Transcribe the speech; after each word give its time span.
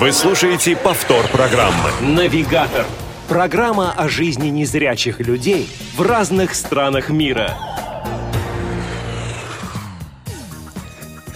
Вы 0.00 0.12
слушаете 0.12 0.76
повтор 0.76 1.26
программы. 1.26 1.90
Навигатор. 2.00 2.86
Программа 3.26 3.90
о 3.90 4.08
жизни 4.08 4.46
незрячих 4.48 5.18
людей 5.18 5.68
в 5.96 6.02
разных 6.02 6.54
странах 6.54 7.10
мира. 7.10 7.58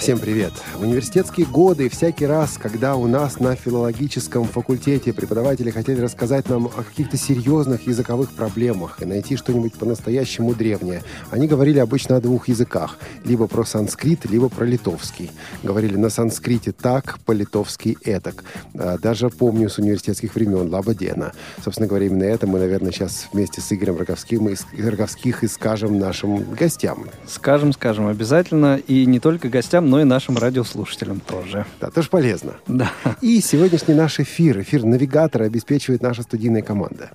Всем 0.03 0.19
привет! 0.19 0.53
Университетские 0.81 1.47
годы 1.47 1.89
всякий 1.89 2.27
раз, 2.27 2.59
когда 2.59 2.97
у 2.97 3.07
нас 3.07 3.39
на 3.39 3.55
филологическом 3.55 4.47
факультете 4.47 5.13
преподаватели 5.13 5.71
хотели 5.71 6.01
рассказать 6.01 6.49
нам 6.49 6.67
о 6.67 6.83
каких-то 6.83 7.17
серьезных 7.17 7.87
языковых 7.87 8.33
проблемах 8.33 9.01
и 9.01 9.05
найти 9.05 9.37
что-нибудь 9.37 9.75
по-настоящему 9.75 10.55
древнее, 10.55 11.05
они 11.31 11.47
говорили 11.47 11.79
обычно 11.79 12.17
о 12.17 12.21
двух 12.21 12.49
языках. 12.49 12.99
Либо 13.25 13.47
про 13.47 13.65
санскрит, 13.65 14.29
либо 14.29 14.49
про 14.49 14.65
литовский. 14.65 15.31
Говорили 15.63 15.95
на 15.95 16.11
санскрите 16.11 16.73
так, 16.73 17.21
по-литовски 17.25 17.97
этак. 18.03 18.43
А, 18.75 18.99
даже 18.99 19.31
помню 19.31 19.71
с 19.71 19.79
университетских 19.79 20.35
времен 20.35 20.69
Лабадена. 20.69 21.31
Собственно 21.63 21.87
говоря, 21.87 22.07
именно 22.07 22.25
это 22.25 22.49
мы, 22.49 22.59
наверное, 22.59 22.91
сейчас 22.91 23.29
вместе 23.33 23.61
с 23.61 23.73
Игорем 23.73 23.99
Роговским 23.99 24.49
и, 24.49 24.57
Роговских 24.83 25.45
и 25.45 25.47
скажем 25.47 26.01
нашим 26.01 26.43
гостям. 26.55 27.07
Скажем, 27.29 27.73
скажем, 27.73 28.09
обязательно. 28.09 28.81
И 28.89 29.07
не 29.07 29.21
только 29.21 29.49
гостям, 29.49 29.92
но 29.93 30.01
и 30.01 30.05
нашим 30.05 30.39
радиослушателям 30.39 31.21
тоже. 31.21 31.67
Да, 31.79 31.91
тоже 31.91 32.09
полезно. 32.09 32.55
Да. 32.67 32.91
И 33.21 33.43
сегодняшний 33.43 33.93
наш 33.93 34.21
эфир, 34.21 34.63
эфир 34.63 34.85
навигатора 34.85 35.45
обеспечивает 35.45 36.01
наша 36.01 36.23
студийная 36.23 36.63
команда. 36.63 37.11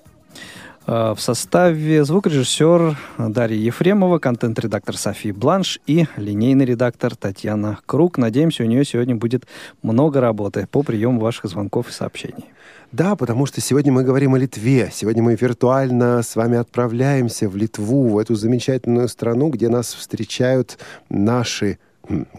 А, 0.86 1.16
в 1.16 1.20
составе 1.20 2.06
звукорежиссер 2.06 2.96
Дарья 3.18 3.58
Ефремова, 3.58 4.20
контент-редактор 4.20 4.96
София 4.96 5.34
Бланш 5.34 5.80
и 5.88 6.06
линейный 6.18 6.66
редактор 6.66 7.16
Татьяна 7.16 7.80
Круг. 7.88 8.20
Надеемся, 8.20 8.62
у 8.62 8.68
нее 8.68 8.86
сегодня 8.86 9.16
будет 9.16 9.48
много 9.82 10.22
работы 10.22 10.68
по 10.70 10.84
приему 10.84 11.20
ваших 11.20 11.46
звонков 11.50 11.90
и 11.90 11.92
сообщений. 11.92 12.46
Да, 12.92 13.16
потому 13.16 13.48
что 13.48 13.60
сегодня 13.60 13.92
мы 13.92 14.04
говорим 14.04 14.36
о 14.36 14.38
Литве. 14.38 14.92
Сегодня 14.94 15.24
мы 15.24 15.36
виртуально 15.36 16.22
с 16.22 16.36
вами 16.36 16.60
отправляемся 16.60 17.50
в 17.50 17.56
Литву, 17.56 18.10
в 18.10 18.20
эту 18.20 18.36
замечательную 18.36 19.08
страну, 19.08 19.50
где 19.50 19.68
нас 19.68 19.96
встречают 19.96 20.78
наши 21.10 21.80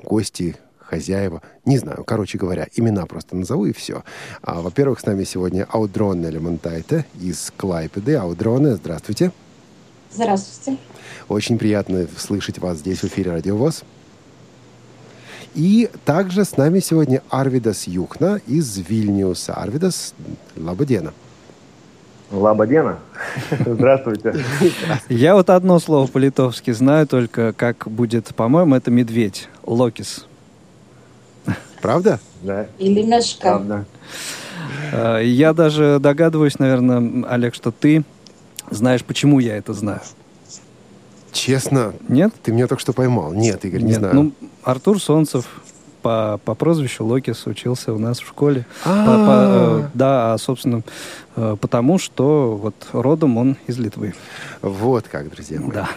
гости, 0.02 0.56
хозяева, 0.80 1.42
не 1.64 1.78
знаю, 1.78 2.04
короче 2.04 2.38
говоря, 2.38 2.66
имена 2.74 3.06
просто 3.06 3.36
назову 3.36 3.66
и 3.66 3.72
все. 3.72 4.04
А, 4.42 4.62
во-первых, 4.62 5.00
с 5.00 5.06
нами 5.06 5.24
сегодня 5.24 5.66
Аудроне 5.70 6.28
Элементайте 6.28 7.04
из 7.20 7.52
Клайпеды. 7.56 8.14
Аудроне, 8.14 8.76
здравствуйте. 8.76 9.32
Здравствуйте. 10.10 10.80
Очень 11.28 11.58
приятно 11.58 12.06
слышать 12.16 12.58
вас 12.58 12.78
здесь 12.78 13.00
в 13.00 13.04
эфире 13.04 13.32
Радио 13.32 13.56
ВОЗ. 13.56 13.84
И 15.54 15.90
также 16.04 16.44
с 16.44 16.56
нами 16.56 16.80
сегодня 16.80 17.22
Арвидас 17.28 17.86
Юхна 17.86 18.40
из 18.46 18.78
Вильнюса. 18.78 19.54
Арвидас, 19.54 20.14
лабадена. 20.56 21.12
Лабадена. 22.30 22.98
Здравствуйте. 23.66 24.34
Я 25.08 25.34
вот 25.34 25.50
одно 25.50 25.78
слово 25.78 26.06
по-литовски 26.06 26.72
знаю 26.72 27.06
только, 27.06 27.52
как 27.52 27.88
будет, 27.88 28.34
по-моему, 28.34 28.74
это 28.74 28.90
медведь. 28.90 29.48
Локис. 29.64 30.26
Правда? 31.80 32.20
Да. 32.42 32.66
Или 32.78 33.02
мешка. 33.02 33.56
Правда. 33.56 33.84
А, 34.92 35.20
я 35.20 35.52
даже 35.52 35.98
догадываюсь, 36.00 36.58
наверное, 36.58 37.24
Олег, 37.28 37.54
что 37.54 37.70
ты 37.70 38.04
знаешь, 38.70 39.04
почему 39.04 39.38
я 39.38 39.56
это 39.56 39.72
знаю. 39.72 40.00
Честно? 41.32 41.94
Нет? 42.08 42.32
Ты 42.42 42.52
меня 42.52 42.66
только 42.66 42.80
что 42.80 42.92
поймал. 42.92 43.32
Нет, 43.32 43.64
Игорь, 43.64 43.82
не 43.82 43.90
Нет. 43.90 43.98
знаю. 43.98 44.14
Ну, 44.14 44.32
Артур 44.62 45.00
Солнцев 45.00 45.46
по, 46.02 46.40
по 46.44 46.54
прозвищу 46.54 47.04
Локис 47.04 47.46
учился 47.46 47.92
у 47.92 47.98
нас 47.98 48.18
в 48.20 48.26
школе. 48.26 48.66
А. 48.84 49.06
По- 49.06 49.26
по- 49.82 49.84
э, 49.84 49.88
да, 49.94 50.32
а, 50.34 50.38
собственно, 50.38 50.82
э, 51.36 51.56
потому 51.60 51.98
что 51.98 52.56
вот 52.56 52.74
родом 52.92 53.36
он 53.38 53.56
из 53.66 53.78
Литвы. 53.78 54.14
Вот 54.62 55.06
как, 55.08 55.30
друзья 55.30 55.60
мои. 55.60 55.70
Да. 55.72 55.88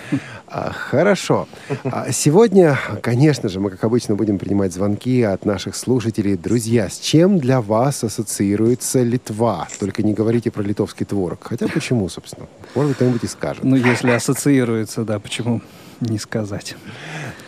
А, 0.48 0.72
Хорошо. 0.72 1.48
А, 1.86 2.12
Сегодня, 2.12 2.78
конечно 3.02 3.48
же, 3.50 3.60
мы, 3.60 3.70
как 3.70 3.84
обычно, 3.84 4.16
будем 4.16 4.38
принимать 4.38 4.74
звонки 4.74 5.22
от 5.24 5.46
наших 5.46 5.76
слушателей. 5.76 6.36
Друзья, 6.36 6.90
с 6.90 7.00
чем 7.00 7.40
для 7.40 7.62
вас 7.62 8.04
ассоциируется 8.04 9.02
Литва? 9.04 9.68
Только 9.80 10.04
не 10.04 10.14
говорите 10.14 10.52
про 10.52 10.62
литовский 10.64 11.06
творог. 11.06 11.40
Хотя 11.44 11.68
почему, 11.68 12.10
собственно? 12.10 12.48
Может 12.76 12.90
быть, 12.90 12.96
кто-нибудь 12.98 13.24
и 13.24 13.28
скажет. 13.28 13.64
Ну, 13.64 13.76
если 13.76 14.10
ассоциируется, 14.12 15.04
да, 15.04 15.20
почему 15.20 15.62
не 16.02 16.18
сказать. 16.18 16.76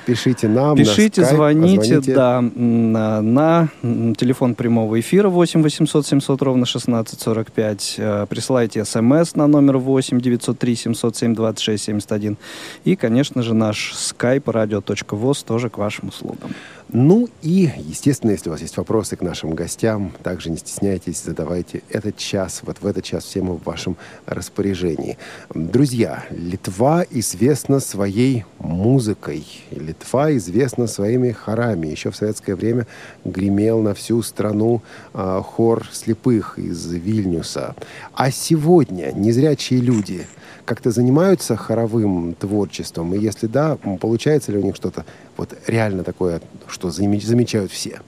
Пишите 0.06 0.48
нам 0.48 0.76
Пишите, 0.76 1.22
на 1.22 1.26
Skype, 1.26 1.36
звоните, 1.36 1.78
позвоните. 1.80 2.14
да, 2.14 2.38
м, 2.40 2.92
на, 2.92 3.22
на 3.22 3.70
телефон 4.16 4.56
прямого 4.56 5.00
эфира 5.00 5.30
8 5.30 5.62
800 5.64 6.06
700 6.08 6.42
ровно 6.42 6.66
1645. 6.66 7.96
Э, 7.98 8.26
Присылайте 8.30 8.84
смс 8.86 9.36
на 9.36 9.48
номер 9.48 9.78
8 9.78 10.20
903 10.20 10.76
707 10.76 11.36
26 11.36 11.84
71. 11.84 12.38
И, 12.86 12.96
конечно 12.96 13.42
же, 13.42 13.54
наш 13.54 13.94
skype 13.94 14.44
radio.voz 14.44 15.46
тоже 15.46 15.70
к 15.70 15.78
вашим 15.78 16.10
услугам. 16.10 16.52
Ну 16.96 17.28
и, 17.42 17.72
естественно, 17.78 18.32
если 18.32 18.50
у 18.50 18.52
вас 18.52 18.62
есть 18.62 18.78
вопросы 18.78 19.16
к 19.16 19.22
нашим 19.22 19.52
гостям, 19.56 20.12
также 20.22 20.52
не 20.52 20.58
стесняйтесь, 20.58 21.24
задавайте 21.24 21.82
этот 21.90 22.18
час, 22.18 22.62
вот 22.64 22.78
в 22.82 22.86
этот 22.86 23.04
час 23.04 23.24
все 23.24 23.42
мы 23.42 23.56
в 23.56 23.64
вашем 23.64 23.96
распоряжении. 24.28 25.18
Друзья, 25.56 26.24
Литва 26.30 27.04
известна 27.10 27.80
своей 27.80 28.46
музыкой. 28.60 29.44
Литва 29.72 29.93
известна 30.38 30.88
своими 30.88 31.32
хорами. 31.32 31.88
Еще 31.88 32.12
в 32.12 32.16
советское 32.16 32.56
время 32.56 32.88
гремел 33.26 33.82
на 33.82 33.94
всю 33.94 34.22
страну 34.22 34.82
а, 35.14 35.42
хор 35.42 35.88
слепых 35.92 36.60
из 36.60 36.92
Вильнюса. 36.92 37.76
А 38.14 38.32
сегодня 38.32 39.12
незрячие 39.14 39.82
люди 39.82 40.26
как-то 40.66 40.92
занимаются 40.92 41.56
хоровым 41.56 42.34
творчеством? 42.34 43.14
И 43.14 43.20
если 43.20 43.48
да, 43.48 43.78
получается 44.00 44.52
ли 44.52 44.58
у 44.58 44.64
них 44.64 44.76
что-то 44.76 45.06
вот 45.38 45.58
реально 45.68 46.04
такое, 46.04 46.42
что 46.68 46.90
заме- 46.90 47.26
замечают 47.26 47.72
все? 47.72 48.02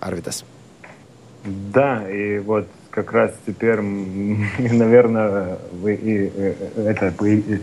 Арвидас. 0.00 0.44
Да, 1.44 2.08
и 2.10 2.38
вот 2.38 2.66
как 2.90 3.12
раз 3.12 3.32
теперь, 3.46 3.80
наверное, 4.58 5.58
вы 5.72 5.94
и 5.94 6.32
э, 6.34 6.54
это 6.76 7.12
вы, 7.18 7.36
и, 7.36 7.60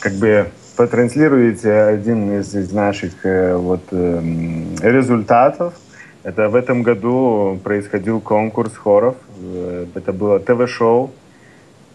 как 0.00 0.12
бы 0.14 0.50
потранслируете 0.76 1.72
один 1.72 2.40
из, 2.40 2.54
из 2.54 2.72
наших 2.72 3.24
э, 3.24 3.56
вот 3.56 3.82
эм, 3.92 4.74
результатов. 4.82 5.74
Это 6.22 6.48
в 6.48 6.54
этом 6.54 6.82
году 6.82 7.58
происходил 7.62 8.20
конкурс 8.20 8.74
хоров. 8.76 9.16
Э, 9.40 9.86
Это 9.94 10.12
было 10.12 10.40
ТВ-шоу, 10.40 11.10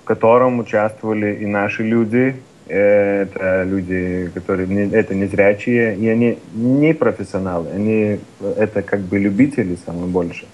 в 0.04 0.06
котором 0.06 0.60
участвовали 0.60 1.36
и 1.42 1.46
наши 1.46 1.84
люди. 1.84 2.36
Э, 2.68 3.24
Это 3.24 3.64
люди, 3.64 4.30
которые 4.34 4.68
не- 4.68 4.92
это 4.96 5.14
незрячие, 5.16 5.96
и 5.98 6.08
они 6.08 6.38
не 6.54 6.94
профессионалы, 6.94 7.68
они 7.76 8.20
это 8.58 8.82
как 8.82 9.02
бы 9.02 9.20
любители 9.20 9.78
самые 9.86 10.08
больше, 10.08 10.46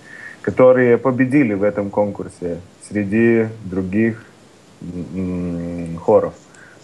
которые 0.42 0.98
победили 0.98 1.54
в 1.54 1.64
этом 1.64 1.90
конкурсе 1.90 2.58
среди 2.90 3.48
других 3.66 4.24
хоров. 6.06 6.34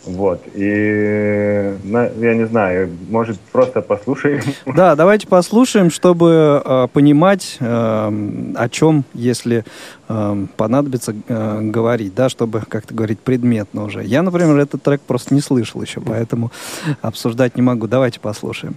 Вот. 0.06 0.41
И 0.56 1.75
на- 1.84 2.09
я 2.19 2.34
не 2.34 2.45
знаю, 2.47 2.89
может, 3.09 3.39
просто 3.39 3.81
послушаем. 3.81 4.41
Да, 4.66 4.95
давайте 4.95 5.28
послушаем, 5.28 5.91
чтобы 5.91 6.62
э, 6.63 6.88
понимать, 6.91 7.57
э, 7.59 7.66
о 8.56 8.69
чем, 8.69 9.03
если 9.13 9.63
э, 10.09 10.45
понадобится 10.57 11.13
э, 11.28 11.59
говорить, 11.61 12.16
да, 12.16 12.29
чтобы 12.29 12.61
как-то 12.67 12.94
говорить 12.95 13.19
предметно 13.19 13.84
уже. 13.84 14.03
Я, 14.03 14.23
например, 14.23 14.57
этот 14.57 14.81
трек 14.81 15.01
просто 15.01 15.34
не 15.35 15.41
слышал 15.41 15.81
еще, 15.81 16.01
поэтому 16.01 16.51
обсуждать 17.01 17.56
не 17.56 17.61
могу. 17.61 17.88
Давайте 17.88 18.19
послушаем. 18.19 18.75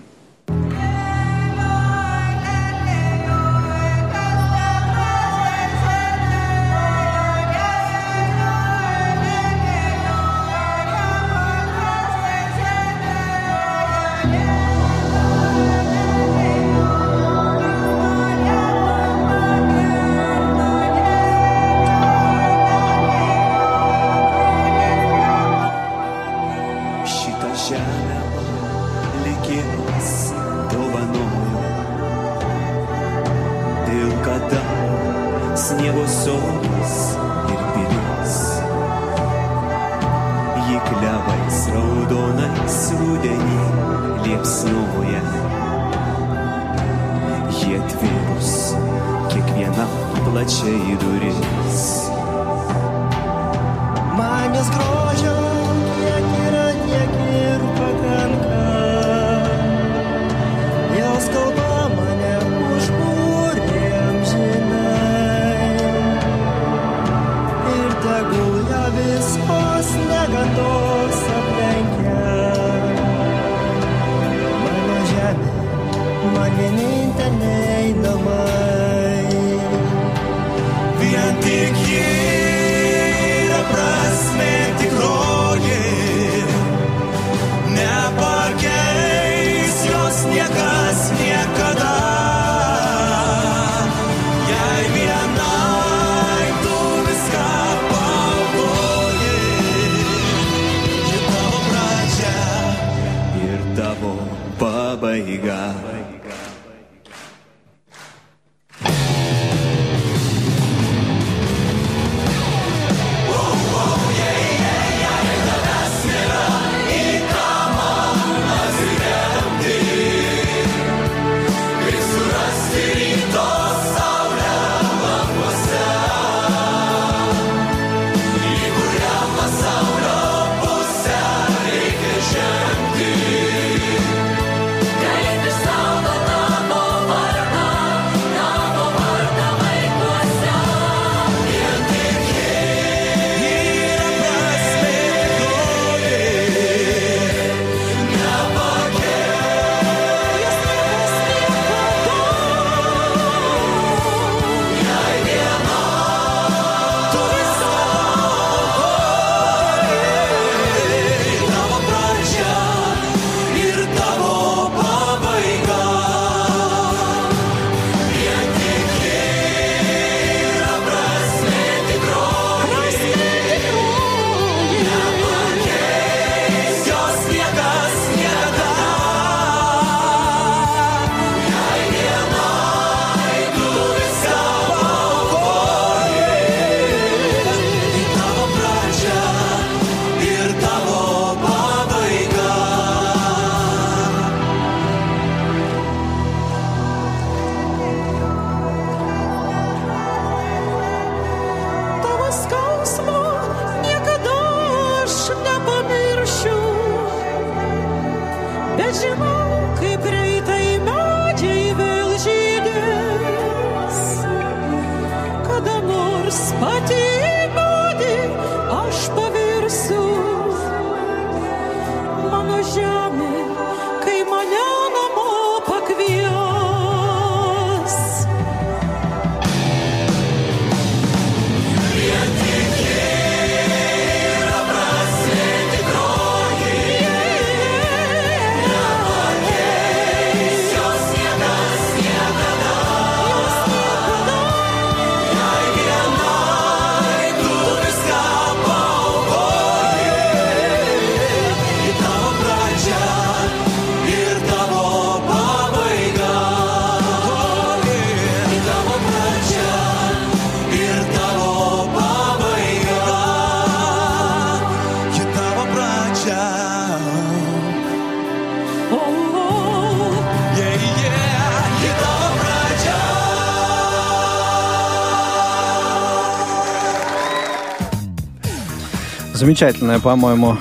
Замечательная, 279.45 280.01
по-моему, 280.01 280.57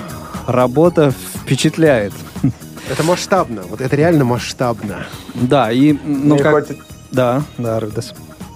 работа 0.45 1.11
впечатляет. 1.11 2.11
Это 2.91 3.01
масштабно. 3.03 3.61
Вот 3.69 3.79
это 3.79 3.95
реально 3.95 4.25
масштабно. 4.25 5.05
Да, 5.35 5.71
и, 5.71 5.93
ну 6.03 6.35
Мне 6.35 6.43
как... 6.43 6.51
хочет- 6.51 6.79
Да, 7.09 7.43
да, 7.57 7.79
Рыдас. 7.79 8.13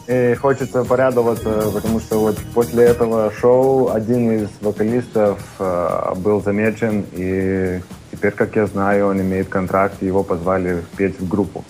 И 0.07 0.35
хочется 0.35 0.83
порадоваться, 0.83 1.71
потому 1.73 2.01
что 2.01 2.19
вот 2.19 2.37
после 2.53 2.83
этого 2.87 3.31
шоу 3.39 3.93
один 3.93 4.43
из 4.43 4.49
вокалистов 4.59 5.39
э, 5.59 6.13
был 6.17 6.43
замечен, 6.43 7.05
и 7.13 7.79
теперь, 8.11 8.31
как 8.31 8.53
я 8.57 8.65
знаю, 8.67 9.07
он 9.07 9.21
имеет 9.21 9.47
контракт, 9.47 9.95
и 10.01 10.07
его 10.07 10.23
позвали 10.23 10.83
петь 10.97 11.17
в 11.21 11.25
группу. 11.29 11.63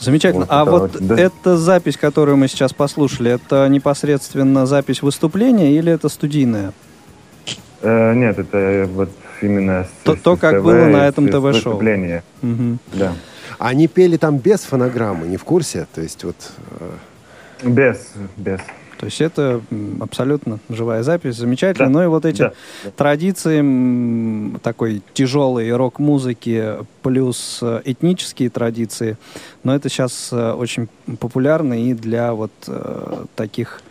Замечательно. 0.00 0.46
Вот 0.46 0.50
а 0.50 0.62
это 0.62 0.70
вот 0.70 0.96
очень- 0.96 1.18
эта 1.18 1.58
запись, 1.58 1.98
которую 1.98 2.38
мы 2.38 2.48
сейчас 2.48 2.72
послушали, 2.72 3.32
это 3.32 3.68
непосредственно 3.68 4.64
запись 4.64 5.02
выступления 5.02 5.72
или 5.76 5.92
это 5.92 6.08
студийная? 6.08 6.72
Э, 7.84 8.14
нет, 8.14 8.38
это 8.38 8.88
вот 8.92 9.10
именно 9.42 9.86
То- 10.04 10.16
с- 10.16 10.20
то, 10.20 10.36
с 10.36 10.40
как 10.40 10.56
ТВ, 10.60 10.64
было 10.64 10.86
на 10.86 11.06
этом 11.06 11.28
ТВ-шоу. 11.28 11.78
Мгм. 12.42 12.78
Да. 12.94 13.12
Они 13.58 13.86
пели 13.88 14.16
там 14.16 14.38
без 14.38 14.60
фонограммы, 14.60 15.26
не 15.26 15.36
в 15.36 15.44
курсе? 15.44 15.86
То 15.94 16.00
есть 16.00 16.24
вот... 16.24 16.36
э, 16.80 17.68
Без, 17.68 18.12
без. 18.36 18.60
То 18.98 19.06
есть 19.06 19.20
это 19.20 19.60
абсолютно 20.00 20.60
живая 20.70 21.02
запись, 21.02 21.36
замечательно. 21.36 21.88
Да, 21.88 21.92
Ну 21.92 22.04
и 22.04 22.06
вот 22.06 22.24
эти 22.24 22.38
да, 22.38 22.52
традиции 22.96 24.56
такой 24.62 25.02
тяжелой 25.12 25.70
рок-музыки 25.76 26.76
плюс 27.02 27.58
э, 27.60 27.82
этнические 27.84 28.48
традиции, 28.50 29.16
но 29.62 29.74
это 29.74 29.88
сейчас 29.90 30.30
э, 30.32 30.52
очень 30.52 30.88
популярно 31.20 31.74
и 31.74 31.92
для 31.92 32.32
вот 32.32 32.52
э, 32.66 33.24
таких 33.36 33.82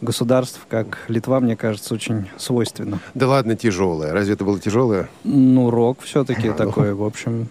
государств, 0.00 0.60
как 0.68 0.98
Литва, 1.08 1.40
мне 1.40 1.56
кажется, 1.56 1.94
очень 1.94 2.28
свойственно. 2.36 2.98
Да 3.14 3.28
ладно, 3.28 3.56
тяжелое. 3.56 4.12
Разве 4.12 4.34
это 4.34 4.44
было 4.44 4.58
тяжелое? 4.58 5.08
Ну, 5.24 5.70
рок 5.70 6.00
все-таки 6.02 6.50
такой, 6.50 6.94
в 6.94 7.02
общем. 7.04 7.48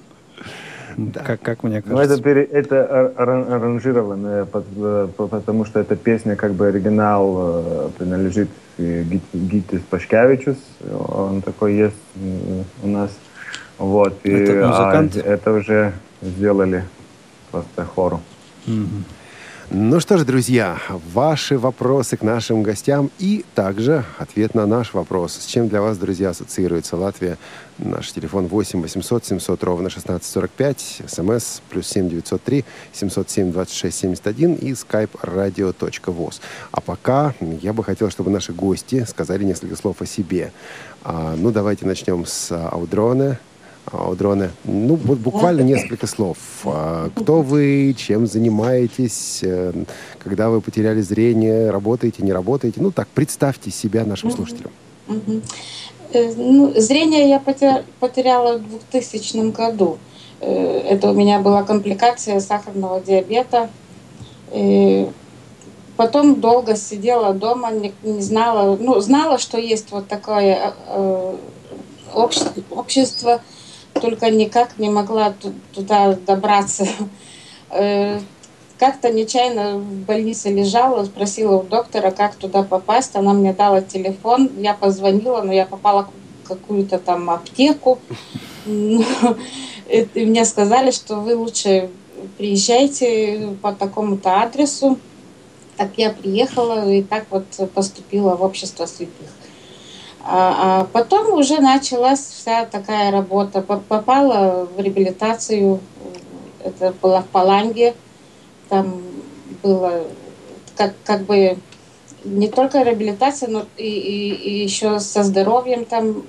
Как, 1.14 1.40
как 1.42 1.64
мне 1.64 1.82
Ну, 1.86 1.96
кажется. 1.96 2.16
это, 2.16 2.24
пере- 2.24 2.44
это 2.44 2.76
ар- 2.92 3.14
ар- 3.16 3.54
аранжированное, 3.54 4.44
под- 4.46 4.66
э, 4.76 5.08
по- 5.16 5.28
потому 5.28 5.64
что 5.64 5.80
эта 5.80 5.96
песня, 5.96 6.36
как 6.36 6.54
бы 6.54 6.68
оригинал, 6.68 7.36
э, 7.38 7.90
принадлежит 7.98 8.50
э, 8.80 9.04
Гит- 9.04 9.22
Гитис 9.34 9.82
Пашкевичус. 9.90 10.58
Он 10.92 11.42
такой 11.42 11.76
есть 11.76 11.96
у 12.84 12.88
нас. 12.88 13.12
Вот. 13.78 14.20
И, 14.24 14.30
Это 14.32 14.68
музыкант? 14.68 15.16
а, 15.16 15.20
это 15.20 15.54
уже 15.54 15.94
сделали 16.22 16.84
просто 17.52 17.86
хору. 17.86 18.20
Мгм. 18.66 19.06
Ну 19.72 20.00
что 20.00 20.18
ж, 20.18 20.26
друзья, 20.26 20.80
ваши 21.14 21.56
вопросы 21.56 22.18
к 22.18 22.24
нашим 22.24 22.64
гостям 22.64 23.12
и 23.20 23.46
также 23.54 24.04
ответ 24.18 24.56
на 24.56 24.66
наш 24.66 24.96
вопрос. 24.96 25.34
С 25.34 25.46
чем 25.46 25.68
для 25.68 25.80
вас, 25.80 26.00
друзья, 26.00 26.32
ассоциируется 26.32 26.98
Латвия? 26.98 27.38
Наш 27.78 28.12
телефон 28.12 28.48
8 28.48 28.82
800 28.82 29.26
700 29.26 29.64
ровно 29.64 29.90
1645, 29.90 31.04
смс 31.06 31.62
плюс 31.70 31.88
7 31.88 32.10
903 32.10 32.66
707 32.94 33.52
26 33.52 33.96
71 33.96 34.54
и 34.56 34.72
skype 34.72 35.12
radio.voz. 35.22 36.42
А 36.72 36.82
пока 36.82 37.36
я 37.40 37.72
бы 37.72 37.84
хотел, 37.84 38.10
чтобы 38.10 38.32
наши 38.32 38.54
гости 38.54 39.06
сказали 39.08 39.44
несколько 39.44 39.76
слов 39.76 40.02
о 40.02 40.08
себе. 40.08 40.52
А, 41.04 41.36
ну, 41.38 41.52
давайте 41.52 41.86
начнем 41.86 42.26
с 42.26 42.52
Аудроне. 42.52 43.38
Аудроне, 43.92 44.52
ну, 44.66 44.96
вот 44.96 45.18
буквально 45.20 45.62
несколько 45.62 46.08
слов. 46.08 46.38
А, 46.66 47.10
Кто 47.16 47.42
вы, 47.42 47.96
чем 47.98 48.28
занимаетесь, 48.28 49.40
э, 49.44 49.74
когда 50.20 50.50
вы 50.50 50.62
потеряли 50.62 51.02
зрение, 51.02 51.70
работаете, 51.72 52.24
не 52.24 52.32
работаете? 52.34 52.82
Ну, 52.82 52.92
так, 52.92 53.08
представьте 53.08 53.72
себя 53.72 54.06
нашим 54.06 54.32
слушателям. 54.32 54.72
Э, 56.14 56.34
Ну, 56.36 56.74
зрение 56.76 57.30
я 57.30 57.40
поте- 57.40 57.84
потеряла 58.00 58.58
в 58.58 58.70
2000 58.70 59.52
году. 59.52 59.98
Э, 60.40 60.80
Это 60.90 61.12
у 61.12 61.14
меня 61.14 61.40
была 61.40 61.64
компликация 61.64 62.40
сахарного 62.40 63.00
диабета. 63.02 63.70
И 64.54 65.08
потом 65.98 66.40
долго 66.42 66.76
сидела 66.76 67.34
дома, 67.34 67.72
не, 67.72 67.94
не 68.04 68.22
знала, 68.22 68.78
ну, 68.80 69.00
знала, 69.02 69.38
что 69.38 69.58
есть 69.60 69.92
вот 69.92 70.08
такое 70.08 70.74
э, 70.88 71.36
общ- 72.14 72.64
общество, 72.72 73.42
только 74.02 74.30
никак 74.30 74.78
не 74.80 74.90
могла 74.90 75.32
ту- 75.32 75.54
туда 75.74 76.16
добраться. 76.28 76.88
Э, 77.72 78.20
Как-то 78.80 79.12
нечаянно 79.12 79.78
в 79.78 80.06
больнице 80.06 80.50
лежала, 80.50 81.04
спросила 81.04 81.58
у 81.58 81.64
доктора, 81.64 82.12
как 82.12 82.36
туда 82.36 82.64
попасть. 82.64 83.16
Она 83.16 83.34
мне 83.34 83.54
дала 83.54 83.82
телефон, 83.82 84.50
я 84.58 84.74
позвонила, 84.74 85.42
но 85.42 85.52
я 85.52 85.66
попала 85.66 86.08
в 86.44 86.48
какую-то 86.48 86.98
там 86.98 87.30
аптеку. 87.30 88.00
Ну, 88.66 89.04
И 89.90 90.08
и 90.14 90.26
мне 90.26 90.46
сказали, 90.46 90.92
что 90.92 91.16
вы 91.18 91.36
лучше 91.36 91.90
приезжайте 92.38 93.50
по 93.62 93.74
такому-то 93.74 94.42
адресу. 94.42 94.98
Так 95.78 95.90
я 95.98 96.10
приехала 96.12 96.90
и 96.90 97.02
так 97.04 97.26
вот 97.30 97.46
поступила 97.74 98.36
в 98.36 98.44
общество 98.44 98.88
слепых. 98.88 99.28
А, 100.32 100.82
а 100.82 100.84
потом 100.86 101.34
уже 101.34 101.60
началась 101.60 102.20
вся 102.20 102.66
такая 102.66 103.10
работа. 103.12 103.62
По- 103.62 103.80
Попала 103.80 104.66
в 104.66 104.80
реабилитацию, 104.80 105.80
это 106.64 106.94
было 107.02 107.22
в 107.22 107.28
Паланге. 107.30 107.96
Там 108.70 109.02
было 109.64 110.04
как, 110.78 110.94
как 111.04 111.24
бы 111.24 111.58
не 112.24 112.48
только 112.48 112.84
реабилитация, 112.84 113.50
но 113.50 113.66
и, 113.76 113.88
и, 113.88 114.30
и 114.34 114.64
еще 114.64 115.00
со 115.00 115.24
здоровьем 115.24 115.86
там 115.86 116.22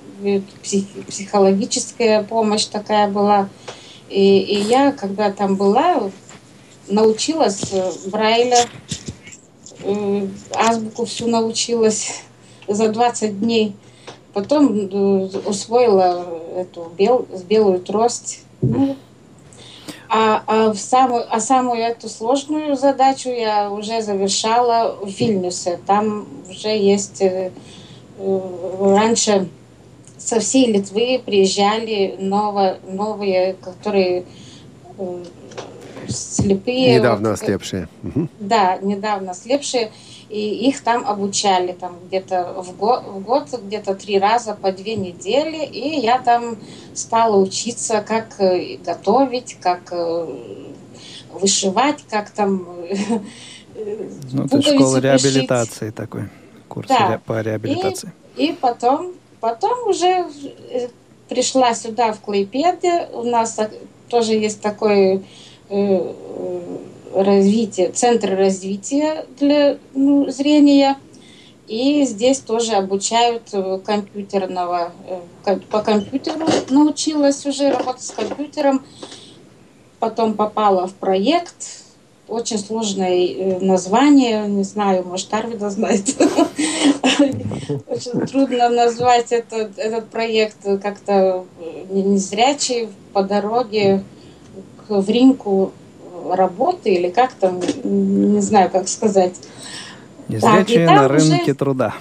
псих- 0.62 1.04
психологическая 1.06 2.22
помощь 2.22 2.64
такая 2.64 3.06
была. 3.06 3.50
И, 4.08 4.38
и 4.38 4.60
я, 4.62 4.92
когда 4.92 5.30
там 5.30 5.56
была, 5.56 6.10
научилась 6.88 7.64
э, 7.72 7.92
Брайля, 8.06 8.64
э, 9.82 10.26
азбуку 10.54 11.04
всю 11.04 11.26
научилась 11.28 12.22
за 12.66 12.88
20 12.88 13.40
дней. 13.40 13.76
Потом 14.32 14.76
э, 14.76 15.28
усвоила 15.46 16.26
эту 16.56 16.92
бел, 16.96 17.26
белую 17.48 17.80
трость. 17.80 18.44
Ну, 18.62 18.96
а, 20.08 20.42
а, 20.46 20.72
в 20.72 20.78
самую, 20.78 21.24
а 21.28 21.40
самую 21.40 21.80
эту 21.80 22.08
сложную 22.08 22.76
задачу 22.76 23.28
я 23.28 23.70
уже 23.70 24.02
завершала 24.02 24.96
в 25.00 25.08
Вильнюсе. 25.08 25.78
Там 25.86 26.26
уже 26.48 26.76
есть... 26.76 27.22
э, 27.22 27.50
э, 28.18 28.40
раньше 28.80 29.48
со 30.18 30.38
всей 30.38 30.70
Литвы 30.70 31.20
приезжали 31.24 32.16
ново, 32.18 32.76
новые, 32.86 33.54
которые 33.54 34.24
слепые. 36.08 36.96
Недавно 36.96 37.30
вот, 37.30 37.40
ослепшие. 37.40 37.88
Да, 38.38 38.78
недавно 38.82 39.34
слепшие, 39.34 39.90
и 40.30 40.68
их 40.68 40.82
там 40.82 41.06
обучали 41.06 41.72
там 41.72 41.96
где-то 42.06 42.54
в, 42.62 42.76
го- 42.76 43.00
в 43.00 43.20
год, 43.20 43.48
где-то 43.62 43.94
три 43.96 44.18
раза 44.18 44.54
по 44.54 44.70
две 44.70 44.94
недели, 44.94 45.64
и 45.64 45.98
я 46.00 46.18
там 46.20 46.56
стала 46.94 47.36
учиться, 47.36 48.00
как 48.06 48.40
э, 48.40 48.76
готовить, 48.76 49.56
как 49.60 49.88
э, 49.92 50.26
вышивать, 51.32 52.04
как 52.08 52.30
там 52.30 52.66
э, 52.88 52.94
Ну, 54.32 54.44
это 54.44 54.62
школа 54.62 54.98
реабилитации 54.98 55.90
такой. 55.90 56.28
Курс 56.68 56.86
Да. 56.88 57.08
ре- 57.12 57.18
по 57.18 57.40
реабилитации. 57.40 58.12
И 58.36 58.52
потом, 58.60 59.12
потом 59.40 59.88
уже 59.88 60.26
пришла 61.28 61.74
сюда, 61.74 62.12
в 62.12 62.20
Клайпеде. 62.20 63.08
У 63.12 63.22
нас 63.24 63.58
тоже 64.08 64.34
есть 64.34 64.60
такой 64.60 65.24
развитие, 67.14 67.90
центр 67.90 68.36
развития 68.36 69.26
для 69.38 69.78
ну, 69.94 70.30
зрения. 70.30 70.96
И 71.68 72.04
здесь 72.04 72.40
тоже 72.40 72.72
обучают 72.72 73.42
э, 73.52 73.78
компьютерного, 73.84 74.90
э, 75.46 75.56
по 75.70 75.82
компьютеру 75.82 76.46
научилась 76.68 77.46
уже 77.46 77.70
работать 77.70 78.02
с 78.02 78.10
компьютером. 78.10 78.84
Потом 80.00 80.34
попала 80.34 80.88
в 80.88 80.94
проект. 80.94 81.84
Очень 82.26 82.58
сложное 82.58 83.24
э, 83.24 83.60
название, 83.60 84.48
не 84.48 84.64
знаю, 84.64 85.06
может, 85.06 85.32
Арвида 85.32 85.70
знает. 85.70 86.08
Очень 87.86 88.26
трудно 88.26 88.68
назвать 88.68 89.30
этот, 89.30 89.78
этот 89.78 90.08
проект 90.10 90.64
как-то 90.82 91.44
не- 91.90 92.02
незрячий 92.02 92.88
по 93.12 93.22
дороге 93.22 94.02
к, 94.88 95.00
в 95.00 95.08
ринку 95.08 95.70
работы 96.36 96.92
или 96.92 97.10
как 97.10 97.32
там, 97.32 97.60
не 97.84 98.40
знаю, 98.40 98.70
как 98.70 98.88
сказать. 98.88 99.34
Незрячие 100.28 100.84
и 100.84 100.86
там 100.86 100.96
на 100.96 101.04
уже- 101.06 101.30
рынке 101.30 101.54
труда. 101.54 101.94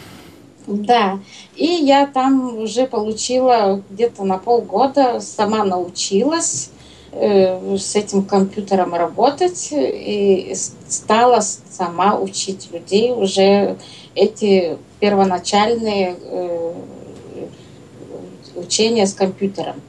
Да, 0.67 1.17
и 1.55 1.65
я 1.65 2.05
там 2.05 2.57
уже 2.57 2.86
получила 2.86 3.81
где-то 3.89 4.24
на 4.24 4.38
полгода, 4.38 5.19
сама 5.19 5.63
научилась 5.63 6.69
э, 7.12 7.75
с 7.75 7.95
этим 7.95 8.24
компьютером 8.24 8.93
работать 8.93 9.69
и 9.71 10.55
стала 10.88 11.39
сама 11.41 12.19
учить 12.19 12.69
людей 12.71 13.12
уже 13.12 13.77
эти 14.13 14.77
первоначальные 15.00 16.17
э, 16.21 16.74
учения 18.55 19.07
с 19.07 19.13
компьютером. 19.13 19.81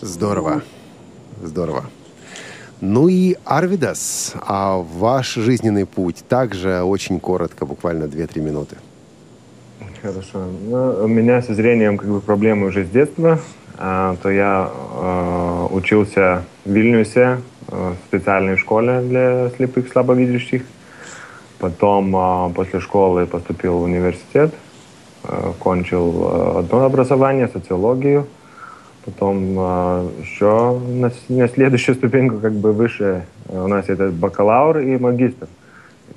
Здорово. 0.00 0.62
Здорово. 1.42 1.86
Ну 2.80 3.08
и 3.08 3.36
Арвидас, 3.44 4.34
а 4.46 4.76
ваш 4.76 5.34
жизненный 5.34 5.86
путь 5.86 6.24
также 6.28 6.82
очень 6.82 7.20
коротко, 7.20 7.64
буквально 7.64 8.04
2-3 8.04 8.40
минуты. 8.40 8.76
Хорошо. 10.02 10.44
Ну, 10.68 11.04
у 11.04 11.08
меня 11.08 11.42
со 11.42 11.54
зрением 11.54 11.96
как 11.96 12.08
бы 12.08 12.20
проблемы 12.20 12.66
уже 12.66 12.84
с 12.84 12.88
детства. 12.88 13.40
А, 13.78 14.16
то 14.22 14.30
я 14.30 14.70
э, 14.70 15.66
учился 15.70 16.44
в 16.64 16.70
Вильнюсе 16.70 17.40
э, 17.68 17.92
в 17.92 18.08
специальной 18.08 18.56
школе 18.56 19.00
для 19.00 19.50
слепых 19.56 19.88
слабовидящих. 19.88 20.62
Потом 21.58 22.14
э, 22.16 22.52
после 22.54 22.80
школы 22.80 23.26
поступил 23.26 23.78
в 23.78 23.82
университет, 23.82 24.54
э, 25.24 25.52
кончил 25.58 26.24
э, 26.24 26.58
одно 26.60 26.84
образование, 26.84 27.48
социологию. 27.48 28.26
Потом 29.06 29.54
э, 29.56 30.08
еще 30.20 30.80
на, 30.80 31.12
на 31.28 31.48
следующую 31.48 31.94
ступеньку 31.94 32.38
как 32.38 32.52
бы 32.54 32.72
выше 32.72 33.24
э, 33.48 33.62
у 33.62 33.68
нас 33.68 33.88
это 33.88 34.08
бакалавр 34.10 34.78
и 34.80 34.98
магистр. 34.98 35.46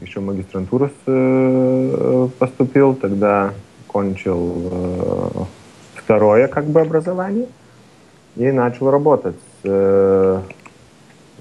Еще 0.02 0.20
магистрантуру 0.20 0.90
э, 1.06 2.28
поступил, 2.40 2.96
тогда 2.96 3.54
кончил 3.86 4.72
э, 4.72 5.30
второе 5.94 6.48
как 6.48 6.66
бы 6.66 6.82
образование 6.82 7.46
и 8.36 8.52
начал 8.52 8.90
работать. 8.90 9.36
в 9.64 10.42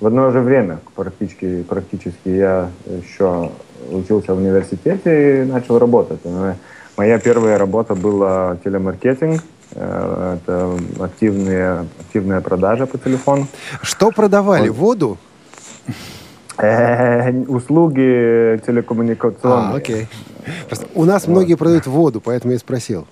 одно 0.02 0.30
же 0.30 0.40
время 0.40 0.80
практически, 0.94 1.62
практически 1.62 2.28
я 2.28 2.68
еще 2.86 3.50
учился 3.90 4.34
в 4.34 4.38
университете 4.38 5.42
и 5.42 5.44
начал 5.44 5.78
работать. 5.78 6.20
Моя 6.96 7.18
первая 7.18 7.56
работа 7.56 7.94
была 7.94 8.58
телемаркетинг. 8.64 9.40
Э, 9.72 10.36
Это 10.38 10.78
активные, 11.00 11.86
активная 12.00 12.40
продажа 12.40 12.86
по 12.86 12.98
телефону. 12.98 13.46
Что 13.82 14.10
продавали? 14.10 14.68
Воду? 14.68 15.18
Э, 16.58 17.30
Услуги 17.46 18.60
телекоммуникационные. 18.66 19.74
А, 19.74 19.76
окей. 19.76 20.08
Просто 20.66 20.86
у 20.94 21.04
нас 21.04 21.26
многие 21.28 21.54
продают 21.56 21.86
воду, 21.86 22.20
поэтому 22.20 22.52
я 22.52 22.58
спросил. 22.58 23.06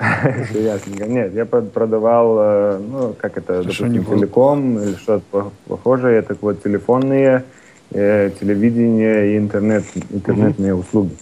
Ясненько. 0.00 1.06
Нет, 1.06 1.34
я 1.34 1.46
продавал, 1.46 2.36
э, 2.38 2.78
ну, 2.78 3.14
как 3.20 3.38
это, 3.38 3.62
допустим, 3.62 4.04
телеком 4.04 4.78
или 4.78 4.94
что-то 4.96 5.22
по- 5.30 5.52
похожее. 5.68 6.22
Так 6.22 6.38
вот, 6.42 6.62
телефонные, 6.62 7.44
телевидение 7.90 9.34
и 9.34 9.38
интернет, 9.38 9.84
интернетные 10.10 10.74
услуги. 10.74 11.16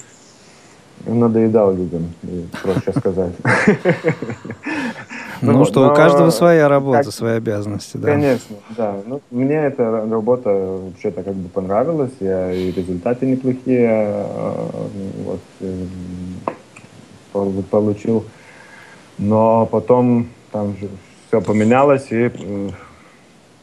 Надоедал 1.06 1.74
людям, 1.74 2.12
проще 2.62 2.92
сказать. 2.98 3.32
Ну, 5.40 5.58
вот, 5.58 5.68
что, 5.68 5.90
у 5.90 5.94
каждого 5.94 6.30
своя 6.30 6.68
работа, 6.68 7.02
как- 7.04 7.12
свои 7.12 7.32
обязанности, 7.36 7.96
да. 7.96 8.08
Конечно, 8.12 8.56
да. 8.76 8.96
Ну, 9.06 9.20
мне 9.32 9.56
эта 9.56 9.82
ра- 9.82 10.08
работа 10.08 10.50
вообще-то 10.50 11.24
как 11.24 11.34
бы 11.34 11.48
понравилась, 11.48 12.12
я 12.20 12.52
и 12.52 12.70
результаты 12.70 13.26
неплохие 13.26 13.88
э, 13.90 14.64
вот, 15.24 15.40
э, 15.60 15.84
пол- 17.32 17.64
получил. 17.68 18.24
Но 19.18 19.66
потом 19.66 20.28
там 20.52 20.76
все 21.26 21.40
поменялось, 21.40 22.06
и 22.10 22.30
э, 22.32 22.68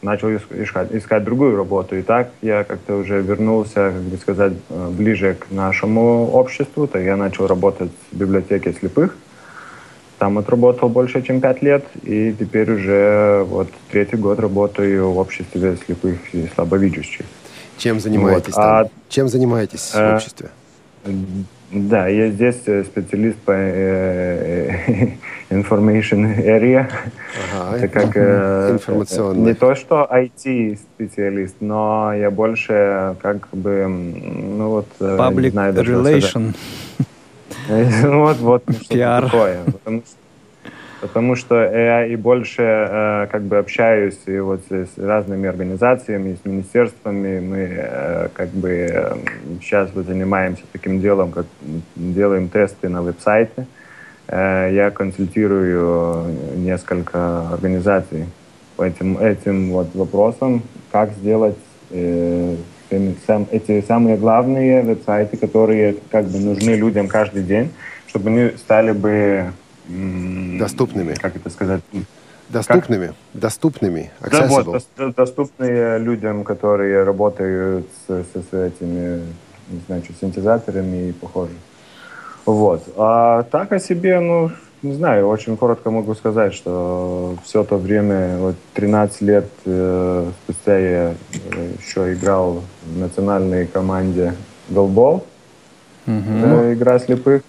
начал 0.02 0.28
ис- 0.28 0.62
искать, 0.64 0.88
искать 0.92 1.24
другую 1.24 1.56
работу. 1.56 1.96
И 1.96 2.02
так 2.02 2.30
я 2.42 2.64
как-то 2.64 2.96
уже 2.96 3.20
вернулся, 3.20 3.92
как 3.92 4.02
бы 4.02 4.16
сказать, 4.16 4.52
э, 4.70 4.88
ближе 4.90 5.34
к 5.34 5.50
нашему 5.50 6.30
обществу. 6.32 6.86
То 6.86 6.98
я 6.98 7.16
начал 7.16 7.46
работать 7.46 7.90
в 8.12 8.16
библиотеке 8.16 8.72
слепых. 8.72 9.16
Там 10.18 10.36
отработал 10.38 10.88
больше, 10.90 11.22
чем 11.22 11.40
пять 11.40 11.62
лет, 11.62 11.84
и 12.02 12.34
теперь 12.38 12.70
уже 12.70 13.42
вот 13.48 13.68
третий 13.90 14.16
год 14.16 14.38
работаю 14.38 15.10
в 15.12 15.18
обществе 15.18 15.76
слепых 15.86 16.18
и 16.34 16.46
слабовидящих. 16.54 17.24
Чем 17.78 18.00
занимаетесь 18.00 18.54
Вот, 18.54 18.62
там? 18.62 18.86
а- 18.86 18.88
Чем 19.08 19.28
занимаетесь 19.28 19.92
в 19.92 19.96
э, 19.96 20.14
обществе? 20.16 20.50
Да, 21.72 22.06
я 22.08 22.30
здесь 22.30 22.60
э, 22.66 22.84
специалист 22.84 23.38
по 23.38 23.52
information 25.50 26.24
area. 26.38 26.88
Ага, 27.52 27.76
Это 27.84 27.88
как 27.88 28.16
э, 28.16 28.70
информационный. 28.72 29.42
не 29.42 29.54
то, 29.54 29.74
что 29.74 30.08
IT-специалист, 30.10 31.56
но 31.60 32.12
я 32.14 32.30
больше 32.30 33.16
как 33.20 33.48
бы, 33.52 33.86
ну 33.88 34.68
вот, 34.68 34.86
э, 35.00 35.04
не 35.04 35.18
Public 35.18 35.50
знаю 35.50 35.72
даже, 35.72 35.92
что 35.92 36.02
сказать. 36.04 36.24
relation. 36.24 36.54
Ну 37.68 38.20
вот, 38.20 38.38
вот 38.38 38.62
что 38.82 39.20
такое. 39.20 39.64
Потому 39.64 40.00
что, 40.00 40.16
потому 41.00 41.36
что 41.36 41.62
я 41.62 42.06
и 42.06 42.16
больше 42.16 42.62
э, 42.62 43.26
как 43.30 43.42
бы 43.42 43.58
общаюсь 43.58 44.18
и 44.26 44.38
вот 44.38 44.62
с 44.70 44.98
разными 44.98 45.48
организациями, 45.48 46.36
с 46.42 46.44
министерствами. 46.44 47.40
Мы 47.40 47.68
э, 47.70 48.28
как 48.32 48.48
бы 48.50 48.70
э, 48.70 49.14
сейчас 49.60 49.90
вот 49.94 50.06
занимаемся 50.06 50.62
таким 50.72 51.00
делом, 51.00 51.32
как 51.32 51.46
делаем 51.96 52.48
тесты 52.48 52.88
на 52.88 53.02
веб-сайте. 53.02 53.52
Э, 53.58 53.64
я 54.36 54.90
консультирую 54.90 56.24
несколько 56.56 57.48
организаций 57.50 58.26
по 58.76 58.82
этим, 58.84 59.18
этим 59.18 59.70
вот 59.72 59.94
вопросам, 59.94 60.62
как 60.92 61.12
сделать 61.12 61.56
э, 61.90 62.56
сам- 63.26 63.46
эти 63.50 63.82
самые 63.82 64.16
главные 64.16 64.82
веб-сайты, 64.82 65.36
которые 65.36 65.96
как 66.10 66.26
бы 66.26 66.38
нужны 66.38 66.70
людям 66.70 67.08
каждый 67.08 67.42
день, 67.42 67.70
чтобы 68.06 68.30
они 68.30 68.50
стали 68.56 68.92
бы 68.92 69.52
м, 69.88 70.58
Доступными. 70.58 71.14
Как 71.14 71.36
это 71.36 71.50
сказать? 71.50 71.80
Доступными? 72.48 73.12
Доступными? 73.34 74.10
Да, 74.30 74.46
вот, 74.46 74.66
дос- 74.98 75.14
доступные 75.14 75.98
людям, 75.98 76.44
которые 76.44 77.02
работают 77.04 77.86
с, 78.06 78.12
с- 78.12 78.44
с 78.50 78.52
этими, 78.52 79.22
не 79.70 79.80
знаю, 79.86 80.02
синтезаторами 80.20 81.08
и 81.08 81.12
похоже. 81.12 81.52
Вот. 82.52 82.82
А 82.96 83.42
так 83.44 83.72
о 83.72 83.78
себе, 83.78 84.18
ну, 84.20 84.50
не 84.82 84.94
знаю, 84.94 85.28
очень 85.28 85.56
коротко 85.56 85.90
могу 85.90 86.14
сказать, 86.14 86.54
что 86.54 87.36
все 87.44 87.64
то 87.64 87.76
время, 87.76 88.38
вот 88.38 88.54
13 88.74 89.20
лет 89.22 89.48
э, 89.66 90.30
спустя 90.44 90.78
я 90.78 91.14
э, 91.54 91.70
еще 91.80 92.12
играл 92.14 92.62
в 92.86 92.98
национальной 92.98 93.66
команде 93.66 94.34
голбол, 94.68 95.24
Мгм. 96.06 96.44
э, 96.44 96.72
игра 96.74 96.98
слепых. 96.98 97.42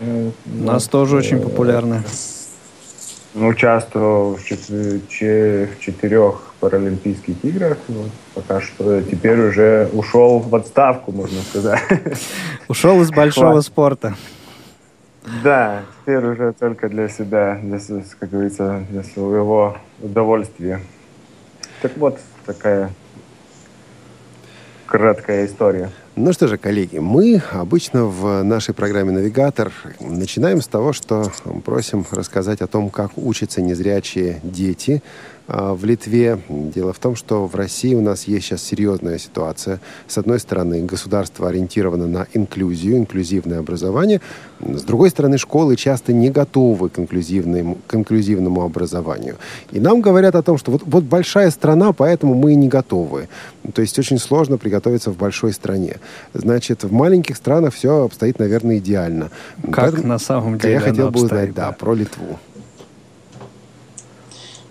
Э, 0.00 0.30
У 0.60 0.64
нас 0.64 0.88
тоже 0.88 1.16
очень 1.16 1.40
популярны. 1.40 2.02
Участвовал 3.34 4.34
в 4.36 4.44
чет- 4.44 5.08
че- 5.08 5.68
в 5.68 5.80
четырех 5.80 6.52
паралимпийских 6.58 7.44
играх. 7.44 7.78
Вот, 7.88 8.10
пока 8.34 8.60
что 8.60 9.02
теперь 9.02 9.38
уже 9.38 9.88
ушел 9.92 10.40
в 10.40 10.52
отставку, 10.56 11.12
можно 11.12 11.40
сказать. 11.42 11.80
Ушел 12.68 13.00
из 13.02 13.10
большого 13.10 13.60
спорта. 13.60 14.14
Да, 15.42 15.82
теперь 16.00 16.24
уже 16.24 16.52
только 16.52 16.88
для 16.88 17.08
себя, 17.08 17.60
для, 17.62 17.78
как 18.18 18.30
говорится, 18.30 18.84
для 18.90 19.02
своего 19.02 19.76
удовольствия. 20.00 20.80
Так 21.82 21.96
вот, 21.96 22.18
такая 22.46 22.90
краткая 24.86 25.46
история. 25.46 25.90
Ну 26.16 26.32
что 26.32 26.48
же, 26.48 26.58
коллеги, 26.58 26.98
мы 26.98 27.40
обычно 27.52 28.04
в 28.06 28.42
нашей 28.42 28.74
программе 28.74 29.12
«Навигатор» 29.12 29.72
начинаем 30.00 30.60
с 30.60 30.66
того, 30.66 30.92
что 30.92 31.30
просим 31.64 32.04
рассказать 32.10 32.60
о 32.60 32.66
том, 32.66 32.90
как 32.90 33.12
учатся 33.16 33.62
незрячие 33.62 34.40
дети 34.42 35.02
в 35.50 35.84
Литве. 35.84 36.38
Дело 36.48 36.92
в 36.92 36.98
том, 36.98 37.16
что 37.16 37.46
в 37.46 37.54
России 37.56 37.94
у 37.94 38.00
нас 38.00 38.24
есть 38.24 38.46
сейчас 38.46 38.62
серьезная 38.62 39.18
ситуация. 39.18 39.80
С 40.06 40.16
одной 40.16 40.38
стороны, 40.38 40.82
государство 40.82 41.48
ориентировано 41.48 42.06
на 42.06 42.26
инклюзию, 42.34 42.98
инклюзивное 42.98 43.58
образование. 43.58 44.20
С 44.60 44.82
другой 44.82 45.10
стороны, 45.10 45.38
школы 45.38 45.74
часто 45.74 46.12
не 46.12 46.30
готовы 46.30 46.88
к 46.88 46.98
инклюзивному, 46.98 47.78
к 47.86 47.94
инклюзивному 47.94 48.62
образованию. 48.62 49.36
И 49.72 49.80
нам 49.80 50.00
говорят 50.00 50.36
о 50.36 50.42
том, 50.42 50.56
что 50.56 50.70
вот, 50.70 50.82
вот 50.84 51.04
большая 51.04 51.50
страна, 51.50 51.92
поэтому 51.92 52.34
мы 52.34 52.52
и 52.52 52.56
не 52.56 52.68
готовы. 52.68 53.28
То 53.74 53.82
есть 53.82 53.98
очень 53.98 54.18
сложно 54.18 54.56
приготовиться 54.56 55.10
в 55.10 55.16
большой 55.16 55.52
стране. 55.52 55.96
Значит, 56.32 56.84
в 56.84 56.92
маленьких 56.92 57.36
странах 57.36 57.74
все 57.74 58.04
обстоит, 58.04 58.38
наверное, 58.38 58.78
идеально. 58.78 59.30
Как 59.70 59.92
Поэтому 59.92 60.06
на 60.06 60.18
самом 60.18 60.54
я 60.54 60.60
деле 60.60 60.80
хотел 60.80 61.08
оно 61.08 61.10
бы 61.10 61.24
узнать, 61.24 61.54
да, 61.54 61.66
да. 61.66 61.72
про 61.72 61.94
Литву. 61.94 62.38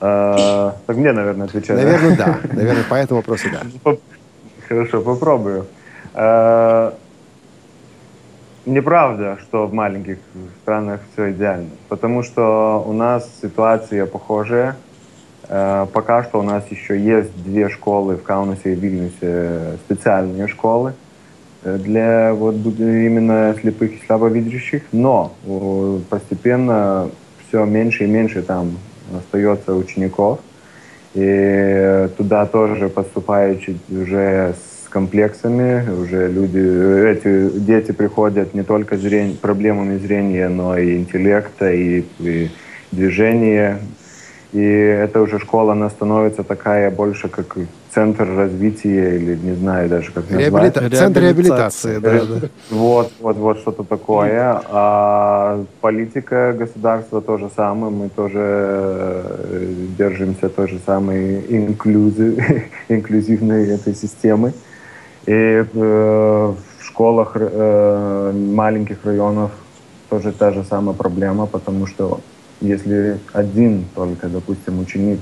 А, 0.01 0.75
так 0.85 0.95
мне, 0.95 1.11
наверное, 1.11 1.47
отвечать. 1.47 1.77
Наверное, 1.77 2.15
да. 2.15 2.39
Наверное, 2.53 2.83
по 2.83 2.95
этому 2.95 3.19
вопросу 3.19 3.47
да. 3.51 3.91
Хорошо, 4.67 5.01
попробую. 5.01 5.65
Э, 6.13 6.91
Неправда, 8.65 9.39
что 9.41 9.65
в 9.65 9.73
маленьких 9.73 10.17
странах 10.61 11.01
все 11.13 11.31
идеально, 11.31 11.69
потому 11.87 12.21
что 12.23 12.83
у 12.85 12.93
нас 12.93 13.27
ситуация 13.41 14.05
похожая. 14.05 14.75
Э, 15.47 15.87
Пока 15.91 16.23
что 16.23 16.39
у 16.39 16.43
нас 16.43 16.63
еще 16.69 16.99
есть 16.99 17.31
две 17.43 17.69
школы 17.69 18.15
в 18.17 18.23
Каунасе 18.23 18.73
и 18.73 18.75
Вильнюсе, 18.75 19.77
специальные 19.85 20.47
школы 20.47 20.93
э, 21.63 21.77
для 21.77 22.33
вот 22.33 22.55
именно 22.55 23.55
слепых 23.59 23.91
и 23.93 24.05
слабовидящих, 24.05 24.83
но 24.91 25.33
э, 25.45 25.99
постепенно 26.09 27.09
все 27.47 27.65
меньше 27.65 28.03
и 28.03 28.07
меньше 28.07 28.43
там 28.43 28.77
остается 29.17 29.73
учеников. 29.73 30.39
И 31.15 32.07
туда 32.17 32.45
тоже 32.45 32.87
поступают 32.89 33.61
уже 33.89 34.53
с 34.53 34.89
комплексами, 34.89 35.89
уже 36.01 36.27
люди, 36.27 36.59
эти 36.59 37.59
дети 37.59 37.91
приходят 37.91 38.53
не 38.53 38.63
только 38.63 38.95
зрень- 38.95 39.37
проблемами 39.37 39.97
зрения, 39.97 40.49
но 40.49 40.77
и 40.77 40.97
интеллекта, 40.97 41.71
и, 41.71 42.03
и 42.19 42.49
движения. 42.91 43.79
И 44.51 44.63
эта 44.63 45.21
уже 45.21 45.39
школа, 45.39 45.73
она 45.73 45.89
становится 45.89 46.43
такая 46.43 46.89
больше 46.89 47.27
как 47.27 47.57
центр 47.93 48.23
развития, 48.35 49.15
или 49.15 49.35
не 49.35 49.55
знаю 49.55 49.89
даже 49.89 50.11
как 50.11 50.29
назвать. 50.29 50.75
Реабилита- 50.75 50.95
Центр 50.95 51.21
реабилитации. 51.21 51.97
да, 51.97 52.11
да. 52.25 52.47
Вот, 52.69 53.11
вот, 53.19 53.37
вот 53.37 53.57
что-то 53.59 53.83
такое. 53.83 54.61
А 54.69 55.63
политика 55.81 56.53
государства 56.53 57.21
то 57.21 57.37
же 57.37 57.49
самое. 57.55 57.91
Мы 57.91 58.09
тоже 58.09 58.39
э, 58.39 59.73
держимся 59.97 60.49
той 60.49 60.67
же 60.67 60.79
самой 60.85 61.41
инклюзи- 61.41 62.61
инклюзивной 62.89 63.69
этой 63.69 63.95
системы. 63.95 64.53
И 65.25 65.31
э, 65.31 65.65
в 65.73 66.83
школах 66.83 67.31
э, 67.35 68.31
маленьких 68.33 68.97
районов 69.03 69.51
тоже 70.09 70.31
та 70.31 70.51
же 70.51 70.63
самая 70.63 70.95
проблема, 70.95 71.45
потому 71.45 71.87
что 71.87 72.19
если 72.61 73.19
один 73.33 73.85
только, 73.95 74.27
допустим, 74.27 74.79
ученик 74.79 75.19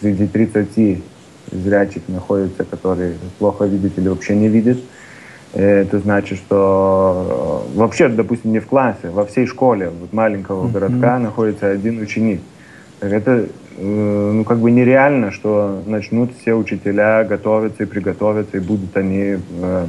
среди 0.00 0.26
30 0.26 1.02
зрячих 1.52 2.02
находится, 2.08 2.64
который 2.64 3.14
плохо 3.38 3.64
видит 3.64 3.98
или 3.98 4.08
вообще 4.08 4.36
не 4.36 4.48
видит, 4.48 4.78
Э, 5.52 5.82
Это 5.82 5.98
значит, 5.98 6.38
что 6.38 7.66
э, 7.74 7.78
вообще, 7.78 8.08
допустим, 8.08 8.52
не 8.52 8.60
в 8.60 8.66
классе, 8.66 9.08
во 9.10 9.24
всей 9.24 9.46
школе 9.46 9.90
вот 10.00 10.12
маленького 10.12 10.68
городка 10.68 11.18
находится 11.18 11.66
один 11.70 12.00
ученик. 12.00 12.40
Так 13.00 13.12
это 13.12 13.46
э, 13.76 14.30
ну, 14.34 14.44
как 14.44 14.58
бы 14.58 14.70
нереально, 14.70 15.32
что 15.32 15.82
начнут 15.86 16.30
все 16.40 16.54
учителя 16.54 17.24
готовиться 17.24 17.82
и 17.82 17.86
приготовиться, 17.86 18.58
и 18.58 18.60
будут 18.60 18.96
они 18.96 19.38
э, 19.62 19.86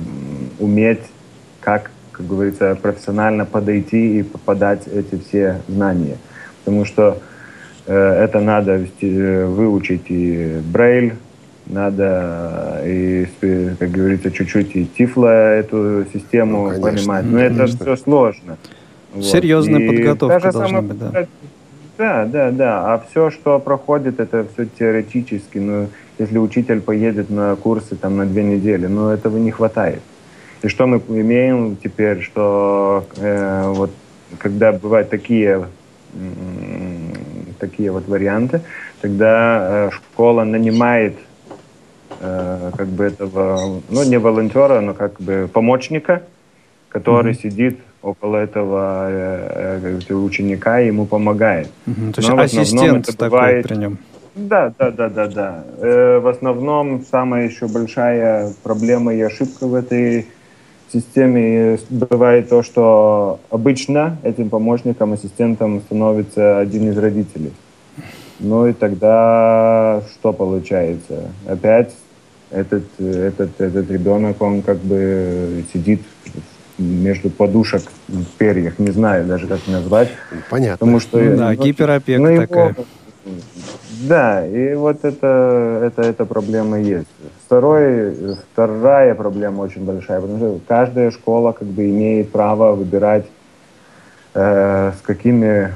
уметь, 0.60 1.04
как, 1.60 1.92
как 2.12 2.26
говорится, 2.26 2.76
профессионально 2.82 3.46
подойти 3.46 4.20
и 4.20 4.24
подать 4.24 4.88
эти 4.88 5.20
все 5.20 5.62
знания. 5.68 6.18
Потому 6.66 6.86
что 6.86 7.20
э, 7.86 7.94
это 7.96 8.40
надо 8.40 8.78
вести- 8.78 9.46
выучить 9.46 10.06
и 10.10 10.60
Брайль, 10.74 11.14
надо 11.72 12.82
и, 12.86 13.26
спе- 13.26 13.76
как 13.78 13.90
говорится, 13.92 14.32
чуть-чуть 14.32 14.76
и 14.76 14.86
Тифло 14.86 15.28
эту 15.28 16.06
систему 16.14 16.72
Ну, 16.72 16.82
конечно, 16.82 16.92
понимать. 16.92 17.26
Но 17.26 17.40
это 17.40 17.56
конечно. 17.56 17.80
все 17.80 17.96
сложно. 17.96 18.58
Вот. 19.14 19.26
Серьезная 19.26 19.80
И 19.80 19.88
подготовка 19.88 20.52
должна 20.52 20.68
самая 20.68 20.82
быть, 20.82 21.00
да. 21.00 21.26
Да, 21.98 22.26
да, 22.26 22.52
да. 22.52 22.94
А 22.94 23.06
все, 23.10 23.30
что 23.30 23.60
проходит, 23.60 24.20
это 24.20 24.46
все 24.54 24.66
теоретически. 24.66 25.58
Ну, 25.60 25.88
если 26.18 26.38
учитель 26.38 26.82
поедет 26.82 27.30
на 27.30 27.56
курсы 27.56 27.96
там 27.96 28.18
на 28.18 28.26
две 28.26 28.44
недели, 28.44 28.88
ну, 28.88 29.10
этого 29.10 29.38
не 29.38 29.52
хватает. 29.52 30.02
И 30.64 30.68
что 30.68 30.88
мы 30.88 30.98
имеем 31.10 31.76
теперь, 31.84 32.22
что 32.22 33.06
э, 33.18 33.64
вот 33.68 33.92
когда 34.40 34.72
бывают 34.72 35.10
такие, 35.10 35.66
такие 37.60 37.92
вот 37.92 38.08
варианты, 38.08 38.62
тогда 39.02 39.88
э, 39.88 39.90
школа 39.92 40.44
нанимает 40.44 41.16
э, 42.22 42.72
как 42.78 42.88
бы 42.88 43.04
этого, 43.06 43.82
ну, 43.90 44.04
не 44.04 44.18
волонтера, 44.18 44.80
но 44.82 44.94
как 44.94 45.20
бы 45.20 45.50
помощника, 45.52 46.22
который 46.90 47.34
сидит 47.34 47.80
около 48.02 48.38
этого 48.38 49.08
э, 49.10 50.00
э, 50.10 50.14
ученика 50.14 50.82
и 50.82 50.88
ему 50.88 51.06
помогает. 51.06 51.70
Мгм. 51.86 52.14
То 52.14 52.22
есть 52.22 52.30
Но 52.30 52.42
ассистент 52.42 53.10
это 53.10 53.18
такой 53.18 53.30
бывает- 53.30 53.68
при 53.68 53.76
нем. 53.76 53.98
Да, 54.36 54.74
да, 54.80 54.92
да, 54.92 55.10
да, 55.10 55.28
да. 55.28 55.64
Э, 55.80 56.20
в 56.20 56.28
основном 56.28 57.04
самая 57.12 57.48
еще 57.48 57.68
большая 57.68 58.54
проблема 58.64 59.14
и 59.14 59.22
ошибка 59.22 59.68
в 59.68 59.76
этой 59.76 60.26
системе 60.92 61.78
бывает 61.90 62.50
то, 62.50 62.64
что 62.64 63.40
обычно 63.50 64.18
этим 64.24 64.50
помощником, 64.50 65.14
ассистентом 65.14 65.82
становится 65.82 66.60
один 66.60 66.90
из 66.90 66.98
родителей. 66.98 67.52
Ну 68.40 68.68
и 68.68 68.74
тогда 68.74 70.02
что 70.14 70.34
получается? 70.34 71.30
Опять 71.48 71.94
этот, 72.52 72.84
этот, 73.00 73.60
этот 73.60 73.90
ребенок, 73.90 74.42
он 74.42 74.62
как 74.62 74.78
бы 74.78 75.64
сидит 75.74 76.02
между 76.78 77.30
подушек 77.30 77.84
в 78.08 78.26
перьях, 78.38 78.80
не 78.80 78.92
знаю 78.92 79.26
даже 79.26 79.48
как 79.48 79.60
назвать. 79.68 80.10
Понятно. 80.50 80.78
Потому 80.78 81.00
что 81.00 81.20
Ну 81.20 81.38
да, 81.38 81.50
ну, 81.50 81.64
гиперопека 81.64 82.22
ну, 82.22 82.30
его- 82.30 82.42
такая. 82.42 82.76
Да, 84.08 84.46
и 84.46 84.74
вот 84.74 85.06
это, 85.06 85.82
это, 85.84 86.02
эта 86.02 86.26
проблема 86.26 86.80
есть. 86.80 87.08
Второй, 87.46 88.36
вторая 88.52 89.14
проблема 89.14 89.62
очень 89.62 89.86
большая, 89.86 90.20
потому 90.22 90.40
что 90.40 90.60
каждая 90.68 91.12
школа 91.12 91.52
как 91.52 91.68
бы 91.68 91.88
имеет 91.88 92.32
право 92.32 92.74
выбирать, 92.74 93.28
э, 94.34 94.94
с 94.98 95.02
какими 95.06 95.72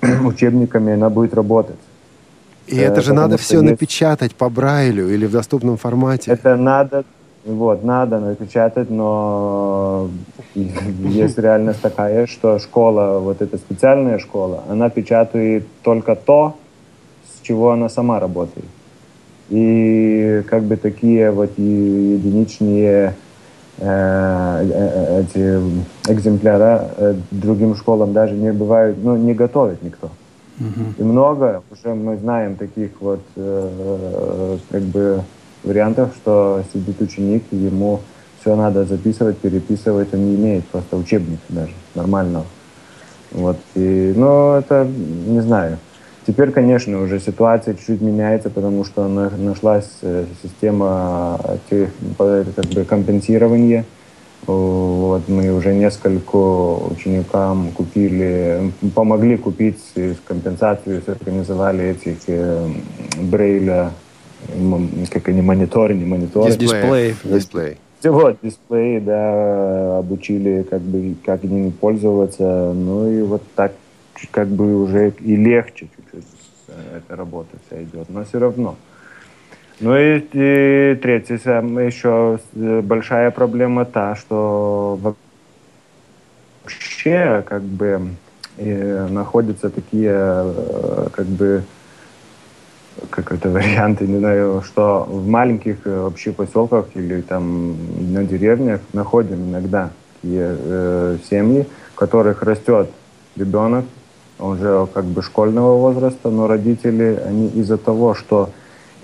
учебниками 0.24 0.94
она 0.94 1.10
будет 1.10 1.34
работать. 1.34 1.76
И 2.66 2.76
это 2.76 3.00
же 3.00 3.10
потому 3.10 3.28
надо 3.28 3.38
все 3.38 3.60
есть- 3.60 3.70
напечатать 3.70 4.34
по 4.34 4.48
Брайлю 4.48 5.08
или 5.08 5.26
в 5.26 5.32
доступном 5.32 5.76
формате. 5.76 6.30
Это 6.30 6.56
надо, 6.56 7.04
вот, 7.44 7.84
надо 7.84 8.18
напечатать, 8.18 8.90
но 8.90 10.10
есть 10.54 11.38
реальность 11.38 11.80
такая, 11.80 12.26
что 12.26 12.58
школа, 12.58 13.18
вот 13.20 13.40
эта 13.40 13.56
специальная 13.56 14.18
школа, 14.18 14.64
она 14.68 14.90
печатает 14.90 15.66
только 15.82 16.16
то, 16.16 16.56
с 17.24 17.46
чего 17.46 17.70
она 17.70 17.88
сама 17.88 18.18
работает. 18.18 18.66
И 19.48 20.42
как 20.50 20.64
бы 20.64 20.76
такие 20.76 21.30
вот 21.30 21.56
единичные 21.56 23.14
э, 23.78 24.68
э, 24.70 25.20
эти 25.22 25.60
экземпляра 26.10 26.90
э, 26.96 27.14
другим 27.30 27.76
школам 27.76 28.12
даже 28.12 28.34
не 28.34 28.52
бывают, 28.52 28.96
ну, 29.00 29.16
не 29.16 29.34
готовит 29.34 29.82
никто. 29.84 30.10
И 30.98 31.02
много, 31.02 31.62
уже 31.70 31.94
мы 31.94 32.16
знаем 32.16 32.56
таких 32.56 32.90
вот 33.00 33.20
э, 33.36 34.58
как 34.70 34.82
бы 34.82 35.22
вариантов, 35.64 36.14
что 36.16 36.62
сидит 36.72 37.00
ученик, 37.00 37.44
и 37.50 37.56
ему 37.56 38.00
все 38.40 38.56
надо 38.56 38.84
записывать, 38.84 39.36
переписывать, 39.38 40.14
он 40.14 40.26
не 40.26 40.36
имеет 40.36 40.64
просто 40.66 40.96
учебника 40.96 41.42
даже 41.48 41.72
нормального. 41.94 42.46
Вот. 43.32 43.56
И, 43.74 44.14
ну, 44.16 44.54
это, 44.54 44.86
не 45.26 45.40
знаю. 45.40 45.78
Теперь, 46.26 46.50
конечно, 46.50 47.00
уже 47.02 47.20
ситуация 47.20 47.74
чуть-чуть 47.74 48.00
меняется, 48.00 48.50
потому 48.50 48.84
что 48.84 49.06
на- 49.08 49.30
нашлась 49.30 49.90
э, 50.02 50.24
система 50.42 51.38
по- 52.16 52.44
как 52.54 52.64
бы 52.66 52.84
компенсирования. 52.84 53.84
Вот, 54.46 55.28
мы 55.28 55.50
уже 55.52 55.74
несколько 55.74 56.36
ученикам 56.36 57.72
купили, 57.72 58.72
помогли 58.94 59.36
купить 59.36 59.78
с 59.96 60.16
компенсацию, 60.24 61.02
организовали 61.06 61.86
этих 61.86 62.18
э, 62.28 62.68
Брейля, 63.22 63.90
как 65.10 65.28
они, 65.28 65.42
мониторы, 65.42 65.94
не 65.94 66.04
мониторы. 66.04 66.52
Дисплей. 66.52 67.14
Дисплей. 67.24 67.78
Вот, 68.04 68.38
дисплеи, 68.42 69.00
да, 69.00 69.98
обучили, 69.98 70.64
как 70.68 70.80
бы, 70.80 71.16
как 71.24 71.42
ими 71.44 71.70
пользоваться. 71.70 72.72
Ну 72.72 73.10
и 73.10 73.22
вот 73.22 73.42
так, 73.56 73.72
как 74.30 74.48
бы 74.48 74.82
уже 74.82 75.12
и 75.20 75.34
легче 75.34 75.88
чуть-чуть 75.96 76.24
э, 76.68 76.98
эта 76.98 77.16
работа 77.16 77.56
вся 77.66 77.82
идет. 77.82 78.08
Но 78.08 78.24
все 78.24 78.38
равно. 78.38 78.76
Ну 79.78 79.94
и, 79.94 80.24
и 80.32 80.98
третья 81.02 81.36
еще 81.36 82.38
э, 82.54 82.80
большая 82.80 83.30
проблема 83.30 83.84
та, 83.84 84.16
что 84.16 84.98
вообще 86.64 87.44
как 87.46 87.62
бы 87.62 88.08
э, 88.56 89.06
находятся 89.08 89.68
такие 89.68 90.14
э, 90.14 91.08
как 91.12 91.26
бы 91.26 91.62
как 93.10 93.32
это 93.32 93.50
варианты, 93.56 94.06
не 94.06 94.18
знаю, 94.18 94.62
что 94.64 95.04
в 95.04 95.28
маленьких 95.28 95.84
вообще 95.84 96.32
поселках 96.32 96.86
или 96.94 97.20
там 97.20 97.76
на 98.14 98.24
деревнях 98.24 98.80
находим 98.94 99.50
иногда 99.50 99.90
такие 100.14 100.56
э, 100.58 101.18
семьи, 101.28 101.66
в 101.92 101.96
которых 101.96 102.42
растет 102.42 102.88
ребенок, 103.36 103.84
уже 104.38 104.86
как 104.94 105.04
бы 105.04 105.22
школьного 105.22 105.76
возраста, 105.76 106.30
но 106.30 106.46
родители, 106.46 107.20
они 107.26 107.48
из-за 107.48 107.76
того, 107.76 108.14
что 108.14 108.48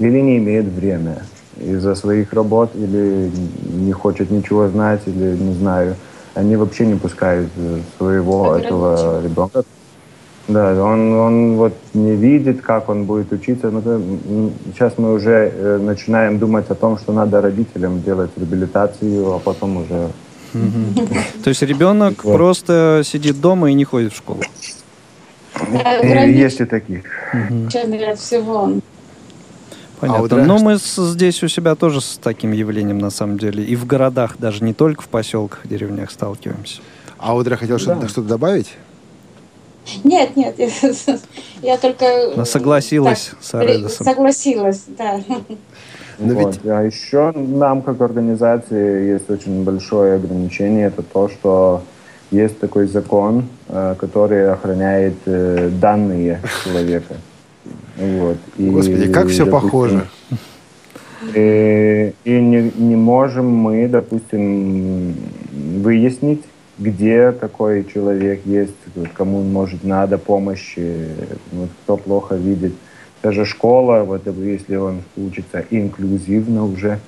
или 0.02 0.20
не 0.20 0.38
имеют 0.38 0.66
время 0.66 1.22
из-за 1.60 1.94
своих 1.94 2.32
работ, 2.32 2.70
или 2.74 3.30
не 3.64 3.92
хочет 3.92 4.30
ничего 4.30 4.68
знать, 4.68 5.00
или 5.06 5.36
не 5.36 5.54
знаю, 5.54 5.96
они 6.34 6.56
вообще 6.56 6.86
не 6.86 6.94
пускают 6.94 7.50
э, 7.56 7.78
своего 7.98 8.56
этого 8.56 8.94
Ограничивают. 8.94 9.24
ребенка 9.24 9.64
да, 10.48 10.74
он, 10.84 11.14
он 11.14 11.56
вот 11.56 11.72
не 11.94 12.16
видит, 12.16 12.62
как 12.62 12.88
он 12.88 13.04
будет 13.04 13.32
учиться. 13.32 13.70
Ну, 13.70 14.52
сейчас 14.72 14.98
мы 14.98 15.14
уже 15.14 15.52
э, 15.54 15.78
начинаем 15.78 16.38
думать 16.38 16.68
о 16.68 16.74
том, 16.74 16.98
что 16.98 17.12
надо 17.12 17.40
родителям 17.40 18.02
делать 18.02 18.30
реабилитацию, 18.36 19.34
а 19.34 19.38
потом 19.38 19.76
уже... 19.76 20.08
То 21.44 21.48
есть 21.48 21.62
ребенок 21.62 22.22
просто 22.22 23.02
сидит 23.04 23.40
дома 23.40 23.70
и 23.70 23.74
не 23.74 23.84
ходит 23.84 24.12
в 24.12 24.16
школу. 24.16 24.40
Э, 25.54 26.28
Есть 26.28 26.60
и 26.60 26.64
таких. 26.64 27.04
От 27.32 28.18
всего. 28.18 28.72
Понятно. 30.02 30.20
Аудра? 30.22 30.42
Но 30.44 30.58
мы 30.58 30.78
с- 30.78 30.96
здесь 31.12 31.40
у 31.44 31.48
себя 31.48 31.76
тоже 31.76 32.00
с 32.00 32.18
таким 32.20 32.50
явлением 32.50 32.98
на 32.98 33.10
самом 33.10 33.38
деле. 33.38 33.62
И 33.64 33.76
в 33.76 33.86
городах, 33.86 34.34
даже 34.38 34.64
не 34.64 34.74
только 34.74 35.00
в 35.02 35.06
поселках, 35.08 35.60
деревнях 35.64 36.10
сталкиваемся. 36.10 36.80
Аудра 37.18 37.54
хотел 37.56 37.78
что-то 37.78 38.00
Да. 38.00 38.08
что-то 38.08 38.26
добавить? 38.28 38.72
Нет, 40.02 40.36
нет, 40.36 40.56
я, 41.62 41.76
только... 41.78 42.32
Она 42.34 42.44
согласилась 42.44 43.30
так, 43.30 43.42
с 43.42 43.54
Аредосом. 43.54 44.04
Согласилась, 44.06 44.84
да. 44.98 45.20
Но 46.18 46.34
Вот. 46.34 46.56
ведь- 46.56 46.66
А 46.66 46.82
еще 46.82 47.32
нам, 47.36 47.80
как 47.82 48.00
организации, 48.00 49.12
есть 49.12 49.30
очень 49.30 49.62
большое 49.62 50.16
ограничение. 50.16 50.88
Это 50.88 51.02
то, 51.02 51.28
что 51.28 51.82
есть 52.32 52.58
такой 52.58 52.86
закон, 52.88 53.46
э, 53.68 53.94
который 53.98 54.50
охраняет 54.52 55.14
э, 55.26 55.68
данные 55.80 56.40
человека. 56.64 57.14
Вот. 57.96 58.38
И, 58.56 58.70
Господи, 58.70 59.12
как 59.12 59.28
все 59.28 59.44
допустим, 59.44 59.70
похоже. 59.70 60.06
И, 61.34 62.12
и 62.24 62.40
не, 62.40 62.72
не 62.76 62.96
можем 62.96 63.46
мы, 63.46 63.86
допустим, 63.88 65.14
выяснить, 65.82 66.42
где 66.78 67.32
такой 67.32 67.84
человек 67.84 68.42
есть, 68.44 68.74
кому 69.14 69.42
может 69.42 69.84
надо 69.84 70.18
помощи, 70.18 71.08
вот 71.52 71.68
кто 71.84 71.96
плохо 71.96 72.34
видит. 72.34 72.72
Даже 73.22 73.44
школа, 73.44 74.02
вот 74.02 74.26
если 74.26 74.76
он 74.76 75.02
учится 75.16 75.64
инклюзивно 75.70 76.64
уже, 76.64 76.98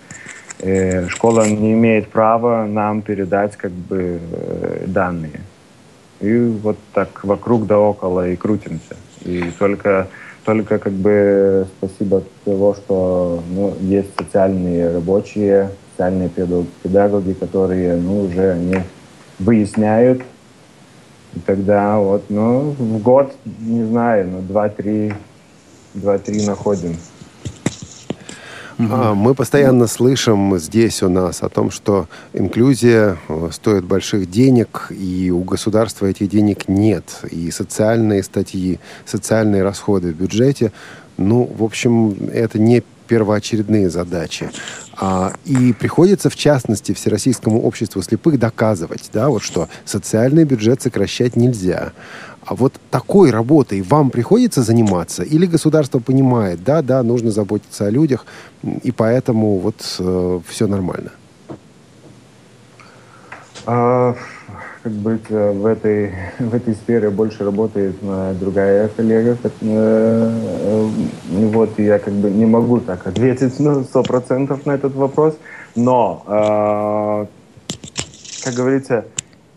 э, 0.60 1.08
школа 1.08 1.48
не 1.48 1.72
имеет 1.72 2.08
права 2.08 2.66
нам 2.66 3.02
передать 3.02 3.56
как 3.56 3.72
бы 3.72 4.20
э, 4.30 4.84
данные. 4.86 5.40
И 6.20 6.38
вот 6.38 6.78
так 6.92 7.24
вокруг 7.24 7.66
да 7.66 7.78
около 7.78 8.28
и 8.28 8.36
крутимся. 8.36 8.96
И 9.24 9.50
только, 9.58 10.08
только 10.44 10.78
как 10.78 10.92
бы 10.92 11.66
спасибо 11.78 12.22
того, 12.44 12.74
что 12.74 13.42
ну, 13.50 13.74
есть 13.80 14.10
социальные 14.18 14.92
рабочие, 14.92 15.70
социальные 15.92 16.28
педагоги, 16.28 17.32
которые 17.32 17.96
ну, 17.96 18.22
уже 18.22 18.52
они 18.52 18.76
выясняют. 19.38 20.22
И 21.34 21.40
тогда 21.40 21.98
вот, 21.98 22.24
ну, 22.28 22.70
в 22.78 23.02
год, 23.02 23.34
не 23.60 23.84
знаю, 23.84 24.28
ну, 24.30 24.40
два-три, 24.42 25.14
два-три 25.94 26.46
находим. 26.46 26.96
А, 28.78 29.14
Мы 29.14 29.34
постоянно 29.34 29.86
слышим 29.86 30.58
здесь 30.58 31.02
у 31.02 31.08
нас 31.08 31.42
о 31.42 31.48
том, 31.48 31.70
что 31.70 32.08
инклюзия 32.32 33.16
э, 33.28 33.48
стоит 33.52 33.84
больших 33.84 34.30
денег, 34.30 34.88
и 34.90 35.30
у 35.30 35.42
государства 35.42 36.06
этих 36.06 36.28
денег 36.28 36.68
нет. 36.68 37.04
И 37.30 37.50
социальные 37.50 38.22
статьи, 38.22 38.80
социальные 39.06 39.62
расходы 39.62 40.12
в 40.12 40.16
бюджете, 40.16 40.72
ну, 41.16 41.44
в 41.56 41.62
общем, 41.62 42.16
это 42.32 42.58
не 42.58 42.82
первоочередные 43.06 43.90
задачи. 43.90 44.50
А, 44.96 45.32
и 45.44 45.72
приходится, 45.72 46.30
в 46.30 46.36
частности, 46.36 46.92
Всероссийскому 46.92 47.62
обществу 47.62 48.00
слепых 48.02 48.38
доказывать, 48.38 49.10
да, 49.12 49.28
вот 49.28 49.42
что 49.42 49.68
социальный 49.84 50.44
бюджет 50.44 50.82
сокращать 50.82 51.36
нельзя. 51.36 51.92
А 52.46 52.54
вот 52.54 52.74
такой 52.90 53.30
работой 53.30 53.82
вам 53.82 54.10
приходится 54.10 54.62
заниматься? 54.62 55.22
Или 55.22 55.46
государство 55.46 55.98
понимает, 55.98 56.62
да, 56.64 56.82
да, 56.82 57.02
нужно 57.02 57.30
заботиться 57.30 57.86
о 57.86 57.90
людях, 57.90 58.26
и 58.82 58.92
поэтому 58.92 59.58
вот 59.58 59.76
все 60.46 60.66
нормально? 60.66 61.10
А, 63.66 64.14
как 64.82 64.92
быть, 64.92 65.24
э, 65.30 65.52
в 65.52 65.64
этой, 65.64 66.12
в 66.38 66.54
этой 66.54 66.74
сфере 66.74 67.08
больше 67.08 67.42
работает 67.42 68.02
моя 68.02 68.34
другая 68.34 68.88
коллега. 68.88 69.36
как, 69.42 69.52
э, 69.62 70.30
э, 70.60 70.88
ну 71.30 71.48
Вот, 71.48 71.78
я 71.78 71.98
как 71.98 72.12
бы 72.12 72.30
не 72.30 72.44
могу 72.44 72.80
так 72.80 73.06
ответить 73.06 73.54
сто 73.54 74.02
процентов 74.02 74.66
на 74.66 74.72
этот 74.72 74.94
вопрос. 74.94 75.38
Но, 75.74 76.22
э, 76.26 77.26
как 78.44 78.54
говорится, 78.54 79.06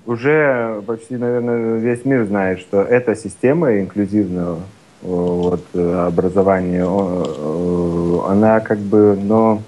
уже 0.07 0.81
почти, 0.87 1.17
наверное, 1.17 1.77
весь 1.77 2.05
мир 2.05 2.25
знает, 2.25 2.59
что 2.59 2.81
эта 2.81 3.15
система 3.15 3.79
инклюзивного 3.79 4.57
э, 4.57 4.59
вот, 5.01 5.65
э, 5.73 6.07
образования, 6.07 6.85
э, 6.87 8.19
она 8.29 8.59
как 8.61 8.79
бы, 8.79 9.17
но 9.21 9.61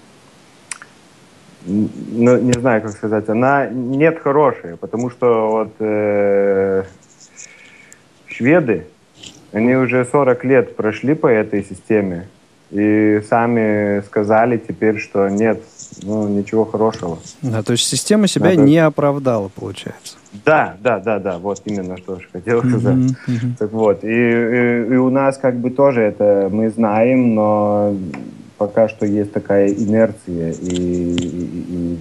ну, 1.65 2.38
не 2.39 2.54
знаю, 2.54 2.82
как 2.82 2.91
сказать, 2.91 3.28
она 3.28 3.67
нет 3.67 4.19
хорошая, 4.19 4.78
потому 4.78 5.10
что 5.10 5.49
вот 5.49 5.73
э, 5.80 6.84
шведы, 8.28 8.88
они 9.52 9.75
уже 9.75 10.06
40 10.06 10.45
лет 10.45 10.75
прошли 10.75 11.15
по 11.15 11.28
этой 11.28 11.63
системе 11.63 12.30
и 12.71 13.21
сами 13.27 14.01
сказали 14.05 14.58
теперь, 14.58 14.99
что 14.99 15.27
нет, 15.27 15.62
ну, 16.03 16.27
ничего 16.27 16.65
хорошего. 16.65 17.17
Да, 17.41 17.63
то 17.63 17.71
есть 17.73 17.86
система 17.88 18.27
себя 18.27 18.49
Надо- 18.51 18.62
не 18.62 18.77
оправдала, 18.77 19.47
получается. 19.49 20.17
Да, 20.45 20.75
да, 20.82 20.99
да, 20.99 21.17
да, 21.19 21.38
вот 21.39 21.62
именно 21.65 21.97
что 21.97 22.19
же 22.19 22.27
хотел 22.32 22.60
сказать. 22.63 22.95
мгм. 23.27 23.55
Так 23.58 23.71
вот, 23.71 24.03
и, 24.03 24.08
и- 24.08 24.86
и 24.93 24.95
у 24.97 25.10
нас 25.10 25.38
как 25.38 25.55
бы 25.58 25.71
тоже 25.71 26.01
это 26.01 26.49
мы 26.51 26.69
знаем, 26.69 27.34
но 27.34 27.95
пока 28.60 28.88
что 28.89 29.05
есть 29.05 29.32
такая 29.32 29.69
инерция 29.69 30.51
и, 30.51 31.15
и- 31.15 31.95
и- 31.95 31.97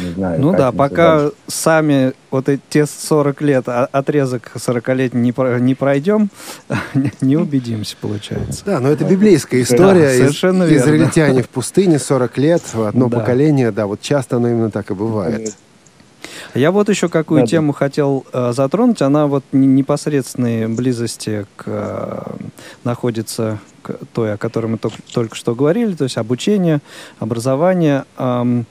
не 0.00 0.12
знаю. 0.12 0.40
Ну 0.40 0.52
да, 0.52 0.72
пока 0.72 1.18
дальше. 1.20 1.32
сами 1.48 2.12
вот 2.30 2.48
эти 2.48 2.60
те 2.68 2.86
40 2.86 3.40
лет, 3.42 3.68
а- 3.68 3.88
отрезок 3.92 4.50
40-летний 4.54 5.20
не, 5.20 5.32
про- 5.32 5.58
не 5.58 5.74
пройдем, 5.74 6.30
не 7.20 7.36
убедимся, 7.36 7.96
получается. 8.00 8.62
Да, 8.64 8.80
но 8.80 8.88
это 8.88 9.04
библейская 9.04 9.62
история. 9.62 10.06
Да, 10.06 10.12
Из- 10.12 10.18
совершенно 10.18 10.64
верно. 10.64 10.84
Израильтяне 10.84 11.42
в 11.42 11.48
пустыне 11.48 11.98
40 11.98 12.38
лет, 12.38 12.62
одно 12.74 13.08
Да. 13.08 13.18
поколение, 13.20 13.70
да, 13.70 13.86
вот 13.86 14.00
часто 14.00 14.36
оно 14.36 14.48
именно 14.48 14.70
так 14.70 14.90
и 14.90 14.94
бывает. 14.94 15.54
Я 16.54 16.70
вот 16.70 16.88
еще 16.88 17.08
какую 17.08 17.40
Да, 17.40 17.46
да. 17.46 17.50
тему 17.50 17.72
хотел 17.72 18.24
э, 18.32 18.52
затронуть. 18.54 19.02
Она 19.02 19.26
вот 19.26 19.44
не- 19.52 19.66
непосредственной 19.66 20.68
близости 20.68 21.46
к, 21.56 21.64
э, 21.66 22.22
находится 22.84 23.58
к 23.82 23.94
той, 24.12 24.34
о 24.34 24.36
которой 24.36 24.66
мы 24.66 24.78
только, 24.78 24.98
только 25.12 25.34
что 25.34 25.54
говорили, 25.54 25.94
то 25.94 26.04
есть 26.04 26.16
обучение, 26.18 26.80
образование. 27.18 28.04
Ам, 28.16 28.66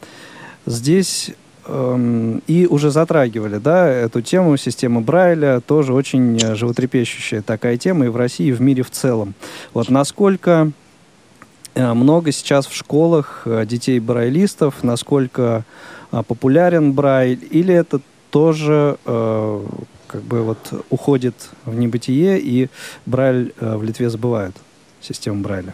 здесь 0.71 1.31
эм, 1.65 2.41
и 2.47 2.65
уже 2.65 2.91
затрагивали, 2.91 3.57
да, 3.57 3.87
эту 3.87 4.21
тему, 4.21 4.57
система 4.57 5.01
Брайля, 5.01 5.61
тоже 5.61 5.93
очень 5.93 6.37
э, 6.41 6.55
животрепещущая 6.55 7.41
такая 7.41 7.77
тема 7.77 8.05
и 8.05 8.09
в 8.09 8.15
России, 8.15 8.47
и 8.47 8.51
в 8.51 8.61
мире 8.61 8.83
в 8.83 8.89
целом. 8.89 9.33
Вот 9.73 9.89
насколько 9.89 10.71
э, 11.75 11.93
много 11.93 12.31
сейчас 12.31 12.65
в 12.67 12.75
школах 12.75 13.43
э, 13.45 13.65
детей 13.65 13.99
брайлистов, 13.99 14.83
насколько 14.83 15.65
популярен 16.27 16.91
Брайль, 16.91 17.47
или 17.51 17.73
это 17.73 18.01
тоже 18.31 18.97
как 19.05 20.21
бы 20.23 20.41
вот 20.41 20.85
уходит 20.89 21.35
в 21.63 21.73
небытие, 21.73 22.37
и 22.37 22.67
Брайль 23.05 23.53
в 23.61 23.81
Литве 23.81 24.09
забывают, 24.09 24.57
систему 24.99 25.41
Брайля? 25.41 25.73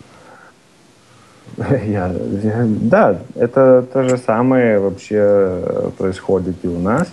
Я, 1.85 2.07
я- 2.43 2.65
да, 2.67 3.19
это 3.35 3.85
то 3.93 4.03
же 4.07 4.17
самое 4.17 4.79
вообще 4.79 5.17
э, 5.19 5.89
происходит 5.97 6.55
и 6.63 6.67
у 6.67 6.79
нас. 6.79 7.07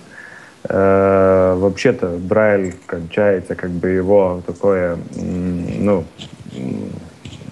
Э, 0.68 1.54
вообще-то 1.58 2.16
Брайль 2.18 2.74
кончается, 2.86 3.54
как 3.54 3.70
бы 3.70 3.88
его 3.90 4.42
такое, 4.46 4.96
ну, 5.14 6.04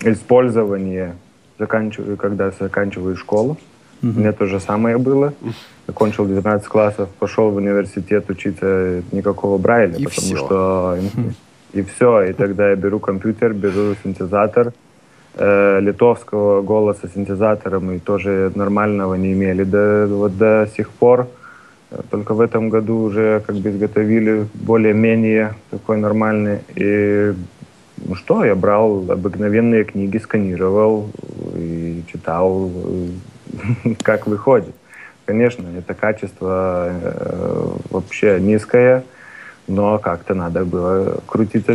использование, 0.02 1.14
заканчиваю, 1.58 2.16
когда 2.16 2.50
заканчиваю 2.50 3.16
школу. 3.16 3.56
У 4.02 4.06
меня 4.06 4.32
то 4.32 4.46
же 4.46 4.58
самое 4.58 4.98
было. 4.98 5.32
Закончил 5.86 6.24
12 6.26 6.66
классов, 6.66 7.08
пошел 7.20 7.50
в 7.50 7.56
университет 7.56 8.28
учиться 8.30 9.02
никакого 9.12 9.58
Брайля, 9.58 9.96
И 9.96 10.04
потому 10.04 10.26
всё. 10.26 10.36
что 10.36 10.98
и 11.72 11.82
все. 11.82 12.22
И 12.24 12.32
тогда 12.32 12.70
я 12.70 12.76
беру 12.76 12.98
компьютер, 12.98 13.52
беру 13.52 13.94
синтезатор, 14.02 14.72
э, 15.34 15.80
литовского 15.80 16.62
голоса 16.62 17.08
синтезатором 17.08 17.92
и 17.92 17.98
тоже 17.98 18.52
нормального 18.54 19.14
не 19.14 19.32
имели 19.32 19.64
до, 19.64 20.06
вот 20.08 20.36
до 20.36 20.68
сих 20.76 20.90
пор. 20.90 21.28
Э, 21.90 22.00
Только 22.10 22.34
в 22.34 22.40
этом 22.40 22.68
году 22.70 22.98
уже 22.98 23.42
как 23.46 23.56
бы 23.56 23.70
изготовили 23.70 24.46
более-менее 24.54 25.54
такой 25.70 25.98
нормальный. 25.98 26.60
И 26.74 27.34
ну 28.04 28.14
что, 28.14 28.44
я 28.44 28.54
брал 28.54 29.10
обыкновенные 29.10 29.84
книги, 29.84 30.18
сканировал 30.18 31.10
и 31.54 32.02
читал, 32.10 32.70
как 34.02 34.26
выходит. 34.26 34.74
Конечно, 35.24 35.66
это 35.78 35.94
качество 35.94 36.88
э, 36.90 37.68
вообще 37.90 38.40
низкое, 38.40 39.04
но 39.68 39.98
как-то 39.98 40.34
надо 40.34 40.64
было 40.64 41.20
крутиться, 41.26 41.72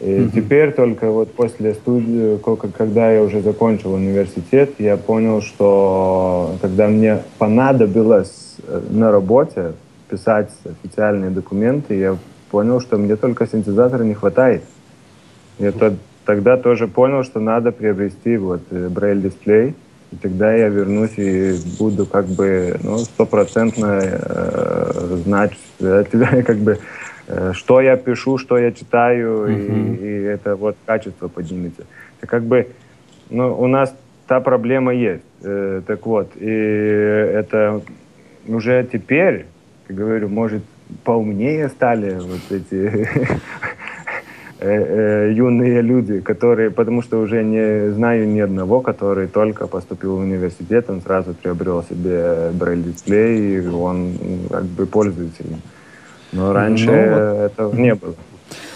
И 0.00 0.28
теперь 0.32 0.72
только 0.72 1.10
вот 1.10 1.32
после 1.34 1.74
студии, 1.74 2.36
ко- 2.38 2.56
когда 2.56 3.10
я 3.10 3.22
уже 3.22 3.40
закончил 3.42 3.94
университет, 3.94 4.70
я 4.78 4.96
понял, 4.96 5.42
что 5.42 6.54
когда 6.62 6.86
мне 6.86 7.22
понадобилось 7.38 8.56
э, 8.66 8.80
на 8.90 9.10
работе 9.10 9.72
писать 10.08 10.50
официальные 10.64 11.30
документы, 11.30 11.96
я 11.96 12.16
понял, 12.50 12.80
что 12.80 12.96
мне 12.96 13.16
только 13.16 13.46
синтезатора 13.48 14.04
не 14.04 14.14
хватает. 14.14 14.62
Я 15.58 15.72
то- 15.72 15.96
тогда 16.24 16.56
тоже 16.56 16.86
понял, 16.86 17.24
что 17.24 17.40
надо 17.40 17.72
приобрести 17.72 18.36
вот 18.36 18.60
брайль-дисплей, 18.70 19.74
и 20.12 20.16
тогда 20.16 20.54
я 20.54 20.68
вернусь 20.68 21.18
и 21.18 21.56
буду 21.78 22.06
как 22.06 22.26
бы 22.26 22.76
ну, 22.84 22.98
стопроцентно 22.98 24.00
э, 24.00 25.16
знать, 25.24 25.52
э, 25.80 26.04
как 26.46 26.58
бы, 26.58 26.72
э, 26.72 26.76
что 27.52 27.80
я 27.80 27.96
пишу, 27.96 28.38
что 28.38 28.56
я 28.56 28.72
читаю, 28.72 29.46
и, 29.46 29.96
и 29.96 30.22
это 30.22 30.56
вот 30.56 30.76
качество 30.86 31.28
поднимется. 31.28 31.84
Это 32.18 32.26
как 32.26 32.42
бы, 32.44 32.68
ну, 33.30 33.54
у 33.58 33.66
нас 33.66 33.94
та 34.28 34.40
проблема 34.40 34.94
есть. 34.94 35.24
Э, 35.42 35.82
так 35.86 36.06
вот, 36.06 36.30
и 36.36 36.46
это 36.46 37.80
уже 38.46 38.86
теперь, 38.92 39.46
как 39.86 39.96
говорю, 39.96 40.28
может, 40.28 40.62
поумнее 41.04 41.68
стали 41.68 42.18
вот 42.20 42.40
эти 42.50 42.74
э, 44.60 45.28
э, 45.28 45.32
юные 45.32 45.80
люди, 45.80 46.20
которые, 46.20 46.70
потому 46.70 47.02
что 47.02 47.20
уже 47.20 47.42
не 47.44 47.90
знаю 47.92 48.28
ни 48.28 48.40
одного, 48.40 48.80
который 48.80 49.28
только 49.28 49.66
поступил 49.66 50.16
в 50.16 50.20
университет, 50.20 50.90
он 50.90 51.00
сразу 51.00 51.34
приобрел 51.34 51.82
себе 51.82 52.50
брайль-дисплей, 52.52 53.62
и 53.62 53.66
он 53.66 54.12
как 54.50 54.64
бы 54.64 54.86
пользуется 54.86 55.42
им. 55.42 55.60
Но 56.32 56.52
раньше 56.52 56.86
Ну, 56.86 56.92
этого 56.92 57.74
не 57.74 57.94
было. 57.94 58.14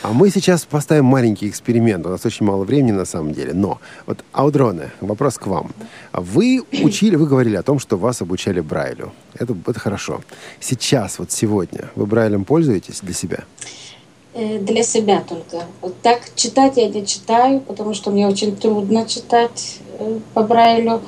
А 0.02 0.12
мы 0.12 0.30
сейчас 0.30 0.64
поставим 0.64 1.04
маленький 1.04 1.48
эксперимент. 1.48 2.04
У 2.06 2.08
нас 2.08 2.26
очень 2.26 2.44
мало 2.44 2.64
времени 2.64 2.92
на 2.92 3.04
самом 3.04 3.32
деле. 3.32 3.52
Но 3.54 3.78
вот, 4.06 4.24
Аудроне, 4.32 4.90
вопрос 5.00 5.38
к 5.38 5.46
вам. 5.46 5.70
Вы 6.12 6.62
учили, 6.82 7.16
вы 7.16 7.26
говорили 7.26 7.56
о 7.56 7.62
том, 7.62 7.78
что 7.78 7.96
вас 7.96 8.20
обучали 8.20 8.60
Брайлю. 8.60 9.12
Это, 9.38 9.54
это 9.66 9.78
хорошо. 9.78 10.20
Сейчас, 10.60 11.18
вот 11.18 11.30
сегодня, 11.30 11.88
вы 11.94 12.06
Брайлем 12.06 12.44
пользуетесь 12.44 13.00
для 13.00 13.14
себя? 13.14 13.44
Э, 14.34 14.58
Для 14.58 14.82
себя 14.82 15.22
только. 15.28 15.64
Вот 15.80 16.00
так 16.00 16.20
читать 16.34 16.76
я 16.76 16.88
не 16.88 17.06
читаю, 17.06 17.60
потому 17.60 17.94
что 17.94 18.10
мне 18.10 18.26
очень 18.26 18.56
трудно 18.56 19.06
читать 19.06 19.78
э, 19.98 20.18
по 20.34 20.42
Брайлю. 20.42 21.00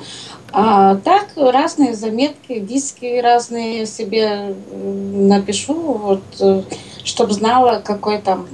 А 0.57 0.95
так 0.95 1.33
разные 1.35 1.93
заметки, 1.93 2.59
диски 2.59 3.19
разные 3.19 3.85
себе 3.85 4.55
э, 4.71 5.13
напишу, 5.13 5.73
вот, 5.73 6.65
чтобы 7.03 7.33
знала, 7.33 7.81
какой 7.83 8.19
там 8.19 8.47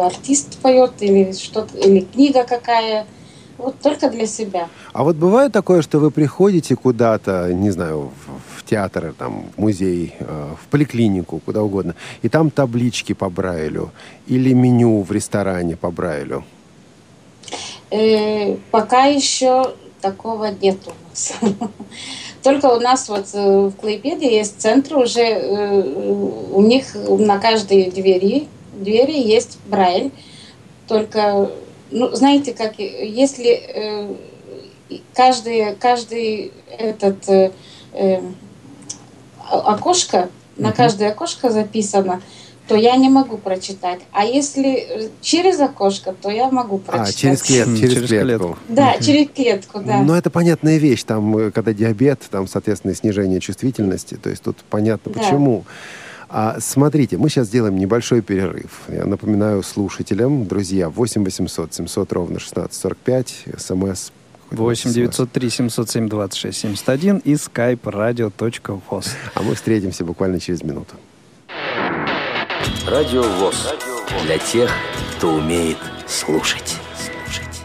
артист 0.00 0.56
поет 0.62 0.92
или 1.00 1.32
что-то, 1.32 1.76
или 1.76 2.00
книга 2.00 2.44
какая. 2.44 3.06
Вот 3.58 3.78
только 3.80 4.08
для 4.10 4.26
себя. 4.26 4.68
А 4.92 5.04
вот 5.04 5.16
бывает 5.16 5.52
такое, 5.52 5.82
что 5.82 5.98
вы 5.98 6.10
приходите 6.10 6.74
куда-то, 6.74 7.52
не 7.52 7.70
знаю, 7.70 8.10
в, 8.26 8.60
в 8.60 8.64
театр, 8.64 9.14
там, 9.16 9.44
в 9.54 9.60
музей, 9.60 10.14
э, 10.18 10.54
в 10.60 10.68
поликлинику, 10.68 11.40
куда 11.44 11.62
угодно, 11.62 11.94
и 12.22 12.28
там 12.30 12.50
таблички 12.50 13.12
по 13.12 13.28
Брайлю 13.28 13.92
или 14.26 14.54
меню 14.54 15.02
в 15.02 15.12
ресторане 15.12 15.76
по 15.76 15.90
Брайлю. 15.90 16.42
Э, 17.90 18.56
пока 18.70 19.04
еще 19.04 19.74
такого 20.04 20.50
нет 20.60 20.76
у 20.86 20.90
нас. 21.08 21.34
Только 22.42 22.66
у 22.66 22.78
нас 22.78 23.08
вот 23.08 23.26
э, 23.32 23.68
в 23.68 23.72
Клейпеде 23.80 24.36
есть 24.36 24.60
центр 24.60 24.98
уже, 24.98 25.22
э, 25.22 25.82
у 26.52 26.60
них 26.60 26.94
на 26.94 27.38
каждой 27.38 27.90
двери, 27.90 28.48
двери 28.74 29.18
есть 29.18 29.58
Брайль. 29.64 30.10
Только, 30.86 31.50
ну, 31.90 32.14
знаете, 32.14 32.52
как, 32.52 32.78
если 32.78 33.46
э, 33.46 34.14
и 34.90 35.02
каждый, 35.14 35.74
каждый 35.76 36.52
этот 36.78 37.52
окошко, 39.48 40.28
на 40.58 40.72
каждое 40.72 41.12
окошко 41.12 41.48
записано, 41.48 42.20
то 42.68 42.76
я 42.76 42.96
не 42.96 43.08
могу 43.10 43.36
прочитать. 43.36 44.00
А 44.12 44.24
если 44.24 44.74
э, 44.74 45.08
через 45.20 45.60
окошко, 45.60 46.14
то 46.20 46.30
я 46.30 46.50
могу 46.50 46.80
А, 46.86 46.92
прочитать. 46.92 47.16
через, 47.16 47.42
клет- 47.42 47.66
Хм, 47.68 47.76
через 47.76 47.92
через 47.94 48.08
клетку. 48.08 48.26
клетку. 48.26 48.58
Да, 48.68 48.98
через 49.00 49.28
клетку, 49.30 49.80
да. 49.80 50.02
Ну, 50.02 50.14
это 50.14 50.30
понятная 50.30 50.78
вещь. 50.78 51.02
Там, 51.04 51.36
э, 51.36 51.50
когда 51.50 51.72
диабет, 51.74 52.20
там, 52.30 52.46
соответственно, 52.48 52.94
снижение 52.94 53.40
чувствительности. 53.40 54.14
То 54.14 54.30
есть 54.30 54.42
тут 54.42 54.56
понятно, 54.70 55.12
Да. 55.12 55.20
почему. 55.20 55.64
А, 56.30 56.56
смотрите, 56.58 57.16
мы 57.18 57.28
сейчас 57.28 57.46
сделаем 57.48 57.76
небольшой 57.76 58.22
перерыв. 58.22 58.80
Я 58.88 59.04
напоминаю 59.04 59.62
слушателям, 59.62 60.46
друзья, 60.46 60.88
8 60.88 61.22
800 61.24 61.74
700 61.74 62.12
ровно 62.12 62.38
1645, 62.40 63.44
смс 63.58 64.10
8 64.50 64.92
903 64.92 65.50
707 65.50 66.08
26 66.08 66.58
71 66.58 67.18
и 67.18 67.34
skype 67.34 67.80
radio.voz. 67.82 69.06
А 69.34 69.42
мы 69.42 69.54
встретимся 69.54 70.04
буквально 70.04 70.40
через 70.40 70.62
минуту. 70.62 70.94
Радио 72.86 73.22
ВОЗ. 73.22 73.74
Для 74.24 74.38
тех, 74.38 74.70
кто 75.16 75.34
умеет 75.34 75.78
слушать. 76.06 76.76
Слушать. 76.96 77.62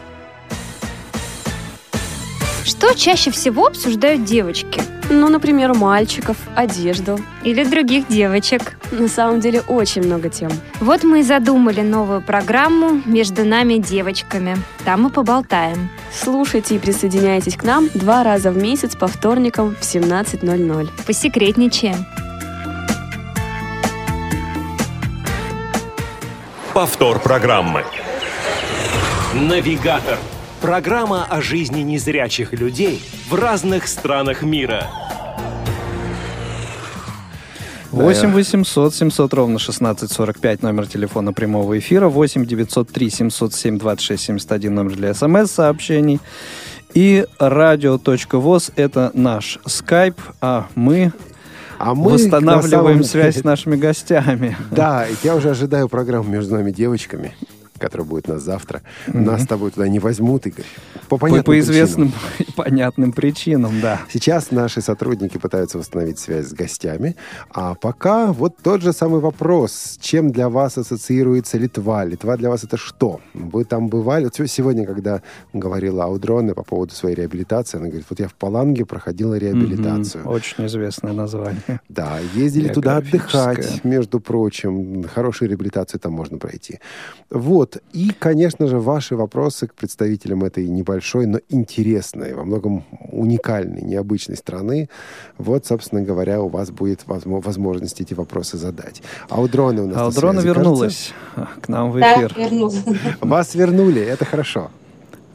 Что 2.64 2.94
чаще 2.94 3.30
всего 3.30 3.66
обсуждают 3.66 4.24
девочки? 4.24 4.82
Ну, 5.10 5.28
например, 5.28 5.74
мальчиков, 5.74 6.36
одежду. 6.54 7.18
Или 7.42 7.64
других 7.64 8.08
девочек? 8.08 8.76
На 8.92 9.08
самом 9.08 9.40
деле 9.40 9.60
очень 9.68 10.02
много 10.02 10.28
тем. 10.28 10.50
Вот 10.80 11.02
мы 11.02 11.20
и 11.20 11.22
задумали 11.22 11.80
новую 11.80 12.22
программу 12.22 13.02
«Между 13.04 13.44
нами 13.44 13.74
девочками». 13.74 14.56
Там 14.84 15.02
мы 15.02 15.10
поболтаем. 15.10 15.90
Слушайте 16.12 16.76
и 16.76 16.78
присоединяйтесь 16.78 17.56
к 17.56 17.64
нам 17.64 17.88
два 17.94 18.22
раза 18.22 18.50
в 18.50 18.56
месяц 18.56 18.96
по 18.96 19.06
вторникам 19.06 19.74
в 19.74 19.82
17.00. 19.82 20.88
Посекретничаем. 21.06 22.06
Повтор 26.74 27.18
программы. 27.18 27.82
Навигатор. 29.34 30.18
Программа 30.60 31.24
о 31.24 31.40
жизни 31.40 31.80
незрячих 31.80 32.52
людей 32.52 33.02
в 33.28 33.34
разных 33.34 33.88
странах 33.88 34.42
мира. 34.42 34.86
8 37.90 38.32
800 38.32 38.94
700 38.94 39.34
ровно 39.34 39.56
1645 39.56 40.62
номер 40.62 40.86
телефона 40.86 41.32
прямого 41.32 41.76
эфира, 41.76 42.08
8 42.08 42.46
903 42.46 43.10
707 43.10 43.78
26 43.78 44.22
71 44.22 44.72
номер 44.72 44.94
для 44.94 45.12
смс-сообщений. 45.12 46.20
И 46.94 47.26
радио.воз— 47.40 48.70
это 48.76 49.10
наш 49.14 49.58
скайп, 49.66 50.20
а 50.40 50.68
мы, 50.76 51.12
А 51.80 51.94
мы 51.94 52.10
восстанавливаем 52.12 52.98
на 52.98 53.04
самом 53.04 53.04
связь 53.04 53.38
с 53.38 53.42
нашими 53.44 53.74
гостями. 53.74 54.54
Да, 54.70 55.06
я 55.22 55.34
уже 55.34 55.48
ожидаю 55.48 55.88
программу 55.88 56.28
между 56.28 56.56
нами 56.56 56.72
девочками, 56.72 57.34
которая 57.80 58.06
будет 58.06 58.28
у 58.28 58.34
нас 58.34 58.42
завтра. 58.42 58.82
Нас 59.08 59.42
с 59.42 59.46
тобой 59.46 59.70
туда 59.70 59.88
не 59.88 59.98
возьмут, 59.98 60.46
Игорь. 60.46 60.64
По 61.08 61.16
По, 61.16 61.18
понятным 61.18 61.44
по 61.44 61.50
причинам. 61.52 61.70
известным 61.72 62.12
и 62.38 62.52
понятным 62.52 63.12
причинам, 63.12 63.80
да. 63.80 64.00
Сейчас 64.12 64.50
наши 64.50 64.80
сотрудники 64.80 65.38
пытаются 65.38 65.78
восстановить 65.78 66.18
связь 66.18 66.46
с 66.46 66.52
гостями. 66.52 67.16
А 67.50 67.74
пока 67.74 68.32
вот 68.32 68.56
тот 68.62 68.82
же 68.82 68.92
самый 68.92 69.20
вопрос. 69.20 69.98
Чем 70.00 70.30
для 70.30 70.48
вас 70.48 70.78
ассоциируется 70.78 71.58
Литва? 71.58 72.04
Литва 72.04 72.36
для 72.36 72.50
вас 72.50 72.64
это 72.64 72.76
что? 72.76 73.20
Вы 73.34 73.64
там 73.64 73.88
бывали? 73.88 74.24
Вот 74.24 74.36
сегодня, 74.48 74.86
когда 74.86 75.22
говорила 75.52 76.04
Аудроне 76.04 76.54
по 76.54 76.62
поводу 76.62 76.94
своей 76.94 77.16
реабилитации, 77.16 77.78
она 77.78 77.86
говорит, 77.88 78.06
вот 78.10 78.20
я 78.20 78.28
в 78.28 78.34
Паланге 78.34 78.84
проходила 78.84 79.34
реабилитацию. 79.38 80.24
Мгм. 80.24 80.32
Очень 80.32 80.66
известное 80.66 81.12
название. 81.12 81.60
Да, 81.88 82.18
ездили 82.34 82.68
туда 82.68 82.98
отдыхать, 82.98 83.84
между 83.84 84.20
прочим. 84.20 85.04
Хорошую 85.04 85.48
реабилитацию 85.50 86.00
там 86.00 86.12
можно 86.12 86.38
пройти. 86.38 86.78
Вот. 87.30 87.69
И, 87.92 88.10
конечно 88.18 88.66
же, 88.66 88.78
ваши 88.78 89.16
вопросы 89.16 89.66
к 89.66 89.74
представителям 89.74 90.44
этой 90.44 90.66
небольшой, 90.68 91.26
но 91.26 91.38
интересной, 91.48 92.34
во 92.34 92.44
многом 92.44 92.84
уникальной, 93.12 93.82
необычной 93.82 94.36
страны. 94.36 94.88
Вот, 95.38 95.66
собственно 95.66 96.02
говоря, 96.02 96.40
у 96.42 96.48
вас 96.48 96.70
будет 96.70 97.04
возмо- 97.06 97.42
возможность 97.42 98.00
эти 98.00 98.14
вопросы 98.14 98.56
задать. 98.58 99.02
А 99.28 99.40
у 99.40 99.48
Дрона 99.48 99.82
у 99.84 99.86
нас 99.86 99.96
А 99.96 100.00
на 100.00 100.06
у 100.08 100.12
Дрона 100.12 100.40
связи, 100.40 100.54
вернулась 100.54 101.12
к 101.62 101.68
нам 101.68 101.90
в 101.92 101.98
Да, 102.00 102.14
эфир. 102.16 102.34
вернулась. 102.36 102.82
кажется. 102.84 103.16
Вас 103.20 103.54
вернули, 103.54 104.00
это 104.02 104.24
хорошо. 104.24 104.70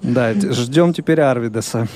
Да, 0.02 0.34
ждем 0.34 0.93
теперь 0.93 1.21
Арвидаса. 1.21 1.88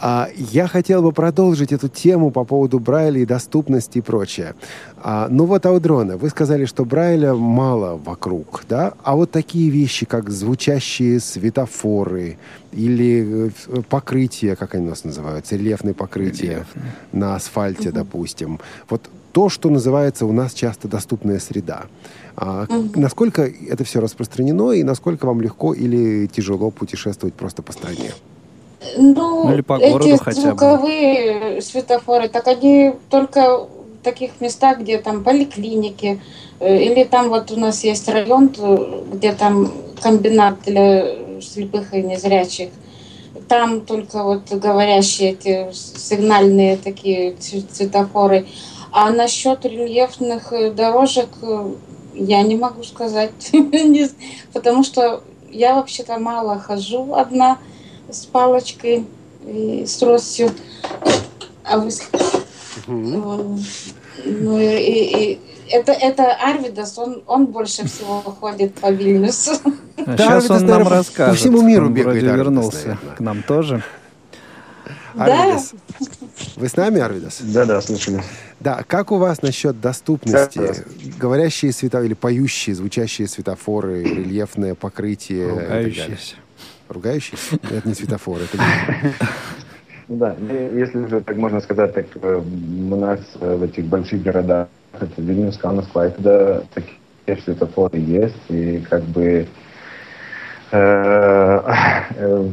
А, 0.00 0.28
я 0.34 0.66
хотел 0.66 1.02
бы 1.02 1.12
продолжить 1.12 1.72
эту 1.72 1.88
тему 1.88 2.30
по 2.30 2.44
поводу 2.44 2.78
Брайля 2.78 3.20
и 3.20 3.26
доступности 3.26 3.98
и 3.98 4.00
прочее. 4.00 4.54
А, 5.02 5.28
ну 5.30 5.44
вот, 5.44 5.66
Аудрона, 5.66 6.16
вы 6.16 6.30
сказали, 6.30 6.64
что 6.64 6.84
Брайля 6.84 7.34
мало 7.34 7.96
вокруг, 7.96 8.64
да? 8.68 8.94
А 9.02 9.14
вот 9.14 9.30
такие 9.30 9.68
вещи, 9.70 10.06
как 10.06 10.30
звучащие 10.30 11.20
светофоры 11.20 12.38
или 12.72 13.50
э, 13.68 13.82
покрытие, 13.88 14.56
как 14.56 14.74
они 14.74 14.86
у 14.86 14.90
нас 14.90 15.04
называются, 15.04 15.56
рельефные 15.56 15.92
покрытия 15.92 16.66
на 17.12 17.36
асфальте, 17.36 17.90
допустим. 17.90 18.58
Вот 18.88 19.02
то, 19.32 19.48
что 19.48 19.68
называется 19.68 20.24
у 20.24 20.32
нас 20.32 20.54
часто 20.54 20.88
доступная 20.88 21.38
среда. 21.40 21.84
А, 22.36 22.66
Насколько 22.94 23.42
это 23.42 23.84
все 23.84 24.00
распространено 24.00 24.72
и 24.72 24.82
насколько 24.82 25.26
вам 25.26 25.42
легко 25.42 25.74
или 25.74 26.26
тяжело 26.26 26.70
путешествовать 26.70 27.34
просто 27.34 27.62
по 27.62 27.72
стране? 27.72 28.12
Ну, 28.96 29.44
Ну, 29.44 29.52
или 29.52 29.60
по 29.60 29.78
городу 29.78 30.08
эти 30.08 30.22
хотя 30.22 30.40
бы. 30.40 30.48
звуковые 30.48 31.62
светофоры, 31.62 32.28
так 32.28 32.46
они 32.48 32.92
только 33.08 33.66
в 34.00 34.02
таких 34.02 34.40
местах, 34.40 34.80
где 34.80 34.98
там 34.98 35.24
поликлиники, 35.24 36.20
э, 36.58 36.82
или 36.82 37.04
там 37.04 37.28
вот 37.28 37.50
у 37.50 37.56
нас 37.56 37.84
есть 37.84 38.08
район, 38.08 38.50
где 39.12 39.32
там 39.32 39.72
комбинат 40.00 40.62
для 40.64 41.40
слепых 41.40 41.94
и 41.94 42.02
незрячих. 42.02 42.70
Там 43.48 43.82
только 43.82 44.22
вот 44.22 44.50
говорящие 44.50 45.32
эти 45.32 45.72
сигнальные 45.72 46.76
такие 46.76 47.36
светофоры. 47.40 48.46
А 48.92 49.10
насчет 49.10 49.64
рельефных 49.64 50.52
э, 50.52 50.70
дорожек 50.70 51.28
э, 51.42 51.70
я 52.14 52.42
не 52.42 52.56
могу 52.56 52.82
сказать, 52.82 53.30
потому 54.52 54.82
что 54.82 55.22
я 55.50 55.74
вообще-то 55.74 56.18
мало 56.18 56.58
хожу 56.58 57.14
одна 57.14 57.58
с 58.12 58.26
палочкой 58.26 59.06
и 59.46 59.84
с 59.86 59.96
тростью. 59.96 60.50
А 61.64 61.78
вы... 61.78 61.90
Ну 62.86 64.58
и, 64.58 64.64
и- 64.64 65.32
и 65.34 65.40
это, 65.70 65.92
это 65.92 66.32
Арвидас, 66.34 66.98
он, 66.98 67.22
он 67.26 67.46
больше 67.46 67.86
всего 67.86 68.20
ходит 68.22 68.74
по 68.74 68.90
Вильнюсу. 68.90 69.52
А 69.98 70.04
Да, 70.04 70.16
сейчас 70.16 70.30
Арвидас, 70.30 70.50
он 70.50 70.56
нам 70.56 70.66
наверное, 70.66 70.84
по 70.84 70.90
расскажет. 70.96 71.38
всему 71.38 71.62
миру 71.62 71.86
он 71.86 71.94
бегает 71.94 72.22
вроде 72.24 72.30
Арвидас, 72.30 72.46
вернулся 72.46 72.88
наверное. 72.88 73.14
к 73.16 73.20
нам 73.20 73.42
тоже. 73.44 73.82
Арвидас. 75.16 75.72
Вы 76.56 76.68
с 76.68 76.76
нами, 76.76 77.00
Арвидас? 77.00 77.38
Да, 77.40 77.64
да, 77.64 77.80
слышали. 77.80 78.22
Да, 78.60 78.82
как 78.86 79.12
у 79.12 79.16
вас 79.16 79.42
насчет 79.42 79.80
доступности? 79.80 80.84
говорящие 81.18 81.72
светофоры 81.72 82.06
или 82.06 82.14
поющие, 82.14 82.74
звучащие 82.74 83.28
светофоры, 83.28 84.02
рельефное 84.02 84.74
покрытие. 84.74 85.48
Ругающиеся. 85.48 86.34
Ругающиеся? 86.90 87.56
Это 87.62 87.86
не 87.86 87.94
светофоры, 87.94 88.44
это 88.44 88.62
Ну 90.08 90.16
Да, 90.16 90.34
если 90.40 91.06
же 91.06 91.20
так 91.20 91.36
можно 91.36 91.60
сказать, 91.60 91.94
так 91.94 92.06
э, 92.20 92.42
у 92.42 92.96
нас 92.96 93.20
э, 93.40 93.54
в 93.54 93.62
этих 93.62 93.84
больших 93.84 94.22
городах, 94.22 94.66
это 94.94 95.22
Вильнюс, 95.22 95.56
Каунас, 95.56 95.86
Клайпеда, 95.86 96.64
такие 96.74 97.40
светофоры 97.44 97.98
есть, 97.98 98.34
и 98.48 98.84
как 98.90 99.04
бы 99.04 99.46
э, 100.72 101.60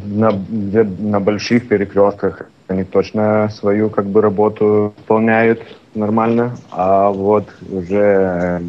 на, 0.06 0.32
на 0.32 1.20
больших 1.20 1.68
перекрестках 1.68 2.44
они 2.68 2.84
точно 2.84 3.50
свою 3.50 3.90
как 3.90 4.06
бы 4.06 4.22
работу 4.22 4.94
выполняют 4.96 5.62
нормально, 5.96 6.58
а 6.70 7.10
вот 7.10 7.50
уже 7.72 8.62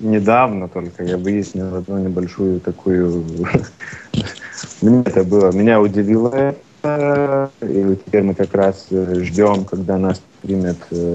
недавно 0.00 0.68
только 0.68 1.04
я 1.04 1.16
выяснил 1.16 1.74
одну 1.76 1.98
небольшую 1.98 2.60
такую... 2.60 3.24
Мне 4.82 5.02
это 5.02 5.22
было, 5.22 5.52
меня 5.52 5.80
удивило 5.80 6.34
это, 6.82 7.50
и 7.60 7.96
теперь 8.04 8.22
мы 8.22 8.34
как 8.34 8.54
раз 8.54 8.86
э, 8.90 9.20
ждем, 9.22 9.64
когда 9.64 9.98
нас 9.98 10.20
примет, 10.42 10.78
э, 10.90 11.14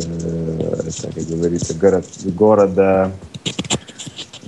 как 1.01 1.23
говорится, 1.25 1.73
город, 1.73 2.05
города, 2.25 3.11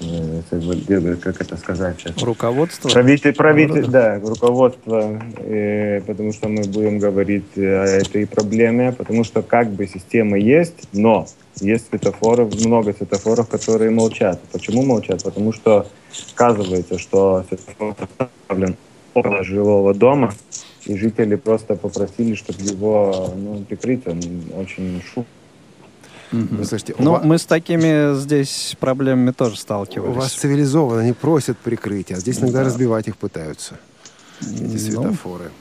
э, 0.02 0.42
как- 0.50 1.20
как 1.20 1.42
это 1.42 1.58
сказать 1.58 2.00
сейчас? 2.00 2.22
Руководство? 2.24 2.90
Правитель, 2.90 3.34
правитель, 3.34 3.88
да, 3.88 4.20
руководство, 4.20 5.22
э, 5.38 6.02
потому 6.02 6.34
что 6.34 6.48
мы 6.48 6.64
будем 6.64 7.00
говорить 7.00 7.46
э, 7.56 7.62
о 7.62 7.86
этой 7.86 8.28
проблеме, 8.28 8.92
потому 8.92 9.24
что 9.24 9.42
как 9.42 9.70
бы 9.72 9.88
система 9.88 10.38
есть, 10.38 10.88
но 10.94 11.28
есть 11.62 11.90
светофоры, 11.90 12.46
много 12.66 12.94
светофоров, 12.94 13.48
которые 13.48 13.92
молчат. 13.92 14.42
Почему 14.52 14.84
молчат? 14.84 15.24
Потому 15.24 15.54
что 15.54 15.88
оказывается, 16.34 17.00
что 17.00 17.46
светофор 17.48 17.96
поставлен 17.96 18.76
около 19.14 19.44
жилого 19.44 19.94
дома, 19.94 20.34
и 20.86 20.98
жители 20.98 21.36
просто 21.36 21.76
попросили, 21.76 22.36
чтобы 22.36 22.62
его 22.62 23.34
ну, 23.36 23.64
прикрыть, 23.68 24.06
он 24.08 24.20
очень 24.56 25.02
шум. 25.02 25.26
Мгм. 26.32 26.58
Ну, 26.58 26.64
слушайте, 26.64 26.96
у 26.98 27.04
Ну, 27.04 27.12
ва- 27.12 27.22
мы 27.24 27.38
с 27.38 27.46
такими 27.46 28.16
здесь 28.16 28.76
проблемами 28.80 29.32
тоже 29.32 29.54
У 29.54 29.58
сталкивались. 29.58 30.16
вас 30.16 30.34
цивилизованно, 30.34 31.02
они 31.02 31.14
просят 31.14 31.58
прикрытия, 31.58 32.18
а 32.18 32.20
здесь 32.20 32.40
иногда 32.40 32.64
разбивать 32.64 33.08
их 33.08 33.18
пытаются, 33.18 33.76
эти 34.42 34.62
Ну, 34.64 34.78
светофоры. 34.78 35.52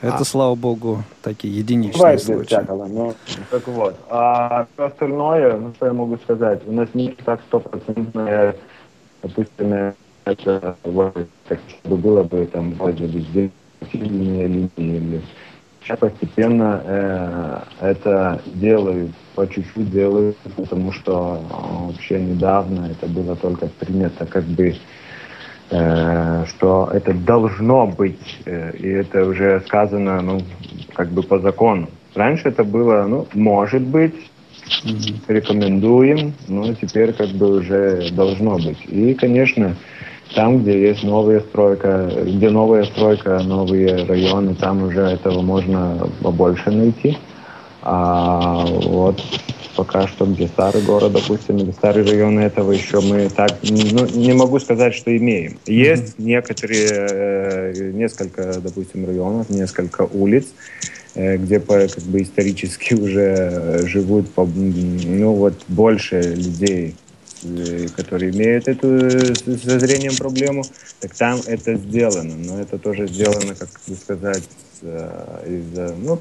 Это, 0.00 0.16
А. 0.16 0.24
слава 0.24 0.54
богу, 0.56 1.04
такие 1.22 1.56
единичные 1.56 1.92
Бывает 1.98 2.22
случаи. 2.22 2.46
всякого, 2.46 2.86
но 2.86 3.14
так 3.50 3.66
вот. 3.68 3.96
А 4.10 4.66
все 4.74 4.86
остальное, 4.86 5.56
ну 5.56 5.72
что 5.76 5.86
я 5.86 5.92
могу 5.92 6.16
сказать, 6.18 6.60
у 6.66 6.72
нас 6.72 6.88
не 6.94 7.16
так 7.24 7.40
стопроцентное, 7.48 8.56
допустим, 9.22 9.94
это 10.24 10.76
вот, 10.84 11.16
так, 11.48 11.58
чтобы 11.80 11.96
было 11.96 12.22
бы 12.24 12.46
там 12.46 12.72
вроде 12.74 13.06
бы 13.06 13.50
линии 13.92 14.68
или 14.76 15.22
сейчас 15.84 15.98
постепенно 15.98 16.82
э, 16.84 17.58
это 17.80 18.42
делают, 18.54 19.10
по 19.34 19.46
чуть-чуть 19.46 19.90
делают, 19.90 20.36
потому 20.56 20.92
что 20.92 21.40
э, 21.42 21.86
вообще 21.86 22.20
недавно 22.20 22.86
это 22.90 23.06
было 23.06 23.36
только 23.36 23.66
принято 23.66 24.26
как 24.26 24.44
бы 24.44 24.74
э, 25.70 26.44
что 26.48 26.90
это 26.92 27.12
должно 27.14 27.86
быть, 27.86 28.38
э, 28.44 28.76
и 28.76 28.88
это 28.88 29.24
уже 29.24 29.62
сказано, 29.66 30.20
ну, 30.20 30.40
как 30.94 31.08
бы 31.08 31.22
по 31.22 31.38
закону. 31.38 31.88
Раньше 32.14 32.48
это 32.48 32.62
было, 32.64 33.06
ну, 33.08 33.26
может 33.32 33.82
быть, 33.82 34.14
рекомендуем, 35.28 36.34
но 36.48 36.74
теперь 36.74 37.12
как 37.12 37.30
бы 37.30 37.58
уже 37.58 38.10
должно 38.12 38.56
быть. 38.58 38.78
И, 38.86 39.14
конечно, 39.14 39.76
там, 40.34 40.62
где 40.62 40.88
есть 40.88 41.02
новая 41.02 41.40
стройка, 41.40 42.10
где 42.24 42.50
новая 42.50 42.84
стройка, 42.84 43.40
новые 43.40 44.04
районы, 44.04 44.54
там 44.54 44.84
уже 44.84 45.00
этого 45.00 45.42
можно 45.42 46.08
побольше 46.22 46.70
найти. 46.70 47.18
А 47.82 48.64
вот 48.66 49.20
пока 49.76 50.06
что, 50.06 50.26
где 50.26 50.46
старый 50.46 50.82
город, 50.82 51.12
допустим, 51.12 51.56
или 51.56 51.72
старые 51.72 52.06
районы, 52.06 52.40
этого 52.40 52.72
еще 52.72 53.00
мы 53.00 53.28
так, 53.28 53.58
ну, 53.62 54.06
не 54.06 54.32
могу 54.32 54.60
сказать, 54.60 54.94
что 54.94 55.16
имеем. 55.16 55.58
Есть 55.66 56.18
некоторые, 56.18 56.88
э, 56.90 57.90
несколько, 57.92 58.60
допустим, 58.60 59.06
районов, 59.06 59.50
несколько 59.50 60.02
улиц, 60.02 60.46
э, 61.14 61.36
где 61.36 61.58
как 61.58 62.02
бы 62.04 62.22
исторически 62.22 62.94
уже 62.94 63.80
живут, 63.86 64.26
ну 64.36 65.32
вот, 65.32 65.54
больше 65.68 66.20
людей, 66.20 66.94
которые 67.96 68.30
имеют 68.32 68.68
эту 68.68 68.88
э, 68.88 69.34
со 69.34 69.78
зрением 69.80 70.16
проблему, 70.16 70.62
так 71.00 71.14
там 71.14 71.40
это 71.46 71.74
сделано. 71.74 72.34
Но 72.36 72.60
это 72.60 72.78
тоже 72.78 73.08
сделано, 73.08 73.54
как 73.54 73.68
сказать, 74.00 74.48
э, 74.82 75.44
из-за, 75.48 75.94
ну, 75.96 76.20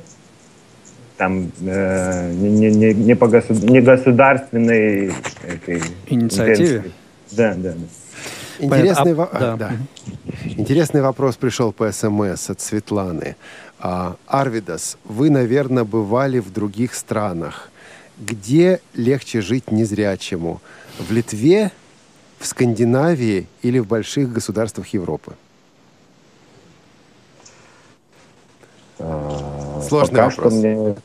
там 1.18 1.52
э, 1.62 2.32
не, 2.34 2.50
не, 2.50 2.72
не, 2.72 2.94
не 2.94 3.16
по 3.16 3.28
государ- 3.28 3.70
не 3.70 3.82
государственной 3.82 5.14
этой 5.48 5.82
Инициативе? 6.08 6.78
интенции. 6.78 6.92
Да, 7.32 7.54
да, 7.56 7.72
да. 7.74 7.78
Интересный, 8.60 9.16
Понятно. 9.16 9.16
во- 9.16 9.30
А, 9.32 9.38
а, 9.38 9.40
да. 9.40 9.56
да. 9.58 9.72
Интересный 10.58 11.02
вопрос 11.02 11.36
пришел 11.36 11.72
по 11.72 11.92
СМС 11.92 12.50
от 12.50 12.62
Светланы. 12.62 13.36
А, 13.80 14.16
Арвидас, 14.28 14.98
вы, 15.04 15.30
наверное, 15.30 15.84
бывали 15.84 16.40
в 16.40 16.52
других 16.54 16.94
странах. 16.94 17.70
Где 18.20 18.80
легче 18.94 19.42
жить 19.42 19.72
незрячему? 19.72 20.62
В 21.00 21.12
Литве, 21.12 21.72
в 22.40 22.46
Скандинавии 22.46 23.48
или 23.62 23.80
в 23.80 23.88
больших 23.88 24.32
государствах 24.32 24.88
Европы? 24.88 25.34
Сложный 28.98 30.18
Пока 30.20 30.30
вопрос. 30.30 30.54
что 30.54 30.62
мне 30.62 30.96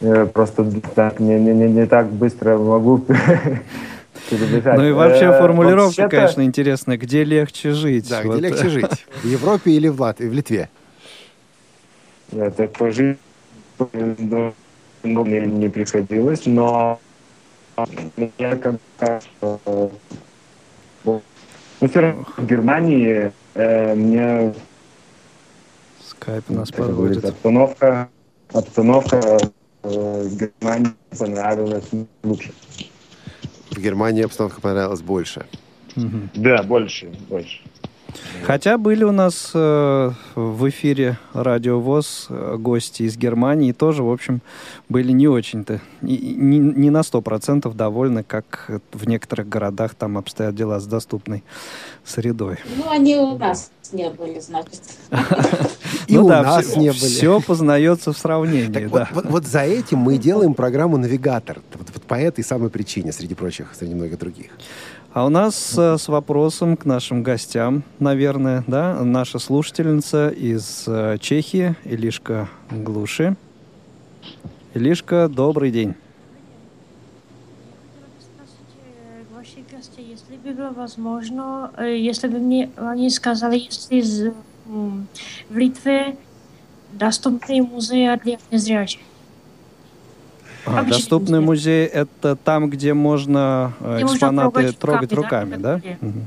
э, 0.00 0.26
просто 0.26 0.70
так 0.94 1.18
не, 1.18 1.38
не, 1.40 1.52
не, 1.52 1.68
не 1.68 1.86
так 1.86 2.08
быстро 2.08 2.56
могу 2.56 2.98
перебежать. 4.30 4.78
Ну 4.78 4.88
и 4.88 4.92
вообще 4.92 5.26
Э, 5.26 5.38
формулировка, 5.40 6.02
вообще-то- 6.02 6.08
конечно, 6.08 6.42
интересная. 6.42 6.96
Где 6.98 7.24
легче 7.24 7.72
жить? 7.72 8.08
Да, 8.08 8.22
Вот. 8.22 8.38
где 8.38 8.48
легче 8.48 8.68
жить? 8.68 9.06
В 9.22 9.26
Европе 9.26 9.72
или 9.72 9.88
в 9.88 10.00
Латвии, 10.00 10.28
в 10.28 10.32
Литве? 10.32 10.68
Я 12.32 12.50
так 12.50 12.72
пожить 12.72 13.18
ну, 15.02 15.24
мне 15.24 15.40
не 15.40 15.68
приходилось, 15.68 16.46
но 16.46 16.98
мне 17.76 18.56
как 18.56 18.80
ну, 21.02 21.22
все 21.88 22.00
равно 22.00 22.26
в 22.36 22.46
Германии 22.46 23.32
э, 23.54 23.94
мне 23.94 24.54
Скайп 26.00 26.48
нас 26.48 26.70
как 26.70 26.86
говорится, 26.86 27.20
подводит. 27.20 27.24
обстановка, 27.24 28.08
обстановка 28.52 29.52
э, 29.82 30.22
в 30.22 30.36
Германии 30.36 30.92
понравилась 31.18 31.90
лучше. 32.24 32.52
В 33.70 33.78
Германии 33.78 34.24
обстановка 34.24 34.60
понравилась 34.60 35.02
больше. 35.02 35.44
Мгм. 35.96 36.30
Да, 36.34 36.62
больше, 36.62 37.08
больше. 37.28 37.60
Хотя 38.44 38.78
были 38.78 39.04
у 39.04 39.12
нас 39.12 39.50
э, 39.54 40.10
в 40.34 40.68
эфире 40.68 41.18
Радио 41.32 41.80
ВОЗ 41.80 42.28
гости 42.58 43.02
из 43.02 43.16
Германии, 43.16 43.70
и 43.70 43.72
тоже, 43.72 44.02
в 44.02 44.10
общем, 44.10 44.40
были 44.88 45.12
не 45.12 45.26
очень-то, 45.28 45.80
не, 46.00 46.16
не- 46.18 46.90
на 46.90 47.02
сто 47.02 47.20
процентов 47.20 47.76
довольны, 47.76 48.22
как 48.22 48.70
в 48.92 49.08
некоторых 49.08 49.48
городах 49.48 49.94
там 49.94 50.16
обстоят 50.16 50.54
дела 50.54 50.78
с 50.80 50.86
доступной 50.86 51.42
средой. 52.04 52.58
Ну, 52.76 52.88
они 52.88 53.16
у 53.16 53.36
нас 53.36 53.70
не 53.92 54.10
были, 54.10 54.40
значит. 54.40 54.82
И 56.06 56.14
Ну 56.16 56.26
у 56.26 56.28
да, 56.28 56.42
нас 56.42 56.66
все, 56.66 56.78
не 56.78 56.88
были. 56.90 56.98
Все 56.98 57.40
познается 57.40 58.12
в 58.12 58.18
сравнении, 58.18 58.86
да. 58.86 59.08
вот, 59.12 59.46
за 59.46 59.60
этим 59.62 59.98
мы 59.98 60.14
и 60.16 60.18
делаем 60.18 60.54
программу 60.54 60.96
«Навигатор». 60.96 61.60
Вот 61.74 62.02
по 62.04 62.14
этой 62.14 62.44
самой 62.44 62.70
причине, 62.70 63.12
среди 63.12 63.34
прочих, 63.34 63.74
среди 63.78 63.94
многих 63.94 64.18
других. 64.18 64.50
А 65.16 65.24
у 65.24 65.30
нас 65.30 65.78
э, 65.78 65.96
с 65.96 66.08
вопросом 66.08 66.76
к 66.76 66.84
нашим 66.84 67.22
гостям, 67.22 67.84
наверное, 67.98 68.62
да, 68.66 69.02
наша 69.02 69.38
слушательница 69.38 70.28
из 70.28 70.84
э, 70.86 71.16
Чехии, 71.18 71.74
Илишка 71.84 72.50
Глуши. 72.70 73.34
Илишка, 74.74 75.30
добрый 75.30 75.70
день. 75.70 75.94
если 79.96 80.36
бы 80.36 80.52
было 80.52 80.70
возможно, 80.72 81.70
э, 81.78 81.96
если 81.96 82.28
бы 82.28 82.38
мне 82.38 82.68
они 82.76 83.08
сказали, 83.08 83.66
если 83.90 84.34
в 84.66 85.56
Литве 85.56 86.18
доступные 86.92 87.62
музеи 87.62 88.20
для 88.22 88.36
незрячих. 88.50 89.00
А, 90.66 90.82
доступный 90.82 91.40
музей 91.40 91.86
это 91.86 92.36
там, 92.36 92.68
где 92.68 92.92
можно 92.92 93.72
э, 93.80 93.96
Где 93.96 94.04
можно 94.04 94.14
экспонаты 94.16 94.52
трогать 94.52 94.78
трогать 94.78 95.12
руками, 95.12 95.54
руками, 95.54 95.62
да, 95.62 95.80
да? 95.84 95.96
Мгм. 96.00 96.24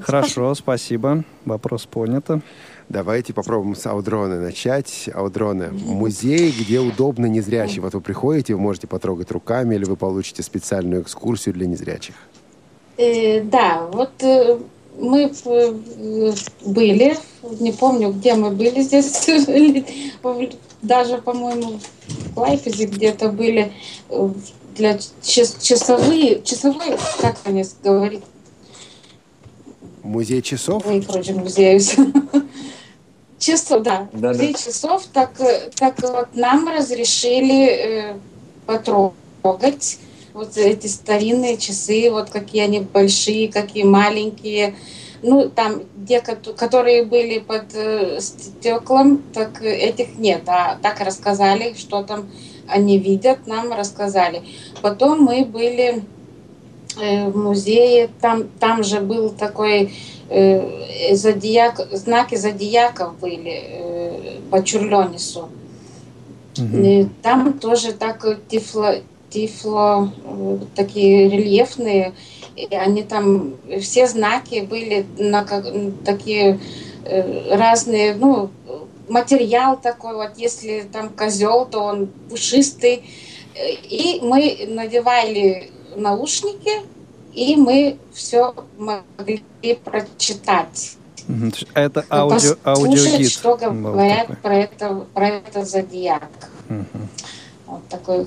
Хорошо, 0.00 0.54
спасибо. 0.54 1.24
Вопрос 1.44 1.86
понято. 1.86 2.40
Давайте 2.88 3.32
попробуем 3.32 3.74
с 3.74 3.86
Аудроны 3.86 4.38
начать. 4.38 5.08
Аудроны, 5.14 5.70
музей, 5.70 6.52
где 6.52 6.80
удобно 6.80 7.26
незрячим. 7.26 7.82
Вот 7.82 7.94
вы 7.94 8.00
приходите, 8.02 8.54
вы 8.54 8.60
можете 8.60 8.86
потрогать 8.86 9.30
руками, 9.30 9.74
или 9.74 9.84
вы 9.84 9.96
получите 9.96 10.42
специальную 10.42 11.02
экскурсию 11.02 11.54
для 11.54 11.66
незрячих. 11.66 12.14
Э, 12.98 13.40
да, 13.42 13.88
вот 13.90 14.22
э, 14.22 14.58
мы 14.98 15.32
э, 15.44 16.32
были, 16.64 17.16
не 17.60 17.72
помню, 17.72 18.12
где 18.12 18.34
мы 18.34 18.50
были 18.50 18.82
здесь, 18.82 19.28
даже, 20.84 21.18
по-моему, 21.18 21.80
в 22.34 22.38
Лайпезе 22.38 22.86
где-то 22.86 23.28
были 23.30 23.72
э, 24.10 24.30
для 24.76 24.98
час- 25.22 25.56
часовые, 25.60 26.42
часовые, 26.42 26.98
как 27.20 27.36
они 27.44 27.64
говорят, 27.82 28.22
Музей 30.02 30.42
часов? 30.42 30.86
Ой, 30.86 31.00
короче, 31.00 31.32
музею. 31.32 31.80
Часов, 33.38 33.82
да. 33.82 34.08
Да-да. 34.12 34.28
Музей 34.28 34.54
часов, 34.54 35.04
так, 35.12 35.40
э, 35.40 35.70
так 35.74 36.00
вот 36.02 36.28
нам 36.34 36.68
разрешили 36.68 37.66
э, 37.66 38.16
потрогать 38.66 39.98
вот 40.34 40.56
эти 40.56 40.86
старинные 40.88 41.56
часы, 41.56 42.10
вот 42.10 42.28
какие 42.28 42.62
они 42.62 42.80
большие, 42.80 43.50
какие 43.50 43.84
маленькие. 43.84 44.74
Ну, 45.26 45.48
там, 45.48 45.80
где, 45.96 46.20
кото- 46.20 46.52
которые 46.52 47.02
были 47.02 47.38
под 47.38 47.74
э, 47.74 48.20
стеклом, 48.20 49.22
так 49.32 49.62
э, 49.62 49.74
этих 49.74 50.18
нет. 50.18 50.42
А 50.46 50.76
так 50.82 51.00
рассказали, 51.00 51.72
что 51.78 52.02
там 52.02 52.26
они 52.68 52.98
видят, 52.98 53.46
нам 53.46 53.72
рассказали. 53.72 54.42
Потом 54.82 55.22
мы 55.22 55.46
были 55.46 56.02
э, 57.00 57.30
в 57.30 57.36
музее, 57.38 58.10
там, 58.20 58.44
там 58.60 58.84
же 58.84 59.00
был 59.00 59.30
такой 59.30 59.94
э, 60.28 61.14
зодиак, 61.14 61.88
знаки 61.92 62.34
зодиаков 62.34 63.18
были 63.18 63.62
э, 63.64 64.38
по 64.50 64.62
Чурлёнису. 64.62 65.48
И 66.58 67.08
там 67.22 67.54
тоже 67.58 67.92
так 67.92 68.24
э, 68.26 68.36
тифло, 68.50 68.96
тифло 69.30 70.12
э, 70.24 70.58
такие 70.76 71.30
рельефные, 71.30 72.12
и 72.56 72.74
они 72.74 73.02
там 73.02 73.54
все 73.80 74.06
знаки 74.06 74.60
были 74.60 75.06
на 75.18 75.44
как- 75.44 75.66
такие 76.04 76.58
э, 77.04 77.54
разные, 77.56 78.14
ну 78.14 78.50
материал 79.08 79.76
такой 79.80 80.14
вот, 80.14 80.32
если 80.36 80.86
там 80.92 81.10
козел, 81.10 81.66
то 81.66 81.80
он 81.80 82.06
пушистый, 82.30 83.04
Э, 83.54 83.70
и 83.72 84.20
мы 84.20 84.66
надевали 84.68 85.70
наушники, 85.96 86.82
и 87.32 87.56
мы 87.56 87.98
все 88.12 88.54
могли 88.76 89.42
прочитать. 89.84 90.96
Это 91.74 92.04
Ну, 92.10 92.16
аудио, 92.16 92.56
аудиогид. 92.64 93.30
что 93.30 93.56
говорят 93.56 94.40
про 94.42 94.56
это, 94.56 95.06
про 95.14 95.28
это 95.28 95.64
зодиак. 95.64 96.28
Мгм. 96.68 97.08
Вот 97.66 97.88
такой, 97.88 98.26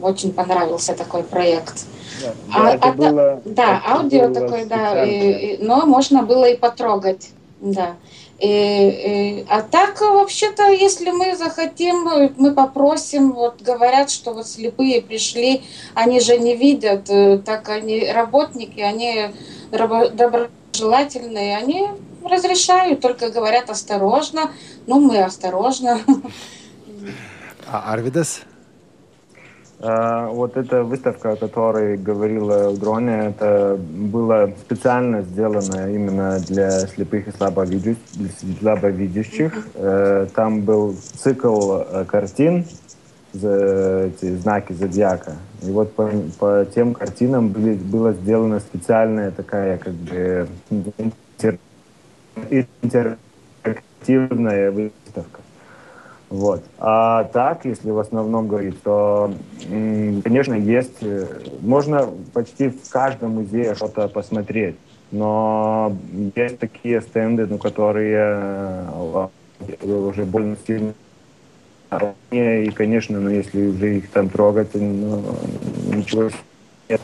очень 0.00 0.32
понравился 0.32 0.94
такой 0.94 1.22
проект. 1.22 1.84
Да, 2.20 2.32
А- 2.52 2.70
это 2.74 2.88
а 2.88 2.92
было- 2.92 3.42
да, 3.44 3.76
это 3.78 3.92
аудио 3.92 4.28
было 4.28 4.34
такой, 4.34 4.64
да, 4.64 5.04
и- 5.04 5.54
и- 5.54 5.58
но 5.62 5.86
можно 5.86 6.22
было 6.24 6.46
и 6.46 6.56
потрогать, 6.56 7.30
да. 7.60 7.94
И- 8.40 8.48
и- 8.48 9.46
а 9.48 9.62
так, 9.62 10.00
вообще-то, 10.00 10.68
если 10.68 11.10
мы 11.12 11.36
захотим, 11.36 12.32
мы 12.36 12.52
попросим, 12.52 13.32
вот 13.32 13.62
говорят, 13.62 14.10
что 14.10 14.32
вот 14.34 14.48
слепые 14.48 15.00
пришли, 15.00 15.62
они 15.94 16.18
же 16.18 16.36
не 16.38 16.56
видят, 16.56 17.08
э, 17.08 17.38
так 17.38 17.68
они 17.68 18.10
работники, 18.10 18.80
они 18.80 19.30
рабо- 19.70 20.10
доброжелательные, 20.10 21.56
они 21.56 21.88
разрешают, 22.24 23.00
только 23.00 23.30
говорят 23.30 23.70
осторожно, 23.70 24.50
ну 24.88 24.98
мы 24.98 25.22
осторожно. 25.22 26.00
А 27.68 27.92
Арвидас? 27.92 28.42
А, 29.84 30.28
Вот 30.28 30.56
эта 30.56 30.84
выставка, 30.84 31.32
о 31.32 31.36
которой 31.36 31.96
говорила 31.96 32.70
Удроня, 32.70 33.30
это 33.30 33.76
было 33.76 34.52
специально 34.60 35.22
сделано 35.22 35.92
именно 35.92 36.38
для 36.38 36.86
слепых 36.86 37.26
и 37.26 37.32
слабовидящих. 37.32 37.98
слабовидящих. 38.60 39.66
Э, 39.74 40.28
Там 40.34 40.60
был 40.60 40.94
цикл 40.94 41.78
э, 41.78 42.04
картин, 42.04 42.64
эти 43.34 44.36
знаки 44.36 44.72
зодиака. 44.74 45.32
И 45.62 45.70
вот 45.70 45.94
по, 45.94 46.10
по 46.38 46.66
тем 46.66 46.92
картинам 46.94 47.48
были, 47.48 47.74
была 47.74 48.12
сделана 48.12 48.60
специальная 48.60 49.30
такая 49.30 49.78
как 49.78 49.94
бы 49.94 50.46
интер- 50.70 51.58
интерактивная. 52.50 54.70
Вот. 56.32 56.64
А 56.78 57.24
так, 57.24 57.66
если 57.66 57.90
в 57.90 57.98
основном 57.98 58.48
говорить, 58.48 58.82
то, 58.82 59.30
конечно, 59.68 60.54
есть, 60.54 61.02
э, 61.02 61.26
можно 61.60 62.08
почти 62.32 62.70
в 62.70 62.88
каждом 62.88 63.32
музее 63.32 63.74
что-то 63.74 64.08
посмотреть, 64.08 64.76
но 65.10 65.94
есть 66.34 66.58
такие 66.58 67.02
стенды, 67.02 67.46
ну, 67.46 67.58
которые 67.58 68.88
э, 68.88 69.84
уже 69.84 70.24
больно 70.24 70.56
сильно 70.66 70.94
и, 72.30 72.70
конечно, 72.74 73.20
ну, 73.20 73.28
если 73.28 73.66
уже 73.66 73.98
их 73.98 74.08
там 74.08 74.30
трогать, 74.30 74.70
ну, 74.72 75.22
ничего 75.92 76.30
нет. 76.88 77.00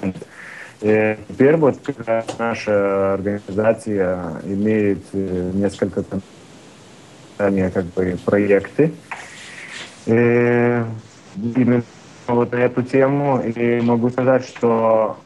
И 0.80 1.18
теперь 1.28 1.56
вот 1.56 1.76
наша 2.38 3.12
организация 3.12 4.40
имеет 4.44 5.04
э, 5.12 5.50
несколько 5.52 6.02
ранее 7.38 7.70
как 7.70 7.84
бы 7.86 8.16
проекты 8.24 8.92
э, 10.06 10.84
именно 11.36 11.82
вот 12.26 12.52
на 12.52 12.56
эту 12.56 12.82
тему. 12.82 13.40
И 13.40 13.80
могу 13.80 14.10
сказать, 14.10 14.44
что 14.44 15.16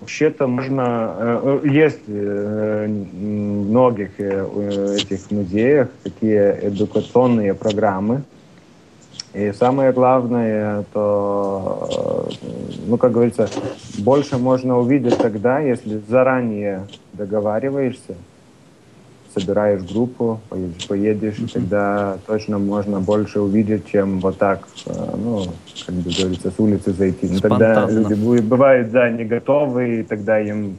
вообще-то 0.00 0.46
можно... 0.46 1.14
э, 1.18 1.60
Есть 1.64 2.06
в 2.06 2.86
многих 2.86 4.10
э, 4.18 4.46
э, 4.54 4.96
этих 4.96 5.30
музеях 5.30 5.88
такие 6.02 6.58
эдукационные 6.62 7.54
программы. 7.54 8.22
И 9.34 9.52
самое 9.52 9.92
главное, 9.92 10.84
то, 10.92 12.28
ну, 12.86 12.96
как 12.96 13.12
говорится, 13.12 13.48
больше 13.98 14.38
можно 14.38 14.78
увидеть 14.78 15.18
тогда, 15.18 15.60
если 15.60 16.00
заранее 16.08 16.86
договариваешься, 17.12 18.16
собираешь 19.34 19.82
группу, 19.82 20.40
поедешь, 20.88 21.38
и 21.38 21.46
тогда 21.46 22.18
точно 22.26 22.58
можно 22.58 23.00
больше 23.00 23.40
увидеть, 23.40 23.86
чем 23.86 24.20
вот 24.20 24.38
так, 24.38 24.66
э, 24.86 25.14
ну, 25.16 25.44
как 25.86 25.94
бы 25.94 26.10
говорится, 26.10 26.50
с 26.50 26.58
улицы 26.58 26.92
зайти. 26.92 27.28
Ну, 27.28 27.40
тогда 27.40 27.88
люди 27.88 28.40
бывают, 28.40 28.90
да, 28.90 29.10
не 29.10 29.24
готовы, 29.24 30.00
и 30.00 30.02
тогда 30.02 30.40
им 30.40 30.78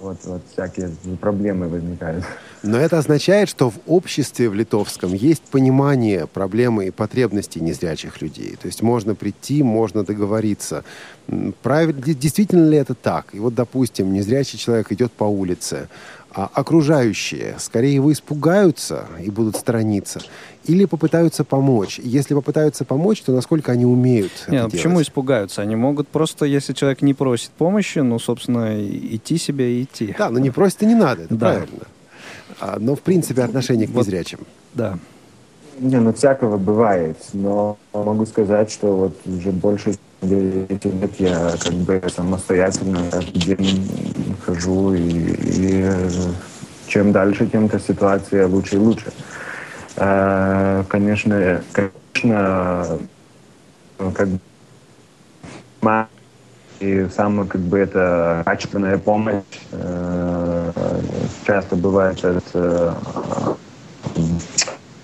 вот, 0.00 0.16
вот 0.24 0.42
всякие 0.52 0.90
проблемы 1.20 1.68
возникают. 1.68 2.24
Но 2.62 2.78
это 2.78 2.98
означает, 2.98 3.48
что 3.50 3.70
в 3.70 3.78
обществе 3.86 4.48
в 4.48 4.54
литовском 4.54 5.12
есть 5.12 5.42
понимание 5.42 6.26
проблемы 6.26 6.86
и 6.86 6.90
потребностей 6.90 7.60
незрячих 7.60 8.22
людей. 8.22 8.56
То 8.60 8.66
есть 8.66 8.82
можно 8.82 9.14
прийти, 9.14 9.62
можно 9.62 10.02
договориться. 10.02 10.84
Правильно, 11.62 12.00
де- 12.00 12.14
действительно 12.14 12.66
ли 12.66 12.78
это 12.78 12.94
так? 12.94 13.34
И 13.34 13.38
вот, 13.38 13.54
допустим, 13.54 14.12
незрячий 14.14 14.58
человек 14.58 14.90
идет 14.92 15.12
по 15.12 15.24
улице, 15.24 15.88
а 16.34 16.50
окружающие, 16.52 17.54
скорее 17.58 17.94
его 17.94 18.12
испугаются 18.12 19.04
и 19.24 19.30
будут 19.30 19.56
сторониться, 19.56 20.20
или 20.66 20.84
попытаются 20.84 21.44
помочь. 21.44 22.00
Если 22.02 22.34
попытаются 22.34 22.84
помочь, 22.84 23.22
то 23.22 23.32
насколько 23.32 23.70
они 23.72 23.84
умеют 23.86 24.32
Не, 24.48 24.56
это 24.56 24.64
ну 24.64 24.70
почему 24.70 24.94
делать? 24.94 25.08
испугаются? 25.08 25.62
Они 25.62 25.76
могут 25.76 26.08
просто, 26.08 26.44
если 26.44 26.72
человек 26.72 27.02
не 27.02 27.14
просит 27.14 27.50
помощи, 27.50 28.00
ну, 28.00 28.18
собственно, 28.18 28.74
идти 28.84 29.38
себе 29.38 29.78
и 29.80 29.82
идти. 29.84 30.14
Да, 30.18 30.30
но 30.30 30.38
не 30.40 30.50
просит 30.50 30.82
и 30.82 30.86
не 30.86 30.94
надо, 30.96 31.22
это 31.22 31.34
Да. 31.36 31.46
правильно. 31.52 31.84
А, 32.60 32.76
но, 32.80 32.94
в 32.96 33.00
принципе, 33.00 33.42
отношение 33.42 33.86
к 33.86 33.90
Вот. 33.90 34.06
незрячим. 34.06 34.40
Да. 34.74 34.98
Не, 35.78 35.98
ну 36.00 36.12
всякого 36.12 36.56
бывает, 36.56 37.16
но 37.32 37.76
могу 37.92 38.26
сказать, 38.26 38.70
что 38.70 38.96
вот 38.96 39.16
уже 39.26 39.50
больше 39.50 39.96
девяти 40.24 40.90
лет 40.90 41.20
я 41.20 41.54
как 41.62 41.74
бы 41.74 42.02
самостоятельно 42.14 43.00
каждый 43.10 43.40
день 43.40 44.36
хожу, 44.44 44.94
и, 44.94 45.00
и, 45.00 45.90
чем 46.88 47.12
дальше, 47.12 47.46
тем 47.46 47.66
эта 47.66 47.78
ситуация 47.78 48.46
лучше 48.46 48.76
и 48.76 48.78
лучше. 48.78 49.12
Э, 49.96 50.84
Конечно, 50.88 51.62
конечно, 51.72 52.98
как 53.98 54.28
бы 54.28 54.38
и 56.80 57.06
самая 57.14 57.46
как 57.46 57.60
бы 57.60 57.78
это 57.78 58.42
качественная 58.44 58.98
помощь 58.98 59.42
э, 59.72 60.72
часто 61.46 61.76
бывает 61.76 62.22
от 62.24 62.44
э, 62.54 62.92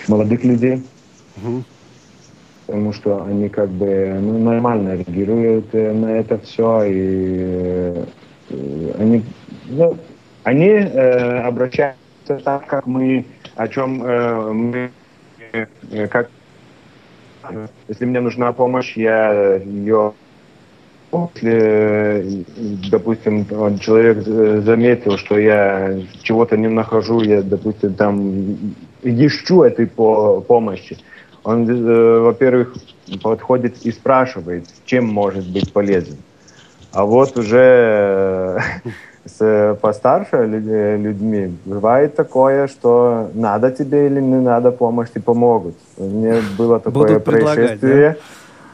молодых 0.08 0.44
людей, 0.44 0.84
потому 2.70 2.92
что 2.92 3.24
они 3.24 3.48
как 3.48 3.68
бы 3.68 4.16
ну, 4.20 4.38
нормально 4.38 4.94
реагируют 4.94 5.66
э, 5.72 5.92
на 5.92 6.18
это 6.18 6.38
все, 6.38 6.84
и 6.84 8.04
э, 8.48 8.92
они, 8.96 9.24
ну, 9.66 9.96
они 10.44 10.68
э, 10.68 11.40
обращаются 11.40 11.96
так, 12.44 12.66
как 12.66 12.86
мы 12.86 13.26
о 13.56 13.66
чем 13.66 14.04
э, 14.04 14.52
мы, 14.52 14.90
э, 15.52 16.06
как, 16.06 16.30
если 17.88 18.04
мне 18.04 18.20
нужна 18.20 18.52
помощь, 18.52 18.96
я 18.96 19.56
ее 19.56 20.12
если, 21.12 22.44
допустим, 22.88 23.44
человек 23.80 24.18
заметил, 24.64 25.18
что 25.18 25.40
я 25.40 25.98
чего-то 26.22 26.56
не 26.56 26.68
нахожу, 26.68 27.20
я, 27.22 27.42
допустим, 27.42 27.94
там 27.94 28.54
ищу 29.02 29.64
этой 29.64 29.88
по 29.88 30.40
помощи, 30.40 30.96
он, 31.44 31.68
э, 31.68 32.18
во-первых, 32.20 32.74
подходит 33.22 33.82
и 33.82 33.92
спрашивает, 33.92 34.64
чем 34.84 35.06
может 35.06 35.46
быть 35.50 35.72
полезен. 35.72 36.16
А 36.92 37.04
вот 37.04 37.36
уже 37.36 37.58
э, 37.58 38.58
с 39.24 39.78
постарше 39.80 40.46
лю- 40.46 40.98
людьми 40.98 41.54
бывает 41.64 42.14
такое, 42.16 42.66
что 42.66 43.30
надо 43.34 43.70
тебе 43.70 44.06
или 44.06 44.20
не 44.20 44.40
надо 44.40 44.70
помощь, 44.70 45.08
и 45.14 45.20
помогут. 45.20 45.74
Меня 45.98 46.40
было 46.58 46.78
такое 46.80 47.18
Будут 47.18 47.24
происшествие. 47.24 48.16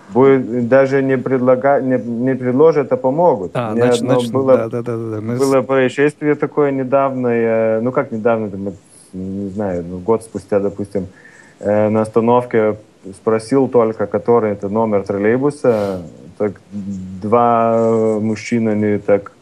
Будет, 0.09 0.69
даже 0.69 1.03
не, 1.03 1.19
предлага, 1.19 1.81
не, 1.81 1.99
не 1.99 2.35
предложат, 2.37 2.93
а 2.93 2.97
помогут. 2.97 3.51
А, 3.55 3.73
меня 3.73 3.87
значит, 3.87 4.03
одно 4.03 4.39
было, 4.39 4.57
да, 4.57 4.69
да, 4.69 4.83
да, 4.83 4.97
да, 4.97 5.17
да. 5.17 5.21
Мы 5.21 5.37
было 5.37 5.63
происшествие 5.63 6.37
такое 6.37 6.71
недавно, 6.71 7.29
я- 7.29 7.81
ну 7.83 7.91
как 7.91 8.13
недавно, 8.13 8.73
не 9.13 9.49
знаю, 9.49 9.85
ну, 9.89 9.99
год 9.99 10.23
спустя, 10.23 10.61
допустим, 10.61 11.03
э, 11.03 11.26
на 11.61 12.03
остановке 12.03 12.77
спросил 13.15 13.69
только, 13.69 14.07
который 14.07 14.53
это 14.53 14.69
номер 14.69 15.03
троллейбуса. 15.03 16.03
Так 16.39 16.53
два 16.71 18.19
мужчины, 18.21 18.71
они 18.71 18.99
так 18.99 19.33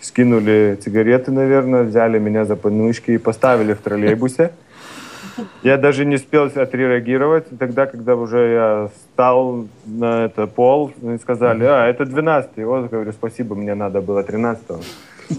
скинули 0.00 0.78
сигареты, 0.84 1.30
наверное, 1.30 1.84
взяли 1.84 2.18
меня 2.18 2.44
за 2.44 2.56
подмышки 2.56 3.12
и 3.12 3.18
поставили 3.18 3.72
в 3.72 3.80
троллейбусе. 3.80 4.52
Я 5.62 5.78
даже 5.78 6.04
не 6.04 6.16
успел 6.16 6.46
отреагировать. 6.54 7.46
Тогда, 7.58 7.86
когда 7.86 8.16
уже 8.16 8.52
я 8.52 8.90
встал 8.94 9.66
на 9.86 10.26
это 10.26 10.46
пол, 10.46 10.92
они 11.02 11.18
сказали, 11.18 11.64
а, 11.64 11.86
это 11.86 12.04
12-й. 12.04 12.64
Вот, 12.64 12.90
говорю, 12.90 13.12
спасибо, 13.12 13.54
мне 13.54 13.74
надо 13.74 14.02
было 14.02 14.22
13-го. 14.22 14.80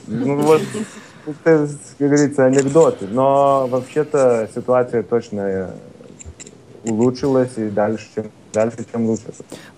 Ну 0.07 0.35
вот, 0.37 0.61
это, 1.45 1.67
как 1.99 2.09
говорится, 2.09 2.45
анекдоты. 2.45 3.07
Но 3.11 3.67
вообще-то 3.67 4.49
ситуация 4.55 5.03
точно 5.03 5.69
э, 6.83 6.89
улучшилась 6.89 7.57
и 7.57 7.69
дальше, 7.69 8.07
чем, 8.15 8.25
дальше, 8.53 8.85
чем 8.91 9.05
лучше. 9.05 9.25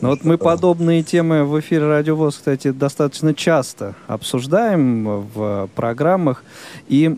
Ну 0.02 0.10
вот 0.10 0.24
мы 0.24 0.38
подобные 0.38 1.04
темы 1.04 1.44
в 1.46 1.60
эфире 1.60 1.88
Радио 1.88 2.16
ВОЗ, 2.16 2.38
кстати, 2.38 2.72
достаточно 2.72 3.34
часто 3.34 3.96
обсуждаем 4.08 5.22
в 5.34 5.70
программах. 5.76 6.44
И, 6.88 7.18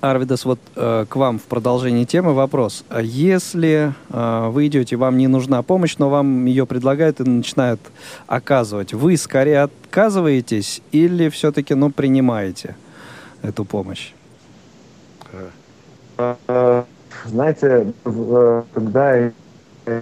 Арвидас, 0.00 0.44
вот 0.44 0.58
э, 0.76 1.06
к 1.08 1.16
вам 1.16 1.38
в 1.38 1.44
продолжении 1.44 2.04
темы 2.04 2.34
вопрос. 2.34 2.84
А 2.88 3.00
Если 3.00 3.94
э, 4.10 4.48
вы 4.50 4.66
идете, 4.66 4.96
вам 4.96 5.16
не 5.16 5.28
нужна 5.28 5.62
помощь, 5.62 5.96
но 5.98 6.10
вам 6.10 6.44
ее 6.44 6.66
предлагают 6.66 7.20
и 7.20 7.24
начинают 7.24 7.80
оказывать, 8.26 8.92
вы 8.92 9.16
скорее 9.16 9.62
отказываетесь 9.62 10.82
или 10.92 11.28
все-таки, 11.28 11.74
ну, 11.74 11.90
принимаете 11.90 12.76
эту 13.42 13.64
помощь? 13.64 14.12
Знаете, 17.24 17.86
э, 18.04 18.62
когда 18.74 19.16
я 19.16 19.32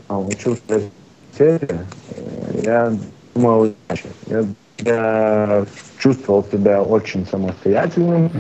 учился 0.09 0.63
в 0.67 0.71
университете, 0.71 1.87
э, 2.17 2.61
я 2.65 2.93
думал 3.35 3.67
иначе. 3.67 4.09
Я, 4.27 4.45
я 4.79 5.67
чувствовал 5.99 6.45
себя 6.45 6.83
очень 6.83 7.27
самостоятельным 7.27 8.31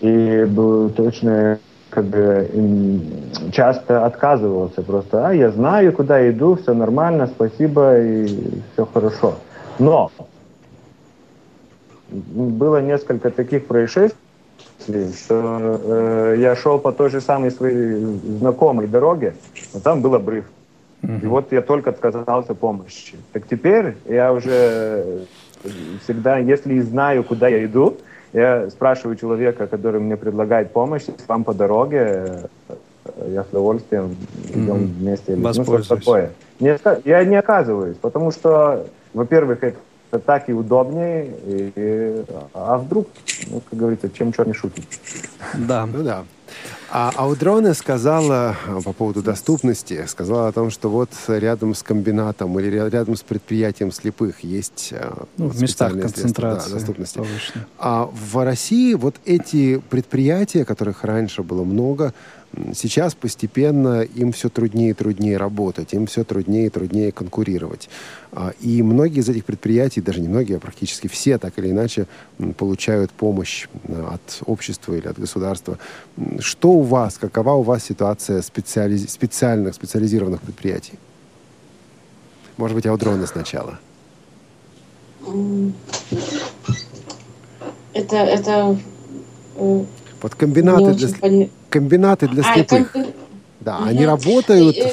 и 0.00 0.44
был 0.44 0.90
точно 0.90 1.58
как 1.90 2.04
бы 2.06 2.50
часто 3.52 4.04
отказывался 4.04 4.82
просто, 4.82 5.28
а 5.28 5.32
я 5.32 5.50
знаю, 5.50 5.92
куда 5.92 6.28
иду, 6.30 6.56
все 6.56 6.74
нормально, 6.74 7.26
спасибо 7.26 7.98
и 7.98 8.26
все 8.72 8.86
хорошо. 8.86 9.36
Но 9.78 10.10
было 12.10 12.82
несколько 12.82 13.30
таких 13.30 13.66
происшествий, 13.66 14.18
что 14.84 15.80
э, 15.84 16.36
я 16.38 16.54
шел 16.56 16.78
по 16.78 16.92
той 16.92 17.10
же 17.10 17.20
самой 17.20 17.50
своей 17.50 17.94
знакомой 18.38 18.86
дороге, 18.86 19.34
но 19.74 19.80
там 19.80 20.00
был 20.02 20.14
обрыв. 20.14 20.44
И 21.22 21.26
вот 21.26 21.52
я 21.52 21.62
только 21.62 21.90
отказался 21.90 22.54
помощи. 22.54 23.14
Так 23.32 23.46
теперь 23.48 23.96
я 24.06 24.32
уже 24.32 24.50
э, 24.52 25.68
всегда, 26.02 26.38
если 26.38 26.80
знаю, 26.80 27.22
куда 27.22 27.46
я 27.48 27.64
иду, 27.64 27.96
я 28.32 28.68
спрашиваю 28.70 29.16
человека, 29.16 29.66
который 29.68 30.00
мне 30.00 30.16
предлагает 30.16 30.72
помощь, 30.72 31.04
вам 31.28 31.44
по 31.44 31.54
дороге, 31.54 32.48
э, 32.68 32.74
я 33.28 33.44
с 33.44 33.46
удовольствием 33.48 34.16
идем 34.48 34.64
Мгм. 34.76 34.86
вместе. 34.98 35.32
или- 35.34 35.40
Ну, 35.40 35.52
что 35.82 35.96
такое. 35.96 36.30
Не 36.58 36.76
я 37.04 37.24
не 37.24 37.36
оказываюсь, 37.36 37.96
потому 38.00 38.32
что, 38.32 38.86
во-первых, 39.14 39.62
это 39.62 39.76
так 40.10 40.48
и 40.48 40.52
удобнее, 40.52 41.26
и- 41.46 42.24
а 42.54 42.78
вдруг, 42.78 43.08
ну, 43.48 43.60
как 43.68 43.78
говорится, 43.78 44.08
чем 44.10 44.32
черт 44.32 44.48
не 44.48 44.54
шутит. 44.54 44.84
Да. 45.54 45.86
Ну 45.86 46.02
да. 46.02 46.24
А 46.90 47.10
Аудроне 47.16 47.74
сказала 47.74 48.56
а, 48.68 48.80
по 48.80 48.92
поводу 48.92 49.20
доступности, 49.20 50.04
сказала 50.06 50.46
о 50.48 50.52
том, 50.52 50.70
что 50.70 50.88
вот 50.88 51.10
рядом 51.26 51.74
с 51.74 51.82
комбинатом 51.82 52.58
или 52.60 52.70
ря- 52.78 52.88
рядом 52.88 53.16
с 53.16 53.22
предприятием 53.22 53.90
слепых 53.90 54.40
есть 54.44 54.90
а, 54.96 55.24
Ну, 55.36 55.48
в 55.48 55.60
местах 55.60 55.92
концентрации 56.00 56.68
да, 56.70 56.74
доступности. 56.76 57.18
повышенной. 57.18 57.64
А 57.78 58.08
в 58.12 58.44
России 58.44 58.94
вот 58.94 59.16
эти 59.24 59.78
предприятия, 59.90 60.64
которых 60.64 61.02
раньше 61.02 61.42
было 61.42 61.64
много, 61.64 62.14
сейчас 62.74 63.14
постепенно 63.14 64.02
им 64.02 64.32
все 64.32 64.48
труднее 64.48 64.90
и 64.90 64.94
труднее 64.94 65.36
работать, 65.36 65.92
им 65.94 66.06
все 66.06 66.24
труднее 66.24 66.66
и 66.66 66.70
труднее 66.70 67.12
конкурировать. 67.12 67.88
А, 68.32 68.52
И 68.60 68.82
многие 68.82 69.20
из 69.20 69.28
этих 69.28 69.44
предприятий, 69.44 70.00
даже 70.00 70.20
не 70.20 70.28
многие, 70.28 70.56
а 70.56 70.60
практически 70.60 71.06
все, 71.06 71.38
так 71.38 71.58
или 71.58 71.70
иначе, 71.70 72.06
получают 72.56 73.10
помощь 73.10 73.68
м, 73.88 74.06
от 74.06 74.42
общества 74.46 74.94
или 74.94 75.06
от 75.08 75.18
государства. 75.18 75.78
Что 76.38 76.70
у 76.70 76.82
вас, 76.82 77.18
какова 77.18 77.52
у 77.52 77.62
вас 77.62 77.84
ситуация 77.84 78.40
специализ- 78.42 79.08
специальных, 79.08 79.74
специализированных 79.74 80.40
предприятий? 80.40 80.94
Может 82.56 82.74
быть, 82.74 82.86
Аудроны 82.86 83.26
сначала. 83.26 83.78
Это, 87.92 88.16
это 88.16 88.78
э, 89.56 89.84
Вот 90.26 90.34
комбинаты 90.34 90.92
для, 90.94 91.06
сли- 91.08 91.20
пони- 91.20 91.50
комбинаты 91.70 92.26
для 92.26 92.42
А, 92.42 92.52
слепых. 92.54 92.92
комби- 92.92 93.14
Да, 93.60 93.78
Мгм. 93.78 93.88
они 93.88 94.06
работают. 94.06 94.76
И, 94.76 94.80
э, 94.80 94.92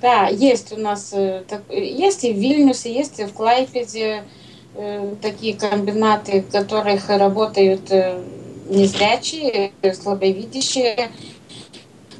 Да, 0.00 0.28
есть 0.28 0.72
у 0.72 0.78
нас, 0.78 1.10
э, 1.12 1.42
так- 1.46 1.64
есть 1.70 2.24
и 2.24 2.32
в 2.32 2.38
Вильнюсе, 2.38 2.90
есть 2.94 3.20
и 3.20 3.24
в 3.24 3.34
Клайпеде 3.34 4.22
э, 4.74 5.14
такие 5.20 5.54
комбинаты, 5.54 6.40
в 6.40 6.50
которых 6.50 7.10
работают 7.10 7.90
э, 7.90 8.22
незрячие, 8.70 9.72
э, 9.82 9.92
слабовидящие. 9.92 11.10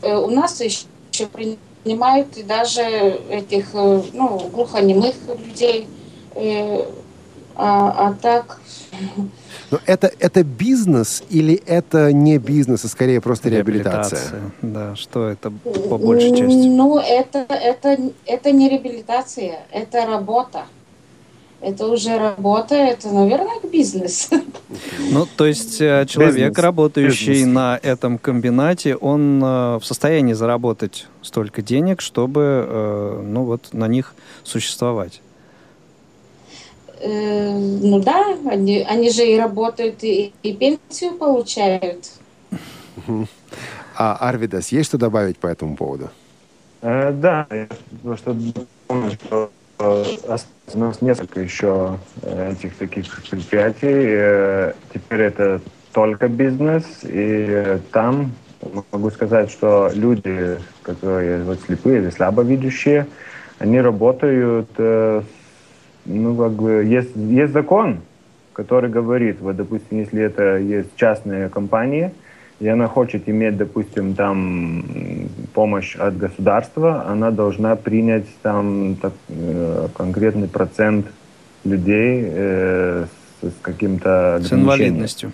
Э, 0.03 0.17
У 0.19 0.29
нас 0.29 0.61
еще 0.61 0.85
принимают 1.33 2.37
и 2.37 2.43
даже 2.43 2.83
этих, 3.31 3.71
э, 3.73 4.03
ну, 4.13 4.39
глухонемых 4.53 5.15
людей. 5.47 5.87
Э, 6.35 6.85
А, 7.55 8.09
а 8.09 8.15
так, 8.15 8.62
Но 9.71 9.81
это, 9.87 10.11
это 10.19 10.45
бизнес 10.45 11.23
или 11.31 11.55
это 11.67 12.13
не 12.13 12.39
бизнес, 12.39 12.85
а 12.85 12.89
скорее 12.89 13.21
просто 13.21 13.49
реабилитация? 13.49 14.53
Да, 14.61 14.97
что 14.97 15.29
это 15.29 15.51
по 15.51 15.99
большей 15.99 16.31
части? 16.31 16.69
Ну, 16.69 16.99
это, 16.99 17.47
это, 17.49 17.99
это 18.27 18.53
не 18.53 18.69
реабилитация, 18.69 19.61
это 19.71 20.07
работа. 20.07 20.65
Это 21.63 21.87
уже 21.87 22.19
работа, 22.19 22.75
это, 22.75 23.09
наверное, 23.09 23.61
бизнес. 23.71 24.31
Ну, 25.13 25.29
то 25.37 25.47
есть 25.47 25.81
э, 25.81 26.07
человек, 26.07 26.35
Бизнес. 26.35 26.59
работающий 26.59 27.35
Бизнес. 27.35 27.55
на 27.55 27.79
этом 27.81 28.19
комбинате, 28.19 28.97
он 28.97 29.41
э, 29.41 29.79
в 29.79 29.85
состоянии 29.85 30.33
заработать 30.33 31.07
столько 31.23 31.63
денег, 31.63 32.01
чтобы, 32.01 32.67
э, 32.67 33.23
ну, 33.25 33.45
вот 33.45 33.69
на 33.73 33.87
них 33.87 34.15
существовать. 34.43 35.21
Э, 37.03 37.51
Ну 37.53 37.99
да, 38.01 38.37
они, 38.49 38.87
они 38.89 39.11
же 39.11 39.27
и 39.27 39.37
работают, 39.39 40.05
и, 40.05 40.33
и 40.43 40.53
пенсию 40.55 41.15
получают. 41.19 42.13
А 43.97 44.17
Арвидас, 44.29 44.69
есть 44.73 44.89
что 44.89 44.99
добавить 44.99 45.39
по 45.39 45.49
этому 45.49 45.77
поводу? 45.77 46.11
Э, 46.81 47.13
да, 47.13 47.47
я 47.51 47.67
просто 48.03 48.37
помню, 48.87 49.11
что 49.13 49.51
э, 49.79 50.05
у 50.75 50.79
нас 50.79 51.03
несколько 51.03 51.41
еще 51.41 51.99
э, 52.23 52.53
этих 52.53 52.77
таких 52.77 53.05
предприятий. 53.29 54.05
Э, 54.09 54.73
Теперь 54.95 55.23
это 55.23 55.61
только 55.93 56.29
бизнес, 56.29 56.85
и 57.03 57.79
там 57.91 58.33
могу 58.93 59.11
сказать, 59.11 59.51
что 59.51 59.91
люди, 59.93 60.59
которые 60.83 61.43
вот 61.43 61.61
слепые 61.67 62.01
или 62.01 62.11
слабовидящие, 62.11 63.07
они 63.59 63.81
работают, 63.81 64.71
э, 64.79 65.23
ну, 66.05 66.37
как 66.37 66.53
бы, 66.53 66.85
есть, 66.85 67.15
есть 67.17 67.53
закон, 67.53 68.01
который 68.53 68.91
говорит, 68.91 69.41
вот, 69.41 69.57
допустим, 69.57 69.99
если 69.99 70.23
это 70.23 70.59
есть 70.59 70.91
частные 70.97 71.49
компании, 71.49 72.13
и 72.61 72.69
она 72.69 72.87
хочет 72.87 73.29
иметь, 73.29 73.57
допустим, 73.57 74.15
там 74.15 74.85
помощь 75.53 75.97
от 75.97 76.17
государства, 76.17 77.05
она 77.09 77.31
должна 77.31 77.75
принять 77.75 78.27
там 78.43 78.97
так, 79.03 79.13
э, 79.29 79.89
конкретный 79.97 80.49
процент 80.49 81.07
людей 81.65 82.25
э, 82.25 83.07
с, 83.41 83.47
с 83.47 83.55
каким-то 83.63 84.41
С 84.43 84.53
инвалидностью. 84.53 85.33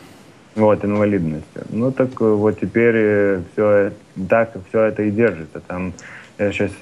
Вот, 0.55 0.85
инвалидностью. 0.85 1.63
Ну, 1.69 1.93
так 1.93 2.09
э, 2.21 2.25
вот 2.25 2.61
теперь 2.61 3.41
все, 3.53 3.93
так 4.29 4.57
все 4.69 4.85
это 4.85 5.03
и 5.03 5.11
держится. 5.11 5.61
Там, 5.61 5.93
я 6.39 6.51
сейчас 6.51 6.73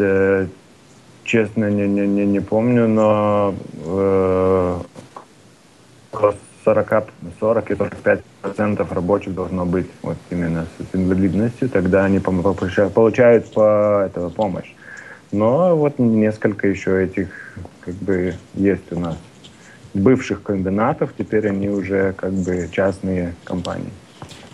честно 1.27 1.71
не, 1.71 1.87
не, 1.87 2.07
не, 2.07 2.25
не 2.25 2.41
помню, 2.41 2.89
но 2.89 3.55
э, 3.85 4.79
около 6.13 6.35
40, 6.65 7.09
40 7.41 7.71
и 7.71 7.75
45 7.75 8.21
процентов 8.43 8.93
рабочих 8.93 9.35
должно 9.35 9.67
быть 9.67 9.87
вот 10.03 10.17
именно 10.31 10.67
с 10.79 10.97
инвалидностью, 10.97 11.69
тогда 11.69 12.05
они 12.05 12.19
получают 12.19 13.53
по 13.53 14.05
этого 14.07 14.31
помощь. 14.31 14.73
Но 15.33 15.77
вот 15.77 15.99
несколько 15.99 16.69
еще 16.69 17.05
этих 17.05 17.29
как 17.81 17.95
бы 17.95 18.35
есть 18.55 18.93
у 18.93 18.99
нас 18.99 19.17
бывших 19.95 20.43
комбинатов, 20.43 21.11
теперь 21.17 21.49
они 21.49 21.69
уже 21.69 22.13
как 22.17 22.33
бы 22.33 22.69
частные 22.71 23.35
компании. 23.45 23.91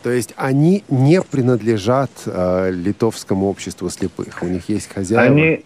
То 0.02 0.10
есть 0.10 0.34
они 0.36 0.84
не 0.88 1.22
принадлежат 1.22 2.10
э, 2.26 2.70
литовскому 2.72 3.48
обществу 3.48 3.88
слепых. 3.88 4.42
У 4.42 4.46
них 4.46 4.68
есть 4.68 4.92
хозяева. 4.92 5.24
Они, 5.24 5.64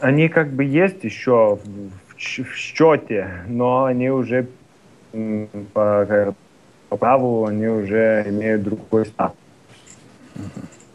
они 0.00 0.28
как 0.28 0.50
бы 0.50 0.64
есть 0.64 1.04
еще 1.04 1.58
в, 1.62 2.16
в 2.16 2.54
счете, 2.56 3.28
но 3.46 3.84
они 3.84 4.10
уже 4.10 4.46
по, 5.72 6.34
по 6.88 6.96
праву 6.96 7.46
они 7.46 7.66
уже 7.66 8.24
имеют 8.26 8.62
другой 8.62 9.06
статус. 9.06 9.38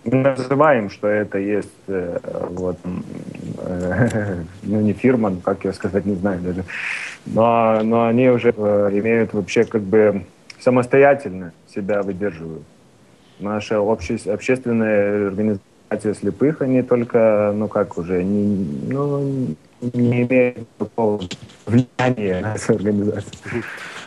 Мы 0.04 0.18
называем, 0.18 0.90
что 0.90 1.08
это 1.08 1.38
есть 1.38 1.70
э, 1.88 2.18
вот, 2.50 2.78
э, 3.60 4.44
ну 4.64 4.82
не 4.82 4.94
фирма, 4.94 5.30
ну, 5.30 5.40
как 5.42 5.64
ее 5.64 5.74
сказать, 5.74 6.06
не 6.06 6.16
знаю 6.16 6.42
даже. 6.42 6.64
Но, 7.28 7.82
но 7.84 8.08
они 8.08 8.30
уже 8.30 8.54
э, 8.56 8.90
имеют 8.94 9.34
вообще 9.34 9.64
как 9.64 9.82
бы 9.82 10.26
самостоятельно 10.60 11.54
себя 11.68 12.02
выдерживают. 12.02 12.64
Наша 13.40 13.80
обще, 13.80 14.18
общественная 14.32 15.28
организация 15.28 15.71
слепых, 16.00 16.62
они 16.62 16.82
только, 16.82 17.52
ну 17.56 17.68
как 17.68 17.98
уже, 17.98 18.24
не, 18.24 18.94
ну, 18.94 19.56
не 19.82 20.24
имеют 20.24 20.68
такого 20.78 21.22
влияния 21.66 22.42
на 22.42 22.56
эту 22.56 22.74
организацию. 22.74 23.64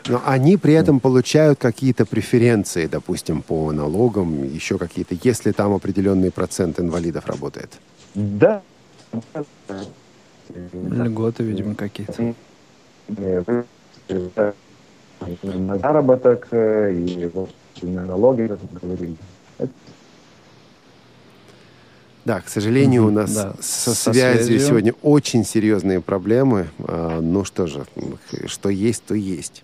Но 0.08 0.20
они 0.24 0.56
при 0.56 0.74
этом 0.74 1.00
получают 1.00 1.58
какие-то 1.58 2.04
преференции, 2.04 2.86
допустим, 2.86 3.42
по 3.42 3.72
налогам, 3.72 4.44
еще 4.44 4.78
какие-то, 4.78 5.16
если 5.22 5.52
там 5.52 5.72
определенный 5.72 6.30
процент 6.30 6.78
инвалидов 6.78 7.26
работает. 7.26 7.70
Да. 8.14 8.62
Льготы, 10.72 11.42
видимо, 11.42 11.74
какие-то. 11.74 12.34
На 15.42 15.78
заработок 15.78 16.48
э, 16.50 16.92
и 16.92 17.26
вот, 17.32 17.50
и 17.80 17.86
на 17.86 18.04
налоги, 18.04 18.46
как 18.46 18.58
мы 18.62 18.78
говорили. 18.80 19.16
Да, 22.24 22.40
к 22.40 22.48
сожалению, 22.48 23.02
у 23.02 23.06
Мгм, 23.06 23.14
нас 23.16 23.34
да. 23.34 23.54
со, 23.60 23.94
Со 23.94 24.12
связью, 24.12 24.44
связью. 24.46 24.66
сегодня 24.68 24.94
очень 25.02 25.44
серьезные 25.44 26.00
проблемы. 26.00 26.68
А, 26.80 27.20
ну 27.20 27.44
что 27.44 27.66
же, 27.66 27.84
что 28.46 28.68
есть, 28.70 29.04
то 29.04 29.14
есть. 29.14 29.62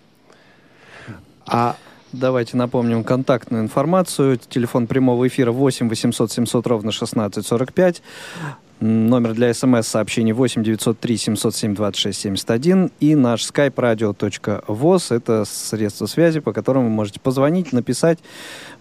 А 1.47 1.75
Давайте 2.13 2.57
напомним 2.57 3.05
контактную 3.05 3.63
информацию. 3.63 4.37
Телефон 4.37 4.85
прямого 4.85 5.25
эфира 5.29 5.53
8 5.53 5.87
800 5.87 6.29
700 6.29 6.67
ровно 6.67 6.91
1645. 6.91 8.01
М, 8.81 9.07
Номер 9.07 9.33
для 9.33 9.53
смс-сообщений 9.53 10.33
8 10.33 10.61
903 10.61 11.15
707 11.17 11.73
26 11.73 12.19
71. 12.19 12.91
И 12.99 13.15
наш 13.15 13.49
skype 13.49 13.75
radio.voz. 13.75 15.15
Это 15.15 15.45
средство 15.45 16.05
связи, 16.05 16.41
по 16.41 16.51
которому 16.51 16.89
вы 16.89 16.91
можете 16.93 17.21
позвонить, 17.21 17.71
написать. 17.71 18.19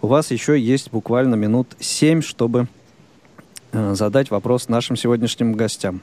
У 0.03 0.09
вас 0.09 0.33
еще 0.33 0.59
есть 0.59 0.91
буквально 0.91 1.37
минут 1.37 1.68
7, 1.78 2.22
чтобы 2.22 2.66
задать 3.73 4.31
вопрос 4.31 4.68
нашим 4.68 4.97
сегодняшним 4.97 5.53
гостям. 5.55 6.01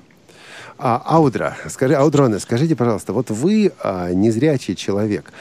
А, 0.77 1.01
Аудра, 1.05 1.57
скажи, 1.69 1.95
Аудроне, 1.95 2.39
скажите, 2.39 2.75
пожалуйста, 2.75 3.13
вот 3.13 3.31
вы 3.31 3.71
а, 3.79 4.11
незрячий 4.13 4.75
человек. 4.75 5.33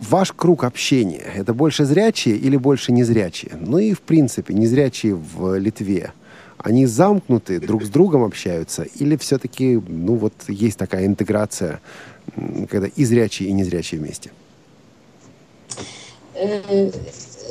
Ваш 0.00 0.32
круг 0.32 0.64
общения– 0.64 1.24
это 1.34 1.52
больше 1.52 1.84
зрячие 1.84 2.36
или 2.36 2.56
больше 2.56 2.92
незрячие? 2.92 3.52
Ну 3.60 3.78
и, 3.78 3.92
в 3.92 4.00
принципе, 4.00 4.54
незрячие 4.54 5.14
в 5.14 5.58
Литве. 5.58 6.12
Они 6.56 6.86
замкнуты, 6.86 7.60
друг 7.60 7.84
с 7.84 7.88
другом 7.88 8.22
общаются? 8.22 8.84
Или 8.84 9.16
все-таки, 9.16 9.80
ну 9.86 10.14
вот, 10.14 10.32
есть 10.48 10.78
такая 10.78 11.06
интеграция, 11.06 11.80
когда 12.70 12.86
и 12.86 13.04
зрячие, 13.04 13.48
и 13.48 13.52
незрячие 13.52 14.00
вместе? 14.00 14.30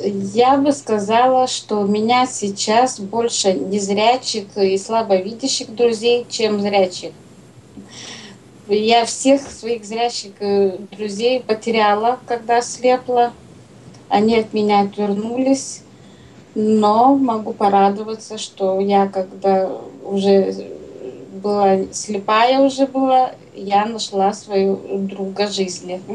Я 0.04 0.56
бы 0.56 0.72
сказала, 0.72 1.48
что 1.48 1.80
у 1.80 1.86
меня 1.86 2.26
сейчас 2.26 3.00
больше 3.00 3.52
незрячих 3.52 4.56
и 4.56 4.78
слабовидящих 4.78 5.74
друзей, 5.74 6.24
чем 6.28 6.60
зрячих. 6.60 7.12
Я 8.68 9.06
всех 9.06 9.42
своих 9.42 9.84
зрящих 9.84 10.32
э, 10.40 10.76
друзей 10.96 11.40
потеряла, 11.40 12.18
когда 12.26 12.60
слепла. 12.60 13.32
Они 14.08 14.36
от 14.36 14.52
меня 14.52 14.80
отвернулись. 14.80 15.82
Но 16.54 17.16
могу 17.16 17.52
порадоваться, 17.52 18.38
что 18.38 18.80
я, 18.80 19.06
когда 19.06 19.70
уже 20.04 20.54
была 21.42 21.84
слепая 21.92 22.60
уже 22.60 22.86
была, 22.86 23.32
я 23.54 23.86
нашла 23.86 24.32
свою 24.32 24.78
друга 24.98 25.48
жизни. 25.48 26.00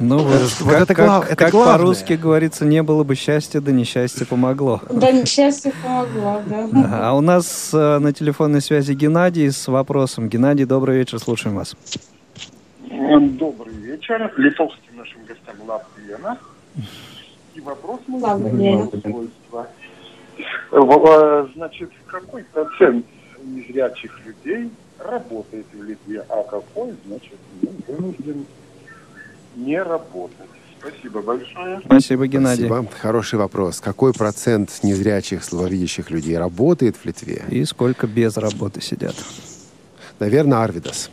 Ну 0.00 0.18
вот, 0.18 0.40
Вот 0.60 0.72
как, 0.72 0.82
это 0.82 0.94
как- 0.94 1.24
это 1.26 1.36
как 1.36 1.50
главное. 1.52 1.76
по-русски 1.78 2.14
говорится, 2.14 2.64
не 2.64 2.82
было 2.82 3.04
бы 3.04 3.14
счастья, 3.14 3.60
да 3.60 3.70
несчастье 3.70 4.26
помогло. 4.26 4.80
Да 4.90 5.12
несчастье 5.12 5.72
помогло, 5.82 6.42
да. 6.46 7.08
А 7.10 7.14
у 7.16 7.20
нас 7.20 7.70
э, 7.72 7.98
на 7.98 8.12
телефонной 8.12 8.60
связи 8.60 8.92
Геннадий 8.92 9.50
с 9.52 9.68
вопросом. 9.68 10.28
Геннадий, 10.28 10.64
добрый 10.64 10.96
вечер, 10.98 11.18
слушаем 11.20 11.56
вас. 11.56 11.76
Добрый 12.90 13.74
вечер. 13.74 14.32
Литовским 14.36 14.96
нашим 14.96 15.20
гостям 15.26 15.56
Латвия. 15.66 16.18
И 17.54 17.60
вопрос 17.60 18.00
свойства. 18.06 19.66
В- 20.72 21.06
э, 21.06 21.46
Значит, 21.54 21.90
какой 22.06 22.42
процент 22.44 23.06
незрячих 23.44 24.18
людей 24.26 24.70
работает 24.98 25.66
в 25.72 25.82
Литве, 25.84 26.24
а 26.28 26.42
какой, 26.42 26.94
значит, 27.06 27.36
ну, 27.62 27.68
вынужден 27.86 28.44
не 29.56 29.82
работать? 29.82 30.36
Спасибо 30.78 31.22
большое. 31.22 31.80
Спасибо, 31.84 32.26
Геннадий. 32.26 32.66
Спасибо. 32.66 32.90
Хороший 33.00 33.38
вопрос. 33.38 33.80
Какой 33.80 34.12
процент 34.12 34.70
незрячих, 34.82 35.42
слабовидящих 35.42 36.10
людей 36.10 36.36
работает 36.36 36.96
в 36.96 37.04
Литве? 37.06 37.42
И 37.50 37.64
сколько 37.64 38.06
без 38.06 38.36
работы 38.36 38.82
сидят? 38.82 39.14
Наверное, 40.18 40.62
Арвидас. 40.62 41.10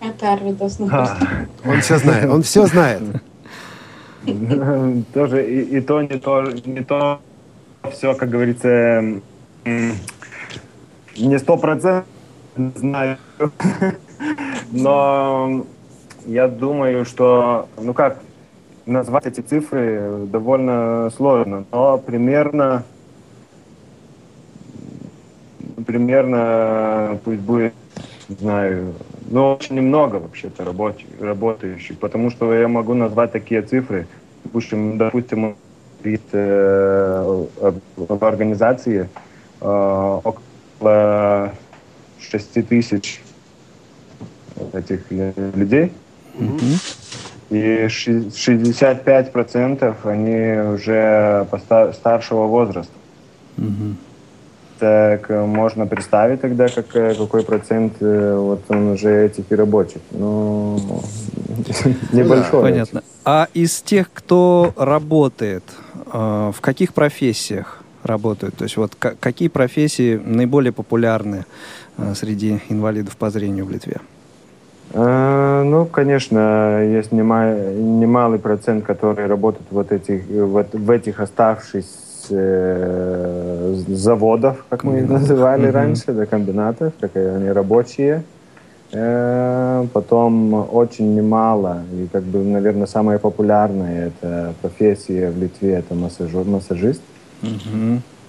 Это 0.00 0.32
Арвидас. 0.34 0.78
А, 0.90 1.18
Он 1.64 1.80
все 1.80 1.98
знает. 1.98 2.30
Он 2.30 2.42
все 2.42 2.66
знает. 2.66 3.02
тоже 5.14 5.50
и, 5.50 5.78
и 5.78 5.80
то, 5.80 6.02
не 6.02 6.18
то, 6.18 6.42
не 6.42 6.84
то, 6.84 7.20
все, 7.90 8.14
как 8.14 8.28
говорится, 8.28 9.20
не 9.64 11.38
сто 11.38 11.56
процентов 11.56 12.06
знаю, 12.56 13.18
но 14.70 15.66
я 16.26 16.48
думаю, 16.48 17.04
что, 17.04 17.68
ну 17.78 17.94
как, 17.94 18.20
назвать 18.86 19.26
эти 19.26 19.40
цифры 19.40 20.26
довольно 20.26 21.10
сложно, 21.16 21.64
но 21.70 21.98
примерно, 21.98 22.84
примерно, 25.86 27.18
пусть 27.24 27.40
будет, 27.40 27.74
не 28.28 28.36
знаю, 28.36 28.94
ну, 29.30 29.52
очень 29.52 29.76
немного 29.76 30.16
вообще-то 30.16 30.64
работающих, 31.20 31.98
потому 31.98 32.30
что 32.30 32.52
я 32.54 32.68
могу 32.68 32.94
назвать 32.94 33.32
такие 33.32 33.62
цифры, 33.62 34.06
допустим, 34.44 34.98
допустим 34.98 35.56
говорит 36.02 36.22
э, 36.32 37.46
об 38.08 38.24
организации 38.24 39.08
э, 39.60 40.20
около 40.24 41.52
6 42.18 42.68
тысяч 42.68 43.22
этих 44.72 45.00
э, 45.10 45.92
людей, 46.38 46.78
и 47.50 47.88
ши- 47.88 48.30
65% 48.30 49.94
они 50.04 50.74
уже 50.74 51.46
старшего 51.92 52.46
возраста. 52.46 52.92
Так 54.78 55.30
э, 55.30 55.44
можно 55.44 55.86
представить 55.86 56.40
тогда, 56.40 56.66
как, 56.66 56.86
э, 56.96 57.14
какой 57.14 57.44
процент 57.44 57.92
э, 58.00 58.36
вот 58.36 58.62
он 58.68 58.88
уже 58.92 59.26
этих 59.26 59.44
и 59.50 59.54
рабочих. 59.54 60.00
Ну, 60.10 60.76
небольшой. 62.12 62.62
Понятно. 62.62 63.02
А 63.24 63.46
из 63.54 63.80
тех, 63.80 64.10
кто 64.12 64.72
работает, 64.76 65.62
в 66.04 66.56
каких 66.60 66.94
профессиях 66.94 67.84
работают? 68.02 68.56
То 68.56 68.64
есть 68.64 68.76
вот 68.76 68.96
ка- 68.98 69.14
какие 69.20 69.46
профессии 69.46 70.16
наиболее 70.16 70.72
популярны 70.72 71.44
среди 72.16 72.58
инвалидов 72.68 73.16
по 73.16 73.30
зрению 73.30 73.66
в 73.66 73.70
Литве? 73.70 73.98
Э, 74.94 75.62
Ну, 75.64 75.86
конечно, 75.86 76.82
есть 76.82 77.12
нема- 77.12 77.72
немалый 77.74 78.38
процент, 78.38 78.84
которые 78.84 79.26
работают 79.28 79.66
вот 79.70 79.92
этих, 79.92 80.22
вот 80.28 80.66
в 80.74 80.90
этих 80.90 81.20
оставшихся 81.20 81.88
э, 82.30 83.74
заводов, 83.88 84.64
как 84.68 84.84
мы 84.84 84.98
их 85.00 85.08
называли 85.08 85.66
раньше, 85.72 86.12
да, 86.12 86.26
комбинатов, 86.26 86.92
как 87.00 87.16
они 87.16 87.50
рабочие. 87.50 88.22
Э, 88.92 89.86
Потом 89.92 90.52
очень 90.72 91.14
немало, 91.14 91.82
и 91.92 92.08
как 92.12 92.22
бы, 92.24 92.38
наверное, 92.44 92.86
самая 92.86 93.18
популярная 93.18 94.08
это 94.08 94.52
профессия 94.60 95.30
в 95.30 95.38
Литве, 95.38 95.72
это 95.74 95.94
массажер, 95.94 96.44
массажист. 96.44 97.02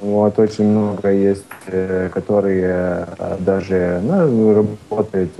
Вот, 0.01 0.39
очень 0.39 0.65
много 0.67 1.11
есть, 1.11 1.45
которые 2.13 3.05
даже 3.39 4.01
ну, 4.03 4.65
работают 4.89 5.31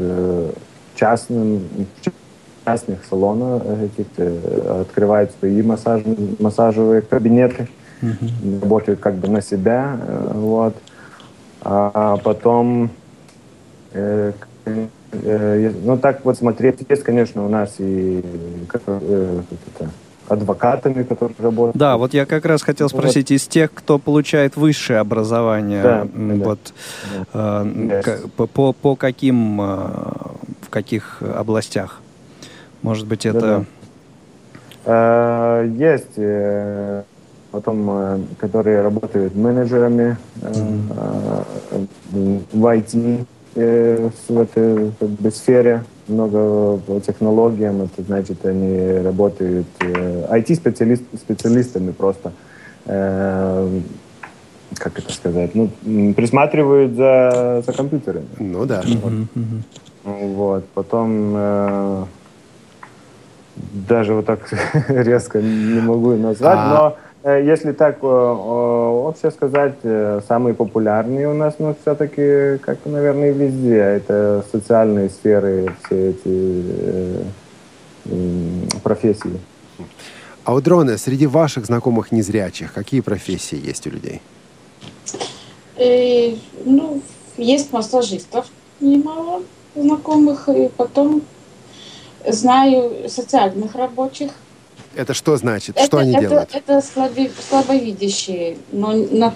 э, 1.00 1.58
в 2.02 2.66
частных 2.66 3.06
салонах, 3.10 3.64
этих, 3.66 4.08
э, 4.18 4.82
открывают 4.82 5.32
свои 5.40 5.62
массаж, 5.62 6.02
массажевые 6.40 7.02
кабинеты, 7.02 7.68
работают 8.62 9.00
как 9.00 9.16
бы 9.16 9.28
на 9.30 9.42
себя. 9.42 9.98
э, 10.02 10.32
Вот. 10.34 10.76
А 11.62 12.18
потом, 12.18 12.90
э, 13.94 14.34
э, 14.66 15.72
ну 15.84 15.98
так 15.98 16.26
вот 16.26 16.38
смотреть, 16.38 16.86
есть, 16.90 17.04
конечно, 17.04 17.46
у 17.46 17.50
нас 17.50 17.76
и 17.80 18.22
как, 18.68 18.82
э, 18.88 19.42
как 19.50 19.60
это, 19.76 19.90
адвокатами, 20.28 21.04
которые 21.04 21.36
работают. 21.40 21.76
Да, 21.78 21.98
вот 21.98 22.14
я 22.14 22.26
как 22.26 22.46
раз 22.46 22.62
хотел 22.64 22.88
Вот. 22.88 22.98
спросить, 23.00 23.32
из 23.32 23.48
тех, 23.48 23.74
кто 23.74 24.00
получает 24.00 24.56
высшее 24.56 25.00
образование, 25.00 25.84
Да, 25.84 26.02
м, 26.14 26.40
да. 26.40 26.46
вот 26.46 26.60
э, 27.34 27.64
Yes. 27.66 28.02
к- 28.04 28.30
по, 28.32 28.48
по, 28.48 28.74
по 28.74 28.96
каким, 28.96 29.60
э, 29.62 29.66
в 30.62 30.70
каких 30.70 31.22
областях? 31.22 32.00
Может 32.82 33.08
быть, 33.08 33.26
это... 33.26 33.40
Да-да. 33.40 33.66
Э, 34.86 35.70
Есть 35.78 36.14
э, 36.18 37.04
потом, 37.52 37.90
э, 37.90 38.20
которые 38.40 38.82
работают 38.82 39.36
менеджерами 39.36 40.18
э, 40.42 40.52
э, 41.72 41.86
в 42.52 42.66
IT, 42.66 43.26
э, 43.56 44.10
в 44.28 44.40
этой 44.40 44.92
как 45.00 45.10
бы, 45.10 45.32
сфере, 45.32 45.84
много 46.08 46.78
по 46.78 47.00
технологиям, 47.00 47.82
это 47.84 48.02
значит, 48.04 48.46
они 48.46 49.00
работают 49.04 49.68
э, 49.80 50.28
IT-специалистами 50.38 51.92
просто. 51.92 52.32
Э, 52.86 53.80
Как 54.76 55.00
это 55.00 55.14
сказать? 55.14 55.56
Ну, 55.56 55.70
присматривают 56.14 56.96
за, 56.96 57.64
за 57.66 57.74
компьютерами. 57.74 58.28
Ну 58.40 58.66
да. 58.66 58.82
Вот. 60.04 60.66
Потом 60.74 61.34
э, 61.36 62.06
даже 63.88 64.14
вот 64.14 64.26
так 64.26 64.40
резко 64.90 65.42
не 65.42 65.80
могу 65.80 66.16
назвать, 66.16 66.58
А. 66.60 66.70
но 66.70 66.98
если 67.32 67.72
так 67.72 68.00
э, 68.02 68.06
э, 68.06 68.08
вообще 68.08 69.32
сказать, 69.32 69.76
э, 69.84 70.20
самые 70.28 70.54
популярные 70.54 71.30
у 71.30 71.34
нас, 71.34 71.56
ну, 71.58 71.76
все-таки, 71.82 72.58
как, 72.58 72.80
наверное, 72.86 73.32
везде, 73.32 73.78
это 73.78 74.44
социальные 74.52 75.10
сферы, 75.10 75.74
все 75.86 76.10
эти 76.10 76.64
э, 78.06 78.78
профессии. 78.84 79.40
А 80.44 80.54
у 80.54 80.60
Дрона, 80.60 80.98
среди 80.98 81.26
ваших 81.26 81.66
знакомых 81.66 82.12
незрячих, 82.12 82.74
какие 82.74 83.00
профессии 83.00 83.58
есть 83.58 83.88
у 83.88 83.92
людей? 83.92 84.22
И, 85.78 86.42
ну, 86.66 87.02
есть 87.38 87.72
массажистов 87.72 88.48
немало 88.82 89.44
знакомых, 89.76 90.50
и 90.50 90.70
потом 90.76 91.22
знаю 92.28 93.10
социальных 93.10 93.76
рабочих. 93.76 94.32
Это 94.96 95.14
что 95.14 95.38
значит? 95.38 95.76
Что 95.78 95.86
это, 95.86 96.00
они 96.00 96.12
это, 96.12 96.22
делают? 96.22 96.50
Это 96.54 96.74
слабо- 96.82 97.32
слабовидящие, 97.50 98.58
но, 98.72 98.94
но 98.94 99.34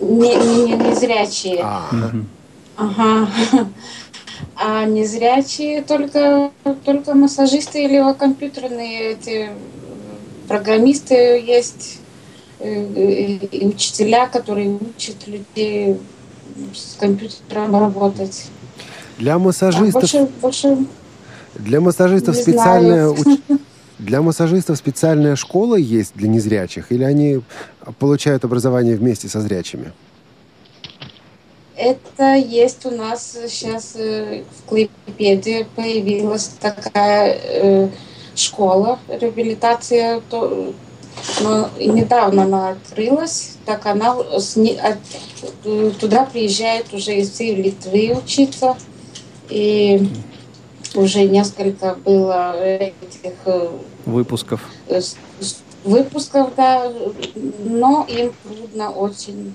не, 0.00 0.34
не, 0.34 0.72
не, 0.72 0.94
зрячие. 0.94 1.60
А, 1.62 1.88
Ага. 2.76 3.28
А 4.56 4.84
незрячие 4.84 5.82
только, 5.82 6.50
только 6.84 7.14
массажисты 7.14 7.84
или 7.84 8.14
компьютерные 8.14 9.12
эти 9.12 9.50
программисты 10.48 11.14
есть, 11.14 11.98
э, 12.58 12.82
и 12.84 13.46
и 13.46 13.66
учителя, 13.66 14.26
которые 14.26 14.70
учат 14.70 15.26
людей 15.26 15.98
с 16.74 16.96
компьютером 16.98 17.78
работать. 17.78 18.46
Для 19.18 19.34
А 19.34 19.38
массажистов, 19.38 19.92
больше, 19.92 20.28
больше 20.40 20.76
для 21.54 21.80
массажистов 21.80 22.36
не 22.36 22.52
знаю. 22.52 23.14
уч- 23.14 23.40
для 24.04 24.20
массажистов 24.20 24.76
специальная 24.76 25.36
школа 25.36 25.76
есть 25.76 26.12
для 26.14 26.28
незрячих, 26.28 26.90
или 26.90 27.04
они 27.04 27.40
получают 27.98 28.44
образование 28.44 28.96
вместе 28.96 29.28
со 29.28 29.40
зрячими? 29.40 29.92
Это 31.76 32.34
есть 32.34 32.84
у 32.84 32.90
нас 32.90 33.36
сейчас 33.48 33.94
э, 33.96 34.42
в 34.42 34.68
Клейпеде 34.68 35.66
появилась 35.74 36.50
такая 36.60 37.38
э, 37.42 37.88
школа 38.34 38.98
реабилитация, 39.08 40.20
то, 40.28 40.74
но 41.40 41.70
недавно 41.80 42.44
она 42.44 42.70
открылась, 42.70 43.56
так 43.64 43.86
она 43.86 44.16
э, 45.64 45.90
туда 45.98 46.24
приезжают 46.26 46.92
уже 46.92 47.14
из 47.16 47.40
Литвы 47.40 48.16
учиться, 48.22 48.76
и 49.48 50.08
уже 50.94 51.24
несколько 51.24 51.94
было 51.94 52.54
этих 52.62 53.32
э, 53.46 53.68
Выпусков. 54.06 54.60
э, 54.88 55.00
выпусков, 55.84 56.54
да, 56.56 56.90
но 57.64 58.04
им 58.08 58.32
трудно 58.44 58.90
очень 58.90 59.54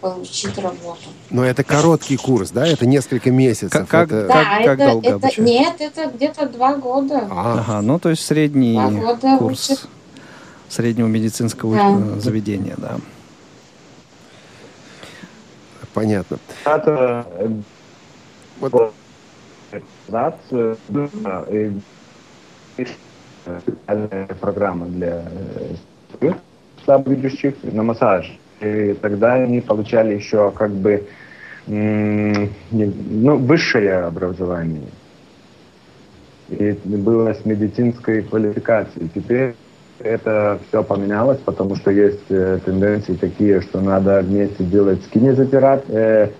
получить 0.00 0.56
работу. 0.58 1.00
Но 1.30 1.44
это 1.44 1.64
короткий 1.64 2.16
курс, 2.16 2.50
да? 2.50 2.66
Это 2.66 2.86
несколько 2.86 3.30
месяцев. 3.30 3.72
Как- 3.72 3.88
как- 3.88 4.12
это... 4.12 4.28
Да, 4.28 4.44
как 4.64 4.78
это, 4.80 4.90
долго 4.92 5.06
это 5.08 5.16
обучают? 5.16 5.38
нет, 5.50 5.80
это 5.80 6.10
где-то 6.14 6.46
два 6.48 6.76
года. 6.76 7.26
А, 7.30 7.58
Ага, 7.58 7.80
ну 7.82 7.98
то 7.98 8.10
есть 8.10 8.24
средний 8.24 8.74
Два 8.74 8.90
года 8.90 9.38
курс 9.38 9.70
учат. 9.70 9.88
среднего 10.68 11.06
медицинского 11.08 11.74
Да. 11.76 12.16
э, 12.16 12.20
заведения, 12.20 12.74
да. 12.78 12.98
понятно. 15.94 16.38
Это 16.64 17.26
э, 17.38 17.48
Вот. 18.60 18.92
Э, 23.48 23.56
э, 23.56 23.60
специальная 23.60 24.26
программа 24.40 24.86
для 24.86 25.24
э, 26.20 26.32
слабовидящих 26.84 27.54
на 27.62 27.82
массаж. 27.82 28.38
И 28.60 28.96
тогда 29.00 29.34
они 29.34 29.60
получали 29.60 30.14
еще 30.14 30.50
как 30.50 30.70
бы 30.72 31.06
ну, 31.66 33.36
высшее 33.36 34.04
образование. 34.04 34.88
И 36.48 36.72
было 36.84 37.34
с 37.34 37.44
медицинской 37.44 38.22
квалификацией. 38.22 39.10
Теперь 39.14 39.54
это 40.00 40.58
все 40.68 40.82
поменялось, 40.82 41.38
потому 41.44 41.76
что 41.76 41.90
есть 41.90 42.24
э, 42.30 42.58
тенденции 42.64 43.14
такие, 43.14 43.60
что 43.60 43.80
надо 43.80 44.20
вместе 44.22 44.64
делать 44.64 45.02
с 45.04 45.08
кинезотерапией, 45.08 46.32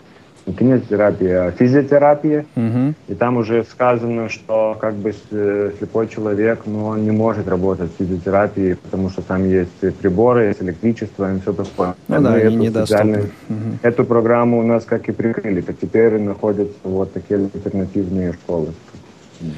не 0.48 0.54
кинезотерапия, 0.54 1.46
а 1.46 1.50
физиотерапия. 1.52 2.46
Мгм. 2.54 2.94
И 3.08 3.14
там 3.14 3.36
уже 3.36 3.64
сказано, 3.64 4.28
что 4.28 4.76
как 4.80 4.94
бы 4.94 5.14
э, 5.30 5.70
слепой 5.78 6.08
человек, 6.08 6.60
ну, 6.66 6.86
он 6.86 7.04
не 7.04 7.10
может 7.10 7.48
работать 7.48 7.90
в 7.92 7.96
физиотерапии, 7.98 8.74
потому 8.74 9.10
что 9.10 9.22
там 9.22 9.48
есть 9.48 9.96
приборы, 10.00 10.46
есть 10.46 10.62
электричество 10.62 11.34
и 11.34 11.40
все 11.40 11.52
такое. 11.52 11.94
Ну 12.08 12.16
Мы 12.16 12.22
да, 12.22 12.34
они 12.34 12.56
недоступны. 12.56 13.30
Мгм. 13.48 13.78
Эту 13.82 14.04
программу 14.04 14.58
у 14.58 14.62
нас 14.62 14.84
как 14.84 15.08
и 15.08 15.12
прикрыли, 15.12 15.60
так 15.60 15.76
теперь 15.80 16.18
находятся 16.18 16.78
вот 16.84 17.12
такие 17.12 17.40
альтернативные 17.54 18.32
школы, 18.32 18.72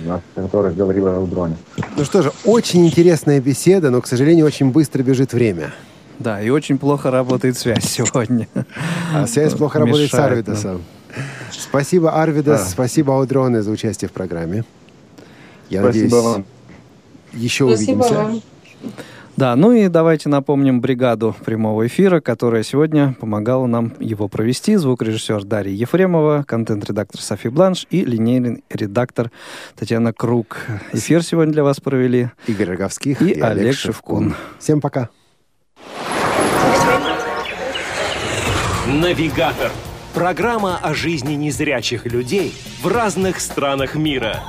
о 0.09 0.21
которых 0.35 0.77
говорила 0.77 1.17
Алдроня. 1.17 1.57
Ну 1.97 2.05
что 2.05 2.23
же, 2.23 2.33
очень 2.45 2.87
интересная 2.87 3.41
беседа, 3.41 3.91
но, 3.91 4.01
к 4.01 4.07
сожалению, 4.07 4.47
очень 4.47 4.71
быстро 4.71 5.03
бежит 5.03 5.33
время. 5.33 5.73
Да, 6.21 6.41
и 6.41 6.51
очень 6.51 6.79
плохо 6.79 7.11
работает 7.11 7.57
связь 7.59 7.85
сегодня. 7.85 8.47
А 9.13 9.27
связь 9.27 9.55
плохо 9.55 9.79
работает 9.81 10.11
с 10.11 10.13
Мешает 10.13 10.33
Арвидосом. 10.33 10.83
Спасибо, 11.51 12.13
Арвидос, 12.23 12.61
Да. 12.61 12.67
спасибо, 12.67 13.15
Аудроне, 13.17 13.63
за 13.63 13.71
участие 13.71 14.09
в 14.09 14.13
программе. 14.13 14.65
Я 15.71 15.81
Спасибо 15.83 16.05
надеюсь, 16.05 16.13
вам. 16.25 16.45
еще 17.33 17.67
Спасибо 17.69 17.93
увидимся. 18.05 18.15
вам. 18.15 18.43
Да, 19.37 19.57
ну 19.57 19.73
и 19.73 19.89
давайте 19.89 20.29
напомним 20.29 20.81
бригаду 20.83 21.35
прямого 21.45 21.87
эфира, 21.87 22.21
которая 22.21 22.63
сегодня 22.63 23.17
помогала 23.19 23.67
нам 23.67 23.95
его 23.99 24.29
провести. 24.29 24.77
Звукорежиссер 24.77 25.45
Дарья 25.45 25.73
Ефремова, 25.73 26.45
контент-редактор 26.47 27.21
Софи 27.21 27.49
Бланш 27.49 27.87
и 27.91 28.05
линейный 28.05 28.63
редактор 28.69 29.31
Татьяна 29.77 30.13
Круг. 30.13 30.59
Эфир 30.93 31.23
сегодня 31.23 31.55
для 31.55 31.65
вас 31.65 31.81
провели 31.81 32.31
Игорь 32.47 32.71
Роговских 32.71 33.23
и, 33.23 33.31
и, 33.31 33.41
Олег 33.41 33.75
Шевкун. 33.77 34.35
Всем 34.59 34.83
пока. 34.83 35.09
Навигатор. 38.87 39.71
Программа 40.15 40.79
о 40.83 40.95
жизни 40.95 41.35
незрячих 41.35 42.07
людей 42.07 42.53
в 42.83 42.89
разных 42.89 43.41
странах 43.41 43.95
мира. 43.95 44.43